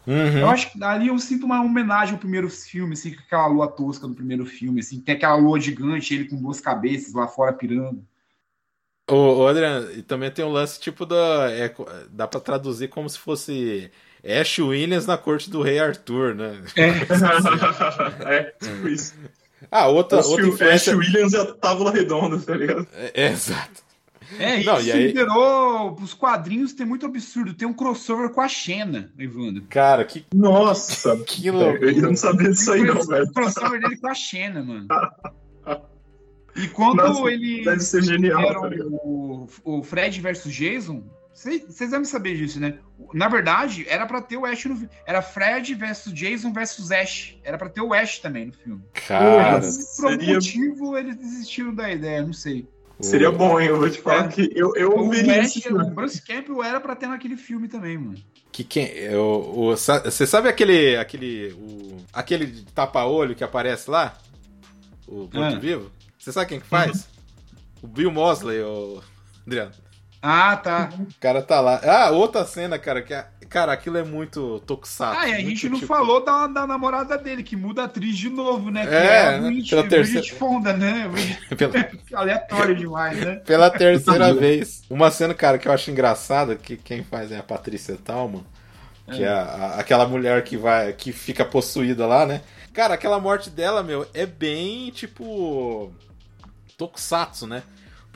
[0.08, 0.40] Uhum.
[0.40, 3.68] Eu acho que ali eu sinto uma homenagem ao primeiro filme, assim, com aquela lua
[3.68, 7.54] tosca do primeiro filme, assim, tem aquela lua gigante, ele com duas cabeças lá fora
[7.54, 8.04] pirando.
[9.08, 11.48] Ô, ô, Adriano, e também tem um lance tipo da.
[11.52, 11.72] é,
[12.10, 13.92] dá pra traduzir como se fosse
[14.24, 16.62] Ash Williams na corte do rei Arthur, né?
[18.26, 19.14] é, tipo isso.
[19.72, 20.96] Ah, outra, Ash, outra Ash influência.
[20.98, 22.88] Williams é a tábula redonda, tá ligado?
[22.94, 23.86] É, é, exato.
[24.40, 27.54] É, Não, isso e aí- liderou os quadrinhos, tem muito absurdo.
[27.54, 29.64] Tem um crossover com a Xena, Evandro.
[29.70, 31.92] Cara, que, Nossa, que eu loucura.
[31.94, 33.26] não sabia disso aí não, velho.
[33.26, 34.88] O crossover dele com a Xena, mano.
[36.56, 41.04] E quando Nossa, ele Deve ser genial, fizeram tá o, o Fred versus Jason,
[41.38, 42.80] vocês devem saber disso, né?
[43.14, 44.90] Na verdade, era pra ter o Ash no filme.
[45.06, 47.38] Era Fred versus Jason versus Ash.
[47.44, 48.82] Era pra ter o Ash também no filme.
[49.08, 52.68] Cara, Mas, por algum seria- motivo, eles desistiram da ideia, não sei.
[53.00, 53.68] Seria bom, hein?
[53.68, 54.28] Eu vou te falar É.
[54.30, 55.86] que eu, eu O, veria Ash, esse o.
[55.92, 58.18] Bruce Campbell era pra ter naquele filme também, mano.
[58.52, 58.92] que quem.
[59.16, 60.98] O, você sabe aquele.
[60.98, 61.52] aquele.
[61.54, 64.18] O, aquele tapa-olho que aparece lá?
[65.08, 65.40] O Ah.
[65.42, 65.92] Morto-Vivo?
[66.18, 67.08] Você sabe quem que faz?
[67.84, 69.00] O Bill Mosley, o.
[69.46, 69.72] Adriano.
[70.22, 70.90] Ah, tá.
[71.00, 71.80] O cara tá lá.
[71.84, 73.14] Ah, outra cena, cara, que.
[73.14, 75.18] é- Cara, aquilo é muito tokusatsu.
[75.22, 78.18] Ah, e a gente não tipo, falou da, da namorada dele, que muda a atriz
[78.18, 78.86] de novo, né?
[78.86, 79.48] Que É, é a né?
[79.50, 81.08] Bridget, Pela Bridget terceira- Fonda, né?
[81.08, 81.90] Bridget- Pela,
[82.22, 83.36] Aleatório demais, né?
[83.46, 84.84] pela terceira vez.
[84.90, 88.44] Uma cena, cara, que eu acho engraçada, que quem faz é a Patrícia Talman,
[89.14, 92.42] que é, a- aquela mulher que vai que fica possuída lá, né?
[92.74, 95.90] Cara, aquela morte dela, meu, é bem tipo
[96.78, 97.64] tokusatsu, né?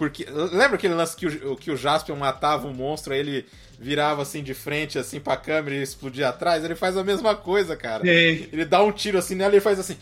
[0.02, 3.45] Porque lembra aquele lance que o, que o Jaspion matava um monstro, aí ele
[3.80, 6.65] virava assim de frente assim pra câmera e explodia atrás?
[6.65, 8.03] Ele faz a mesma coisa, cara.
[8.52, 9.95] Ele dá um tiro assim nela e ele faz assim.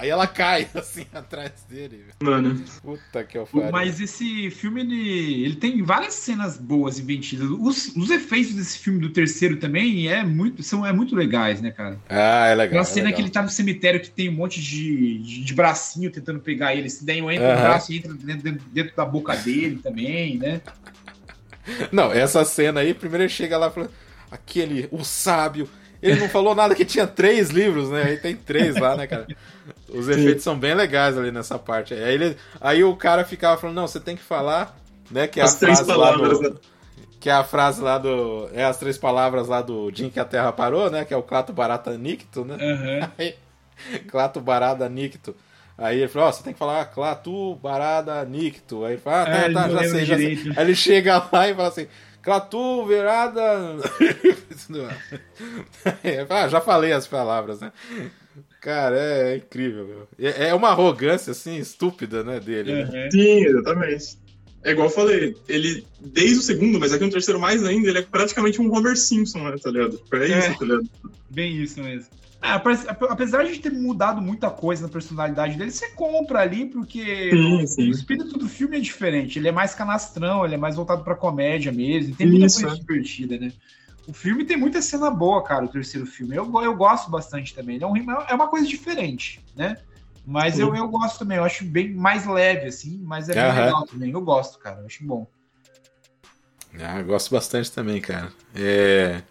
[0.00, 2.06] Aí ela cai, assim, atrás dele.
[2.22, 2.58] Mano.
[2.82, 3.70] Puta que eu faria.
[3.70, 7.48] Mas esse filme, ele, ele tem várias cenas boas inventivas.
[7.50, 11.70] Os, os efeitos desse filme do terceiro também é muito, são é muito legais, né,
[11.70, 11.98] cara?
[12.08, 12.66] Ah, é legal.
[12.66, 13.16] Aquela é cena legal.
[13.16, 16.74] que ele tá no cemitério que tem um monte de, de, de bracinho tentando pegar
[16.74, 16.88] ele.
[16.88, 17.60] Se daí entra o Aham.
[17.60, 20.62] braço e entra dentro, dentro- dentro da boca dele também, né?
[21.92, 23.90] Não, essa cena aí, primeiro ele chega lá e fala,
[24.30, 25.68] aquele, o sábio.
[26.02, 28.02] Ele não falou nada que tinha três livros, né?
[28.04, 29.26] Aí tem três lá, né, cara?
[29.88, 31.92] Os efeitos são bem legais ali nessa parte.
[31.94, 34.76] Aí, ele, aí o cara ficava falando, não, você tem que falar,
[35.10, 35.26] né?
[35.26, 36.50] Que é As a três frase lá palavras, do.
[36.50, 36.56] né?
[37.20, 38.48] Que é a frase lá do.
[38.54, 41.04] É as três palavras lá do Jim que a Terra parou, né?
[41.04, 42.56] Que é o Clato Barata Nicto, né?
[42.58, 43.10] Aham.
[43.18, 43.34] Aí,
[44.08, 45.34] Clato Barada Nicto.
[45.76, 48.84] Aí ele falou, ó, você tem que falar Clatu Barada Nicto.
[48.84, 50.52] Aí ele fala, ah, tá, É, tá, já sei, já sei.
[50.56, 51.86] Aí ele chega lá e fala assim,
[52.22, 53.78] Clatu Verada...
[56.28, 57.72] Fala, ah, já falei as palavras, né?
[58.60, 60.08] Cara, é, incrível, meu.
[60.18, 62.72] É, é uma arrogância, assim, estúpida, né, dele.
[62.74, 62.82] né?
[62.82, 63.10] aham.
[63.10, 64.18] Sim, exatamente.
[64.62, 67.98] É igual eu falei, ele, desde o segundo, mas aqui no terceiro mais ainda, ele
[67.98, 69.98] é praticamente um Homer Simpson, né, tá ligado?
[70.12, 70.52] É isso, É.
[70.54, 70.90] tá ligado?
[71.30, 72.08] Bem isso mesmo.
[72.42, 77.66] Ap- apesar de ter mudado muita coisa na personalidade dele, você compra ali, porque Sim,
[77.78, 77.90] o sim.
[77.90, 79.38] espírito do filme é diferente.
[79.38, 82.12] Ele é mais canastrão, ele é mais voltado pra comédia mesmo.
[82.12, 82.78] e Tem muita Isso, coisa é.
[82.78, 83.52] divertida, né?
[84.06, 86.34] O filme tem muita cena boa, cara, o terceiro filme.
[86.34, 87.76] Eu, eu gosto bastante também.
[87.76, 89.76] Ele É, um, é uma coisa diferente, né?
[90.26, 93.84] Mas eu, eu gosto também, eu acho bem mais leve, assim, mas é bem legal
[93.86, 94.10] também.
[94.12, 95.26] Eu gosto, cara, eu acho bom.
[96.78, 98.32] Ah, eu gosto bastante também, cara.
[98.54, 99.22] É...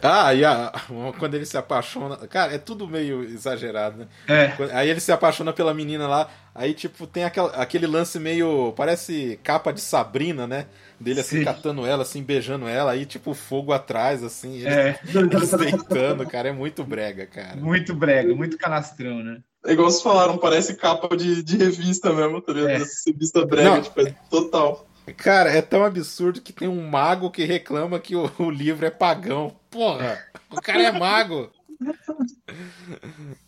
[0.00, 0.72] Ah, e a...
[1.18, 2.16] quando ele se apaixona...
[2.28, 4.06] Cara, é tudo meio exagerado, né?
[4.28, 8.72] É, Aí ele se apaixona pela menina lá, aí tipo tem aquela- aquele lance meio,
[8.76, 10.66] parece capa de Sabrina, né?
[11.00, 11.44] Dele assim Sim.
[11.44, 16.52] catando ela, assim beijando ela, aí tipo fogo atrás, assim, é, eles deitando, cara, é
[16.52, 17.56] muito brega, cara.
[17.56, 19.38] muito brega, muito canastrão, né?
[19.64, 22.70] É igual vocês falaram, parece capa de, de revista mesmo, tá ligado?
[22.70, 22.76] É.
[22.76, 23.82] Essa revista brega, Não.
[23.82, 24.86] tipo, é total.
[25.16, 28.90] Cara, é tão absurdo que tem um mago que reclama que o, o livro é
[28.90, 29.56] pagão.
[29.70, 31.52] Porra, o cara é mago.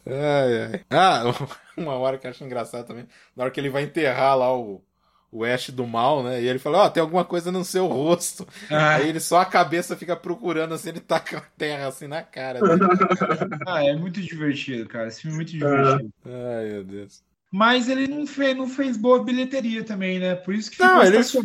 [0.06, 0.84] Ai, ai.
[0.90, 1.22] Ah,
[1.76, 4.82] uma hora que eu acho engraçado também, na hora que ele vai enterrar lá o,
[5.30, 6.42] o Ash do mal, né?
[6.42, 8.46] E ele fala, ó, tem alguma coisa no seu rosto.
[8.70, 12.22] Ah, Aí ele só a cabeça fica procurando assim, ele taca a terra assim na
[12.22, 12.80] cara dele.
[13.66, 15.08] Ah, é muito divertido, cara.
[15.08, 16.12] Esse filme é muito divertido.
[16.24, 17.24] Ai, meu Deus.
[17.56, 20.34] Mas ele não fez, não fez boa bilheteria também, né?
[20.34, 21.40] Por isso que Não, ele foi-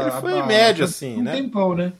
[0.00, 1.36] ele foi a- médio, assim, um né?
[1.36, 1.92] tempão, né?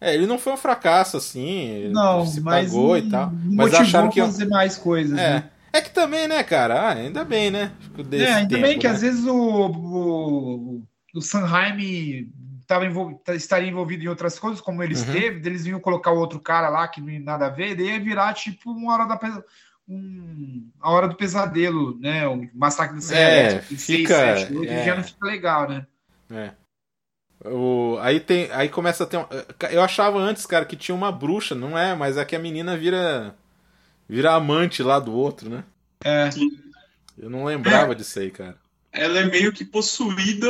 [0.00, 3.32] É, ele não foi um fracasso assim, Não, se mas pagou e tal.
[3.44, 4.20] Mas acharam que.
[4.20, 5.30] fazer mais coisas, É.
[5.30, 5.50] né?
[5.72, 6.80] É que também, né, cara?
[6.80, 7.72] Ah, ainda bem, né?
[8.06, 8.92] Desse É, ainda tempo, bem que né?
[8.94, 12.30] às vezes o, o, o Sanheim
[12.68, 15.00] tava envol- tá- estaria envolvido em outras coisas, como ele Uhum.
[15.00, 17.98] esteve, eles vinham colocar o outro cara lá que não nada a ver, daí ia
[18.00, 19.16] virar tipo uma hora da
[19.94, 22.26] um, a hora do pesadelo, né?
[22.28, 24.84] O massacre do Serra É, Elétrica, em seis, fica- sete, oito, é.
[24.84, 25.86] já não fica legal, né?
[26.30, 26.50] É.
[27.44, 29.16] O, aí tem, aí começa a ter.
[29.16, 29.26] um-
[29.70, 31.94] eu achava antes, cara, que tinha uma bruxa, não é?
[31.94, 33.34] Mas é que a menina vira
[34.08, 35.64] vira amante lá do outro, né?
[36.04, 36.28] É.
[37.18, 38.56] Eu não lembrava disso aí, cara.
[38.92, 40.48] Ela é meio que possuída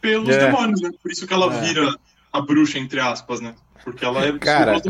[0.00, 0.46] pelos É.
[0.46, 0.90] demônios, né?
[1.02, 1.60] Por isso que ela É.
[1.60, 1.94] vira
[2.32, 3.54] a bruxa, entre aspas, né?
[3.84, 4.80] Porque ela é Cara.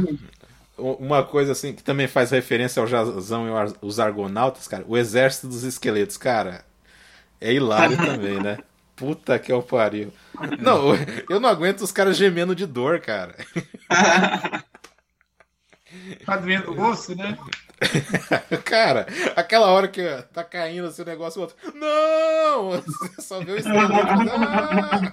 [0.80, 4.84] Uma coisa assim que também faz referência ao Jazão e os Argonautas, cara.
[4.86, 6.64] O Exército dos Esqueletos, cara.
[7.40, 8.58] É hilário também, né?
[8.96, 10.12] Puta que é o pariu.
[10.58, 10.94] Não,
[11.28, 13.34] eu não aguento os caras gemendo de dor, cara.
[16.24, 17.36] Tá doendo o osso, né?
[18.64, 20.02] Cara, aquela hora que
[20.32, 21.56] tá caindo assim o negócio, o outro.
[21.74, 22.70] Não!
[22.82, 23.92] Você só vê o esqueleto.
[23.92, 25.12] Ah!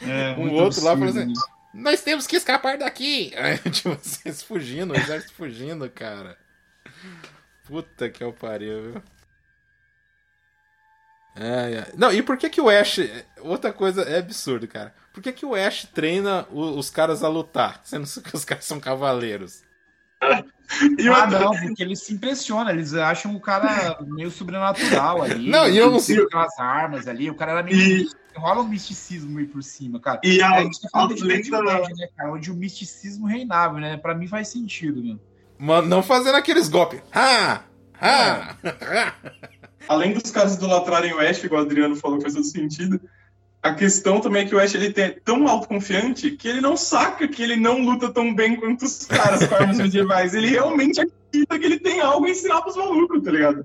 [0.00, 1.32] É, Um outro lá falou assim: né?
[1.74, 3.32] Nós temos que escapar daqui!
[3.72, 6.36] Tipo, vocês fugindo, o exército fugindo, cara.
[7.66, 9.02] Puta que o pariu, viu?
[11.96, 12.98] Não, e por que que o Ash.
[13.40, 14.94] Outra coisa é absurdo, cara.
[15.14, 18.64] Por que que o Ash treina o- os caras a lutar, sendo que os caras
[18.66, 19.62] são cavaleiros?
[20.98, 25.48] E Ah, outra, não, porque eles se impressionam, eles acham o cara meio sobrenatural ali.
[25.50, 27.76] Não, e eu não sei- aquelas armas ali, o cara era meio.
[27.76, 30.18] E- Rola um misticismo meio por cima, cara.
[30.24, 32.32] e a, a gente tá falando de lenda- né, cara?
[32.32, 33.98] Onde o misticismo reinava, né?
[33.98, 35.20] Pra mim faz sentido, meu.
[35.58, 37.02] Mas não fazendo aqueles golpes.
[37.12, 37.60] Ah!
[38.00, 38.56] Ah!
[38.64, 39.12] ah.
[39.86, 42.98] além dos caras idolatrarem o Ash, igual o Adriano falou, faz todo sentido.
[43.62, 47.28] A questão também é que o Ash ele é tão autoconfiante que ele não saca
[47.28, 50.34] que ele não luta tão bem quanto os caras com armas medievais.
[50.34, 53.64] Ele realmente acredita que ele tem algo a ensinar pros malucos, tá ligado?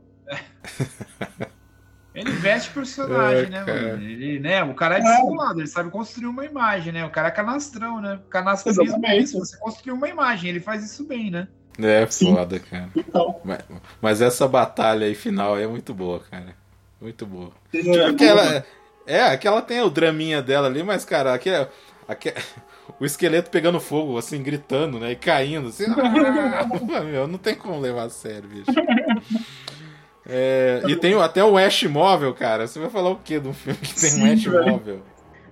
[2.13, 3.81] Ele veste personagem, É, né, cara.
[3.81, 4.03] mano?
[4.03, 7.05] Ele, né, o cara é dissimulado, ele sabe construir uma imagem, né?
[7.05, 8.19] O cara é canastrão, né?
[8.29, 11.47] Canastrismo é isso, você construir uma imagem, ele faz isso bem, né?
[11.79, 12.33] É Sim.
[12.33, 12.89] foda, cara.
[13.45, 13.59] Mas,
[14.01, 16.55] mas, essa batalha aí final é muito boa, cara.
[16.99, 17.51] Muito boa.
[17.71, 18.65] É, tipo, aquela,
[19.07, 21.71] é, aquela tem o draminha dela ali, mas, cara, aquela,
[22.07, 22.35] aquela,
[22.99, 25.13] o esqueleto pegando fogo, assim, gritando, né?
[25.13, 25.85] E caindo, assim.
[25.87, 26.65] Ah,
[27.03, 28.71] meu, não tem como levar a sério, bicho.
[30.25, 32.67] É, e tem até o Ash móvel, cara.
[32.67, 34.71] Você vai falar o que do filme que tem Sim, um Ash velho.
[34.71, 35.01] móvel?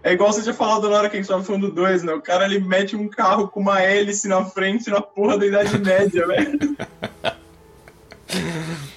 [0.04, 2.14] É igual você tinha falado na hora que a gente tava falando do 2, né?
[2.14, 5.80] O cara ele mete um carro com uma hélice na frente na porra da Idade
[5.80, 6.60] Média, velho.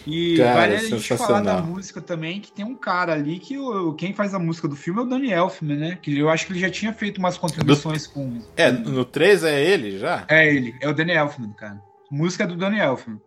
[0.07, 3.59] E cara, vale a gente falar da música também, que tem um cara ali que
[3.59, 5.99] o, quem faz a música do filme é o Danny Elfman, né?
[6.01, 8.13] Que eu acho que ele já tinha feito umas contribuições do...
[8.13, 8.43] com.
[8.57, 10.25] É, no 3 é ele já?
[10.29, 11.81] É ele, é o Danny Elfman, cara.
[12.11, 13.21] música é do Danny Elfman.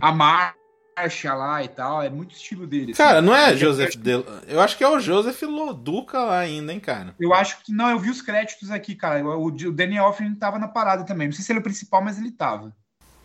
[0.00, 0.54] A Mar
[0.96, 2.92] marcha lá e tal, é muito estilo dele.
[2.92, 3.02] Assim.
[3.02, 4.12] Cara, não é Joseph De...
[4.48, 7.14] Eu acho que é o Joseph Loduca lá ainda, hein, cara.
[7.20, 9.22] Eu acho que não, eu vi os créditos aqui, cara.
[9.24, 11.28] O, o Daniel Hoffman tava na parada também.
[11.28, 12.74] Não sei se ele é o principal, mas ele tava.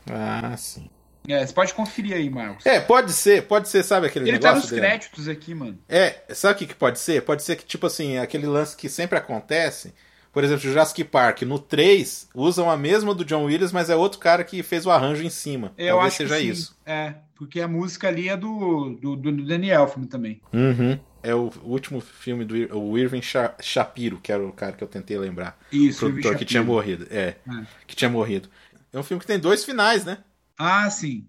[0.09, 0.89] Ah, sim.
[1.27, 2.65] É, você pode conferir aí, Marcos.
[2.65, 4.49] É, pode ser, pode ser, sabe aquele ele negócio.
[4.49, 4.81] Ele tá nos dele?
[4.81, 5.77] créditos aqui, mano.
[5.87, 7.21] É, sabe o que, que pode ser?
[7.21, 9.93] Pode ser que, tipo assim, aquele lance que sempre acontece
[10.31, 14.19] por exemplo, Jurassic Park, no 3, usam a mesma do John Williams, mas é outro
[14.19, 15.73] cara que fez o arranjo em cima.
[15.77, 16.77] Eu Talvez seja isso.
[16.85, 20.41] É, porque a música ali é do, do, do Daniel Elfman também.
[20.53, 20.97] Uhum.
[21.21, 25.17] É o último filme do o Irving Shapiro, que era o cara que eu tentei
[25.17, 25.59] lembrar.
[25.71, 27.05] Isso, o produtor que tinha morrido.
[27.11, 28.49] É, é, que tinha morrido.
[28.91, 30.19] É um filme que tem dois finais, né?
[30.61, 31.27] Ah, sim.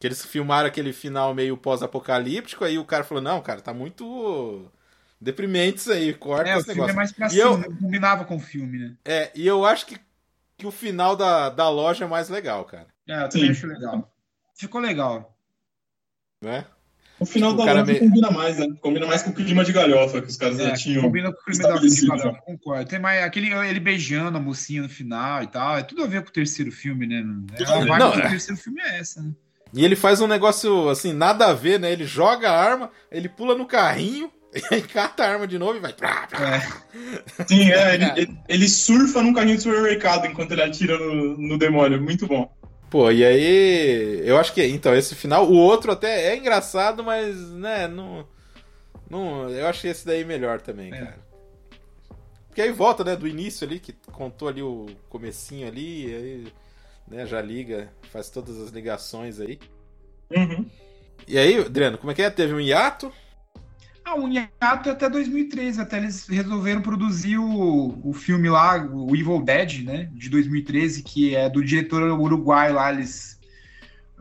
[0.00, 4.70] Que eles filmaram aquele final meio pós-apocalíptico, aí o cara falou: não, cara, tá muito
[5.20, 8.40] deprimentes aí, corta é, esse o filme é mais pra cima, eu, combinava com o
[8.40, 8.96] filme, né?
[9.04, 10.00] É, e eu acho que,
[10.56, 12.88] que o final da, da loja é mais legal, cara.
[13.06, 13.50] É, eu também Sim.
[13.52, 14.12] acho legal.
[14.54, 15.36] Ficou legal.
[16.42, 16.64] Né?
[17.20, 17.98] O final tipo, da loja meio...
[18.00, 18.66] combina mais, né?
[18.80, 21.02] Combina mais com o clima de galhofa que os caras é, já tinham.
[21.02, 22.88] Combina com o clima da galhofa, concordo.
[22.88, 25.76] Tem mais aquele ele beijando a mocinha no final e tal.
[25.76, 27.22] É tudo a ver com o terceiro filme, né?
[27.58, 28.30] É, a vibe do é.
[28.30, 29.32] terceiro filme é essa, né?
[29.72, 31.92] E ele faz um negócio assim, nada a ver, né?
[31.92, 34.30] Ele joga a arma, ele pula no carrinho,
[34.72, 35.92] e cata a arma de novo e vai.
[35.92, 37.44] É.
[37.46, 42.02] Sim, é, ele, ele, surfa num carrinho de supermercado enquanto ele atira no, no demônio.
[42.02, 42.50] Muito bom.
[42.90, 44.20] Pô, e aí.
[44.24, 44.66] Eu acho que.
[44.66, 45.48] Então, esse final.
[45.48, 48.26] O outro até é engraçado, mas, né, não.
[49.08, 50.98] não eu acho que esse daí é melhor também, é.
[50.98, 51.30] cara.
[52.48, 56.52] Porque aí volta, né, do início ali, que contou ali o comecinho ali, aí.
[57.06, 59.58] Né, já liga, faz todas as ligações aí.
[60.30, 60.64] Uhum.
[61.26, 62.30] E aí, Adriano, como é que é?
[62.30, 63.12] Teve um hiato?
[64.10, 69.40] Ah, um hiato até 2013, até eles resolveram produzir o, o filme lá, o Evil
[69.40, 73.39] Dead, né, de 2013, que é do diretor uruguaio lá, eles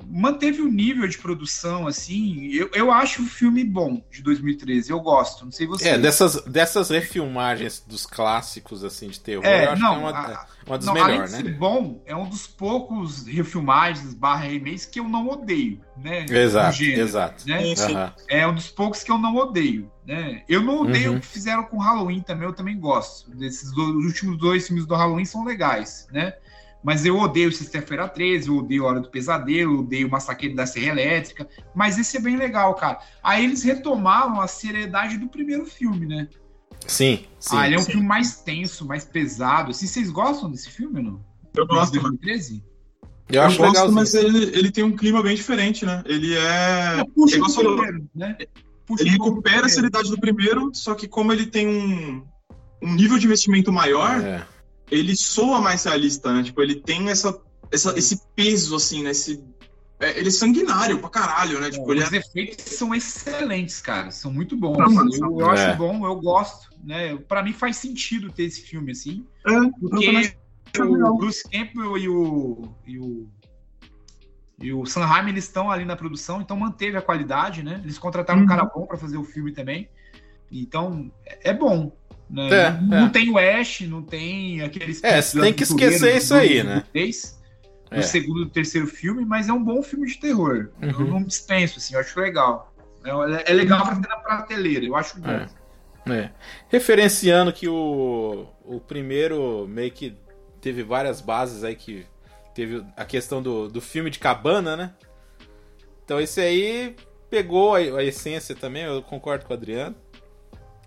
[0.08, 2.48] manteve o nível de produção, assim.
[2.52, 5.90] Eu, eu acho o filme bom de 2013, eu gosto, não sei você.
[5.90, 10.00] É, dessas, dessas refilmagens dos clássicos, assim, de terror, é, eu acho não, que é
[10.00, 11.52] uma, a, uma das não, melhores, né?
[11.52, 16.26] bom, é um dos poucos refilmagens barra remakes que eu não odeio, né?
[16.30, 17.48] Exato, gênero, exato.
[17.48, 17.60] Né?
[17.60, 18.12] Uhum.
[18.28, 20.44] É um dos poucos que eu não odeio, né?
[20.48, 21.18] Eu não odeio uhum.
[21.18, 23.30] o que fizeram com Halloween também, eu também gosto.
[23.32, 26.34] Desses dois, os últimos dois filmes do Halloween são legais, né?
[26.84, 30.88] Mas eu odeio Sexta-feira 13, eu odeio Hora do Pesadelo, eu odeio Massacre da Serra
[30.88, 31.48] Elétrica.
[31.76, 33.00] Mas esse é bem legal, cara.
[33.22, 36.28] Aí eles retomaram a seriedade do primeiro filme, né?
[36.88, 37.56] Sim, sim.
[37.58, 37.92] Ah, ele é um sim.
[37.92, 39.72] filme mais tenso, mais pesado.
[39.72, 41.26] Assim, vocês gostam desse filme ou não?
[41.54, 41.92] Eu gosto.
[41.94, 42.64] 2013?
[43.30, 46.02] Eu, acho gosto, legal, mas ele, ele tem um clima bem diferente, né?
[46.06, 47.04] Ele é.
[47.14, 48.38] Puxa o primeiro, né?
[48.86, 52.24] Puxa ele recupera a seriedade do primeiro, só que como ele tem um,
[52.82, 54.22] um nível de investimento maior.
[54.22, 54.59] É
[54.92, 56.44] ele soa mais realista, né?
[56.44, 57.40] Tipo, ele tem essa,
[57.72, 59.12] essa esse peso, assim, né?
[59.12, 59.44] Esse,
[60.00, 61.70] é, ele é sanguinário pra caralho, né?
[61.70, 62.18] Tipo, é, Os é...
[62.18, 64.12] efeitos são excelentes, cara.
[64.12, 64.78] São muito bons.
[64.78, 65.66] Não, eu, eu é.
[65.68, 67.18] acho bom, eu gosto, né?
[67.28, 69.26] Pra mim faz sentido ter esse filme, assim.
[69.46, 73.28] É, porque o Bruce Campbell e o, e o
[74.62, 77.80] e o Sanheim, eles estão ali na produção, então manteve a qualidade, né?
[77.82, 78.46] Eles contrataram uhum.
[78.46, 79.90] um cara bom para fazer o filme também.
[80.52, 81.96] Então, é bom.
[82.30, 82.48] Né?
[82.48, 83.02] É, não, é.
[83.02, 85.04] não, tem o Ash, não tem aqueles.
[85.04, 86.84] É, você tem que esquecer isso aí, né?
[86.92, 87.40] Três,
[87.92, 88.02] no é.
[88.04, 90.70] segundo e terceiro filme, mas é um bom filme de terror.
[90.82, 90.90] Uhum.
[90.90, 92.72] Eu não dispenso, assim, eu acho legal.
[93.04, 95.30] É, é legal pra ter na prateleira, eu acho bom.
[95.30, 95.50] É.
[96.12, 96.32] é.
[96.68, 100.16] Referenciando que o, o primeiro meio que
[100.62, 102.06] teve várias bases aí que
[102.54, 104.94] teve a questão do, do filme de cabana, né?
[106.06, 106.96] Então esse aí
[107.30, 109.96] pegou a, a essência também, eu concordo com o Adriano.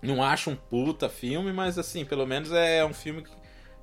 [0.03, 3.23] Não acho um puta filme, mas assim, pelo menos é um filme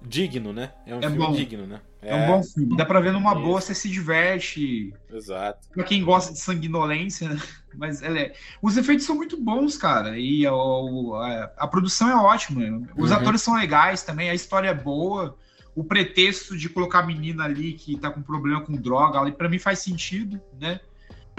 [0.03, 0.73] digno, né?
[0.87, 1.33] É um é filme bom.
[1.33, 1.81] digno, né?
[2.03, 2.11] É...
[2.11, 2.25] é...
[2.25, 2.77] um bom filme.
[2.77, 3.43] Dá pra ver numa Isso.
[3.43, 4.93] boa, você se diverte.
[5.13, 5.69] Exato.
[5.71, 7.41] Pra quem gosta de sanguinolência, né?
[7.75, 8.33] Mas é...
[8.63, 10.19] os efeitos são muito bons, cara.
[10.19, 12.87] E a, a, a produção é ótima.
[12.97, 13.17] Os uhum.
[13.17, 15.37] atores são legais também, a história é boa.
[15.75, 19.49] o pretexto de colocar a menina ali que tá com problema com droga, ali para
[19.49, 20.81] mim faz sentido, né?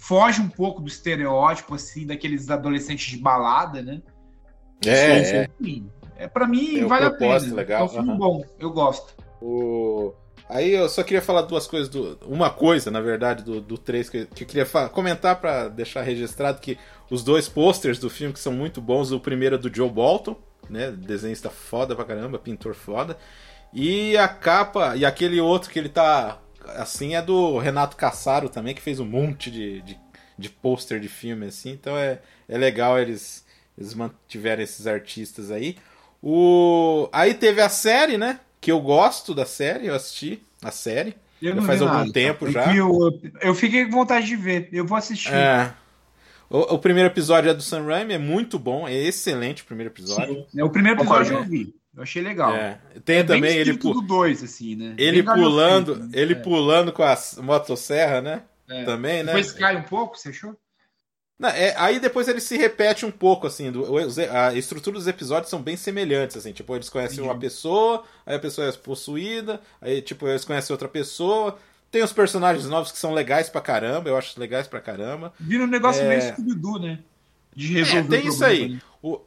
[0.02, 4.02] Foge um pouco do estereótipo, assim, daqueles adolescentes de balada, né?
[4.86, 7.56] É, Enfim, é para mim Tem vale a pena.
[7.56, 8.18] legal, É um filme aham.
[8.18, 9.14] bom, eu gosto.
[9.42, 10.14] O...
[10.50, 12.18] Aí eu só queria falar duas coisas, do...
[12.26, 16.02] uma coisa, na verdade, do, do 3 que, que eu queria fa- comentar pra deixar
[16.02, 16.78] registrado que
[17.10, 20.36] os dois posters do filme que são muito bons, o primeiro é do Joe Bolton,
[20.70, 23.18] né, desenhista foda pra caramba, pintor foda,
[23.74, 26.40] e a capa, e aquele outro que ele tá
[26.76, 29.98] assim é do Renato Cassaro também, que fez um monte de, de,
[30.38, 33.46] de pôster de filme assim, então é, é legal eles,
[33.82, 35.78] eles mantiverem esses artistas aí.
[36.22, 37.10] O...
[37.12, 38.40] Aí teve a série, né?
[38.60, 41.16] Que eu gosto da série, eu assisti a série.
[41.42, 42.12] Eu Já faz algum nada.
[42.14, 42.72] tempo Eu já.
[42.86, 44.70] o- eu fiquei com vontade de ver.
[44.72, 45.34] Eu vou assistir.
[45.34, 45.74] É.
[46.50, 49.92] O, o primeiro episódio é do Sam Raimi, é muito bom, é excelente o primeiro
[49.92, 50.46] episódio.
[50.56, 51.74] É, O primeiro episódio eu vi.
[51.96, 52.54] Eu achei legal.
[52.56, 52.80] É.
[53.04, 53.74] Tem É também ele,
[54.08, 54.94] dois, assim, né?
[54.98, 56.36] ele Bem pulando, galhofento, ele é.
[56.36, 58.44] pulando com a motosserra, né?
[58.70, 58.84] É.
[58.84, 59.34] Também, né?
[59.34, 60.56] Depois cai um pouco, você achou?
[61.42, 63.84] Não, é, aí depois ele se repete um pouco, assim, do-
[64.32, 68.40] a estrutura dos episódios são bem semelhantes, assim, tipo, eles conhecem uma pessoa, aí a
[68.40, 71.58] pessoa é possuída, aí, tipo, eles conhecem outra pessoa,
[71.90, 75.34] tem os personagens novos que são legais pra caramba, eu acho legais pra caramba.
[75.40, 76.08] Vira um negócio É.
[76.10, 77.00] meio Scooby-Doo, né?
[77.56, 78.80] De resolver É, tem o isso aí.
[79.02, 79.20] O...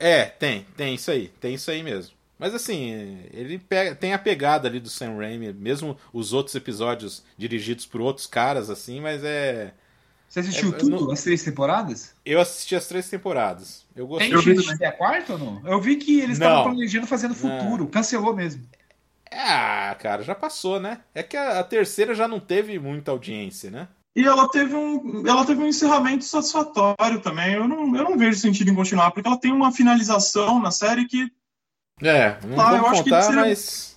[0.00, 2.12] É, tem, tem isso aí, tem isso aí mesmo.
[2.40, 7.22] Mas assim, ele pega, tem a pegada ali do Sam Raimi, mesmo os outros episódios
[7.38, 9.72] dirigidos por outros caras, assim, mas é.
[10.32, 10.98] Você assistiu É, tudo?
[11.04, 12.14] não- As três temporadas?
[12.24, 13.84] Eu assisti as três temporadas.
[13.94, 14.30] Eu gostei.
[14.30, 15.60] Tem de ter a quarta ou não?
[15.62, 16.46] Eu vi que eles Não.
[16.46, 17.86] estavam planejando fazer no futuro.
[17.86, 18.62] Cancelou mesmo.
[19.30, 21.00] Ah, cara, já passou, né?
[21.14, 23.88] É que a, a terceira já não teve muita audiência, né?
[24.16, 27.52] E ela teve um, ela teve um encerramento satisfatório também.
[27.52, 31.04] Eu não, eu não vejo sentido em continuar, porque ela tem uma finalização na série
[31.06, 31.30] que
[32.00, 33.91] É, não Ah, eu vamos acho que contar, seria- mas.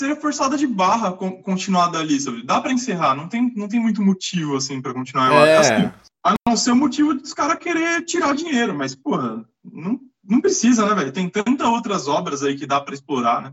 [0.00, 2.42] Seria forçada de barra con- continuar dali, sabe?
[2.42, 5.30] Dá pra encerrar, não tem, não tem muito motivo, assim, pra continuar.
[5.30, 5.92] Acho, assim, É,
[6.24, 10.86] a não ser o motivo dos caras querer tirar dinheiro, mas, porra, não, não precisa,
[10.86, 11.12] né, velho?
[11.12, 13.52] Tem tantas outras obras aí que dá pra explorar, né?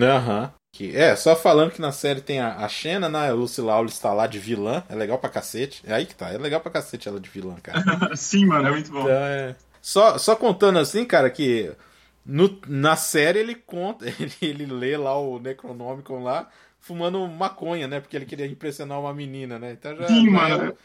[0.00, 0.52] aham.
[0.74, 3.30] Que- É, só falando que na série tem a, a Xena, né?
[3.30, 4.82] A Lucy Lawless está lá de vilã.
[4.90, 5.82] É legal pra cacete.
[5.86, 6.28] É aí que tá.
[6.30, 7.82] É legal pra cacete ela de vilã, cara.
[8.14, 9.00] Sim, mano, é muito bom.
[9.00, 9.56] Então, é...
[9.80, 11.72] só, só contando assim, cara, que
[12.26, 16.48] no, na série ele conta, ele, ele lê lá o Necronomicon lá,
[16.80, 18.00] fumando maconha, né?
[18.00, 19.72] Porque ele queria impressionar uma menina, né?
[19.72, 20.08] Então já.
[20.08, 20.76] Sim, já mano.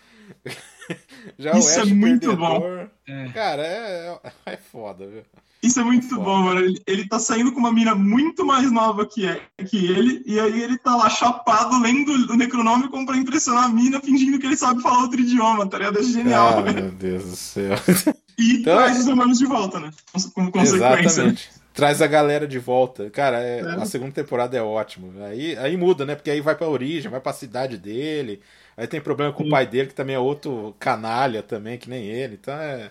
[0.46, 0.52] É,
[1.38, 2.90] já Isso é muito perdedor.
[3.08, 3.30] É.
[3.30, 5.24] Cara, é, é foda, viu?
[5.62, 6.24] Isso é muito Foda.
[6.24, 6.60] bom, mano.
[6.60, 10.40] Ele, ele tá saindo com uma mina muito mais nova que, é, que ele, e
[10.40, 14.58] aí ele tá lá chapado lendo o Necronômico pra impressionar a mina, fingindo que ele
[14.58, 16.00] sabe falar outro idioma, tá ligado?
[16.00, 16.84] É genial, velho.
[16.84, 17.76] meu Deus do céu.
[18.38, 19.92] E Então- traz os humanos de volta, né?
[20.34, 20.76] Como consequência.
[21.06, 21.50] Exatamente.
[21.74, 23.10] Traz a galera de volta.
[23.10, 23.64] Cara, é- É.
[23.82, 25.26] a segunda temporada é ótima.
[25.26, 26.16] Aí, aí muda, né?
[26.16, 28.42] Porque aí vai pra origem, vai pra cidade dele.
[28.76, 29.52] Aí tem problema com o Sim.
[29.52, 32.38] pai dele, que também é outro canalha também, que nem ele.
[32.42, 32.90] Então é.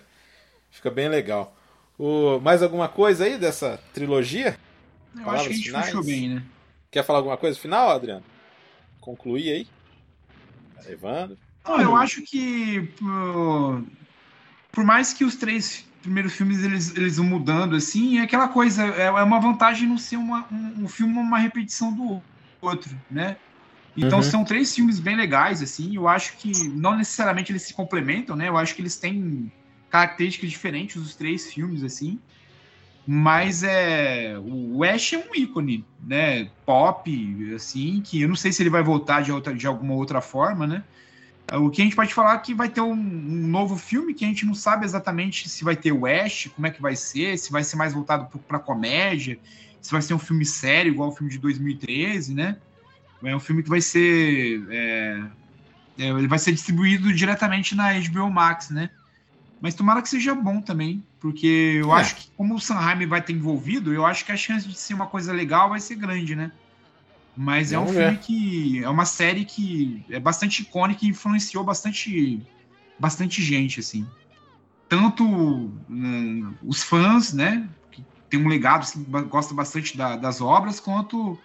[0.71, 1.55] Fica bem legal.
[1.99, 4.57] O, mais alguma coisa aí dessa trilogia?
[5.15, 5.85] Eu Palavras acho que a gente finais?
[5.87, 6.43] fechou bem, né?
[6.89, 8.23] Quer falar alguma coisa final, Adriano?
[9.01, 9.67] Concluir aí?
[10.89, 11.37] Evandro?
[11.67, 13.81] Não, eu acho que pô,
[14.71, 18.83] por mais que os três primeiros filmes eles, eles vão mudando assim, é aquela coisa,
[18.85, 22.25] é, é uma vantagem não ser uma, um, um filme uma repetição do
[22.61, 23.37] outro, né?
[23.97, 24.23] Então Uhum.
[24.23, 25.95] são três filmes bem legais assim.
[25.95, 28.49] Eu acho que não necessariamente eles se complementam, né?
[28.49, 29.51] Eu acho que eles têm
[29.89, 32.21] características diferentes os três filmes assim.
[33.05, 36.45] Mas é o Ash é um ícone, né?
[36.65, 37.09] Pop,
[37.55, 40.67] assim, que eu não sei se ele vai voltar de, outra, de alguma outra forma,
[40.67, 40.83] né?
[41.53, 44.23] O que a gente pode falar é que vai ter um, um novo filme que
[44.23, 47.37] a gente não sabe exatamente se vai ter o Ash, como é que vai ser,
[47.37, 49.39] se vai ser mais voltado para comédia,
[49.81, 52.61] se vai ser um filme sério, igual o filme de 2013, né?
[53.23, 54.65] É um filme que vai ser.
[54.71, 55.31] é,
[55.97, 58.89] é, ele vai ser distribuído diretamente na HBO Max, né?
[59.59, 62.01] Mas tomara que seja bom também, porque eu É.
[62.01, 64.93] acho que, como o Sanheim vai ter envolvido, eu acho que a chance de ser
[64.93, 66.51] uma coisa legal vai ser grande, né?
[67.35, 68.83] Mas é um filme que.
[68.83, 72.41] É uma série que é bastante icônica e influenciou bastante,
[72.99, 74.07] bastante gente, assim.
[74.89, 77.69] Tanto hum, os fãs, né?
[77.91, 81.41] Que tem um legado, assim, gosta bastante da- das obras, quanto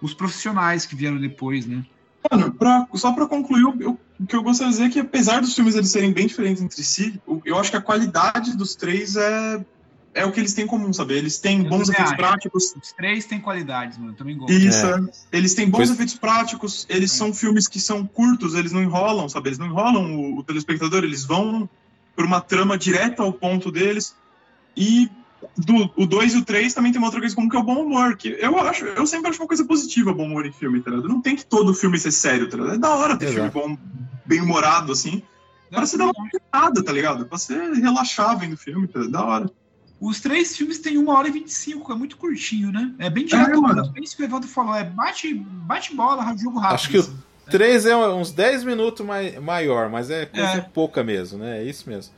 [0.00, 1.82] os profissionais que vieram depois, né?
[2.30, 5.00] Mano, pra- só pra concluir, eu- eu- o que eu gostaria de dizer é que,
[5.00, 8.56] apesar dos filmes eles serem bem diferentes entre si, eu, eu acho que a qualidade
[8.56, 9.64] dos três é,
[10.14, 11.14] é o que eles têm em comum, sabe?
[11.14, 12.16] Eles têm Eu bons efeitos acho.
[12.16, 14.12] práticos, Os três têm qualidades, mano.
[14.12, 14.52] eu Também gosto.
[14.52, 14.90] Isso, É.
[14.98, 15.38] é.
[15.38, 19.28] eles têm bons Pois- efeitos práticos, eles são filmes que são curtos, eles não enrolam,
[19.28, 19.48] sabe?
[19.48, 21.68] Eles não enrolam o, o telespectador, eles vão
[22.14, 24.14] por uma trama direta ao ponto deles.
[24.76, 25.10] E
[25.56, 27.62] do, o 2 e o 3 também tem uma outra coisa como que é o
[27.64, 28.16] bom humor.
[28.16, 31.08] Que eu acho, eu sempre acho uma coisa positiva bom humor em filme, tá ligado?
[31.08, 32.74] Não tem que todo filme ser sério, tá ligado?
[32.74, 33.50] É da hora ter Exato.
[33.50, 33.82] filme bom,
[34.26, 35.22] bem humorado, assim.
[35.70, 36.12] Pra você dar uma
[36.52, 37.24] nada, tá ligado?
[37.26, 39.12] Pra você relaxar vendo o filme, tá ligado?
[39.12, 39.50] Da hora.
[40.02, 42.92] Os três filmes têm 1 hora e 25, é muito curtinho, né?
[42.98, 43.88] É bem direto, É, mano.
[43.92, 46.74] bem isso que o Evandro falou, é bate, bate bola, jogo rápido.
[46.74, 47.16] Acho que o assim.
[47.48, 50.60] 3 é uns 10 minutos mai, maior, mas é coisa É.
[50.60, 51.60] pouca mesmo, né?
[51.60, 52.12] É isso mesmo.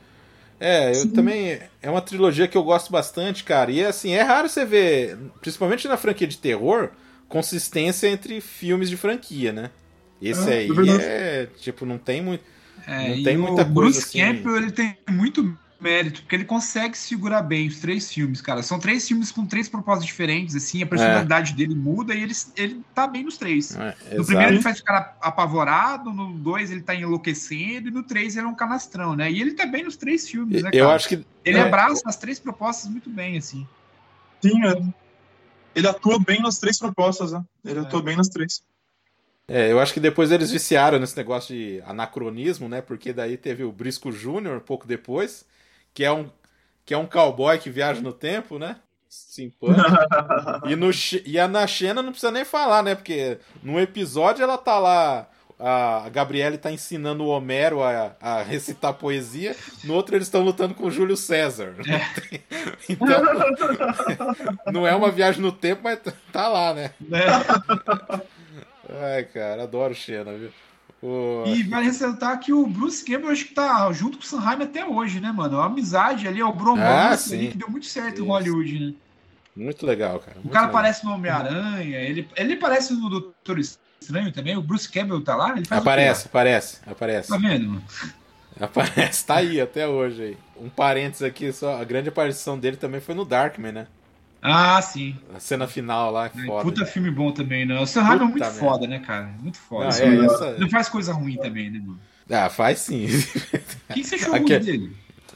[0.59, 1.59] É, eu também.
[1.81, 3.71] É uma trilogia que eu gosto bastante, cara.
[3.71, 6.89] E assim, é raro você ver, principalmente na franquia de terror,
[7.27, 9.69] consistência entre filmes de franquia, né?
[10.21, 12.43] Esse É, aí é é, tipo, não tem muito.
[12.87, 14.19] É, Não e tem o muita coisa Bruce assim.
[14.19, 18.63] Campbell ele tem muito mérito, porque ele consegue segurar bem os três filmes, cara.
[18.63, 22.81] São três filmes com três propostas diferentes, assim, a personalidade dele muda e ele, ele
[22.95, 23.75] tá bem nos três.
[23.75, 24.25] É, No exato.
[24.25, 28.49] primeiro ele faz ficar apavorado, no dois ele tá enlouquecendo, e no três ele é
[28.49, 29.31] um canastrão, né?
[29.31, 30.95] E ele tá bem nos três filmes, né, Eu cara?
[30.95, 31.25] acho que.
[31.45, 33.67] Ele é, abraça as três propostas muito bem, assim.
[34.41, 34.81] Sim, é.
[35.75, 37.43] Ele atua bem nas três propostas, né?
[37.63, 38.63] Ele atua bem nas três.
[39.47, 42.81] É, eu acho que depois eles viciaram nesse negócio de anacronismo, né?
[42.81, 45.45] Porque daí teve o Brisco Júnior pouco depois,
[45.95, 46.29] que é um
[46.85, 48.75] que é um cowboy que viaja no tempo, né?
[49.09, 49.81] Simpático.
[50.69, 50.91] e, no,
[51.25, 52.93] e a na Xena não precisa nem falar, né?
[52.93, 55.27] Porque no episódio ela tá lá.
[55.57, 59.55] A Gabriele tá ensinando o Homero a, a recitar poesia.
[59.85, 61.73] No outro eles estão lutando com o Júlio César.
[62.89, 63.21] Então,
[64.71, 65.99] não é uma viagem no tempo, mas
[66.31, 66.91] tá lá, né?
[68.89, 70.51] Ai, cara, adoro Xena, viu?
[71.07, 74.63] O- E vale ressaltar que o Bruce Campbell acho que tá junto com o Sanheim
[74.63, 75.59] até hoje, né, mano?
[75.59, 77.51] A amizade ali, é o bromance Ah, sim.
[77.51, 78.23] que deu muito certo Isso.
[78.23, 78.93] em Hollywood, né?
[79.55, 80.37] Muito legal, cara.
[80.37, 80.79] O muito cara legal.
[80.79, 85.53] aparece no Homem-Aranha, ele, ele parece no Doutor Estranho também, o Bruce Campbell tá lá,
[85.55, 85.63] o?
[85.69, 87.29] Aparece, aparece, aparece.
[87.29, 87.67] Tá vendo?
[87.69, 87.83] mano?
[88.59, 90.37] Aparece, tá aí até hoje aí.
[90.59, 93.87] Um parênteses aqui, só a grande aparição dele também foi no Darkman, né?
[94.47, 95.17] Ah, sim.
[95.33, 96.63] A cena final lá é foda.
[96.63, 97.79] Puta filme bom também, né?
[97.79, 98.59] O Sanheim é Puta muito merda.
[98.59, 99.25] foda, né, cara?
[99.39, 99.87] Muito foda.
[99.87, 101.99] Assim, é, essa- Não faz coisa ruim também, né, mano?
[102.29, 103.05] Ah, faz sim.
[103.05, 104.95] O que, que você achou ruim dele?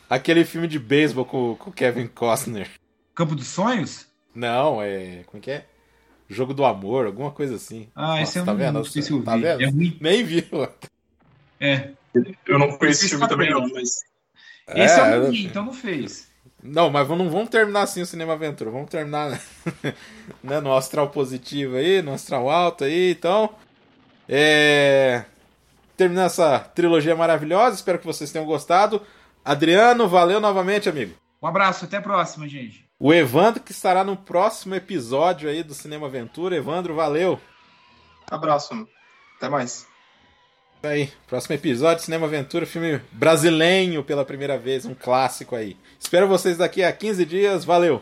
[0.09, 2.67] Aquele filme de beisebol com com o Kevin Costner.
[3.15, 4.07] Campo dos Sonhos?
[4.33, 5.23] Não, é.
[5.25, 5.65] Como é que é?
[6.29, 7.87] Jogo do Amor, alguma coisa assim.
[7.95, 8.73] Ah, Nossa, esse eu tá não, vendo?
[8.75, 9.25] não sei se eu vi.
[9.25, 9.61] Tá vendo?
[9.61, 9.97] É ruim.
[9.99, 10.43] Nem viu.
[11.59, 11.89] É.
[12.47, 14.01] Eu não conheço esse filme tá também, não, mas.
[14.75, 16.28] Esse é, É, o ruim, então não fez.
[16.61, 18.69] Não, mas não vamos terminar assim o Cinema Aventura.
[18.69, 19.39] Vamos terminar
[20.43, 23.11] né, no astral positivo aí, no astral alto aí.
[23.11, 23.49] Então,
[24.27, 25.23] é...
[25.95, 27.75] terminar essa trilogia maravilhosa.
[27.75, 29.01] Espero que vocês tenham gostado.
[29.43, 31.15] Adriano, valeu novamente, amigo.
[31.41, 32.85] Um abraço, até a próxima, gente.
[32.99, 36.57] O Evandro, que estará no próximo episódio aí do Cinema Aventura.
[36.57, 37.39] Evandro, valeu.
[38.29, 38.87] Abraço.
[39.37, 39.87] Até mais.
[40.81, 45.75] Isso aí, próximo episódio, Cinema Aventura, filme brasileiro pela primeira vez, um clássico aí.
[45.99, 48.01] Espero vocês daqui a 15 dias, valeu!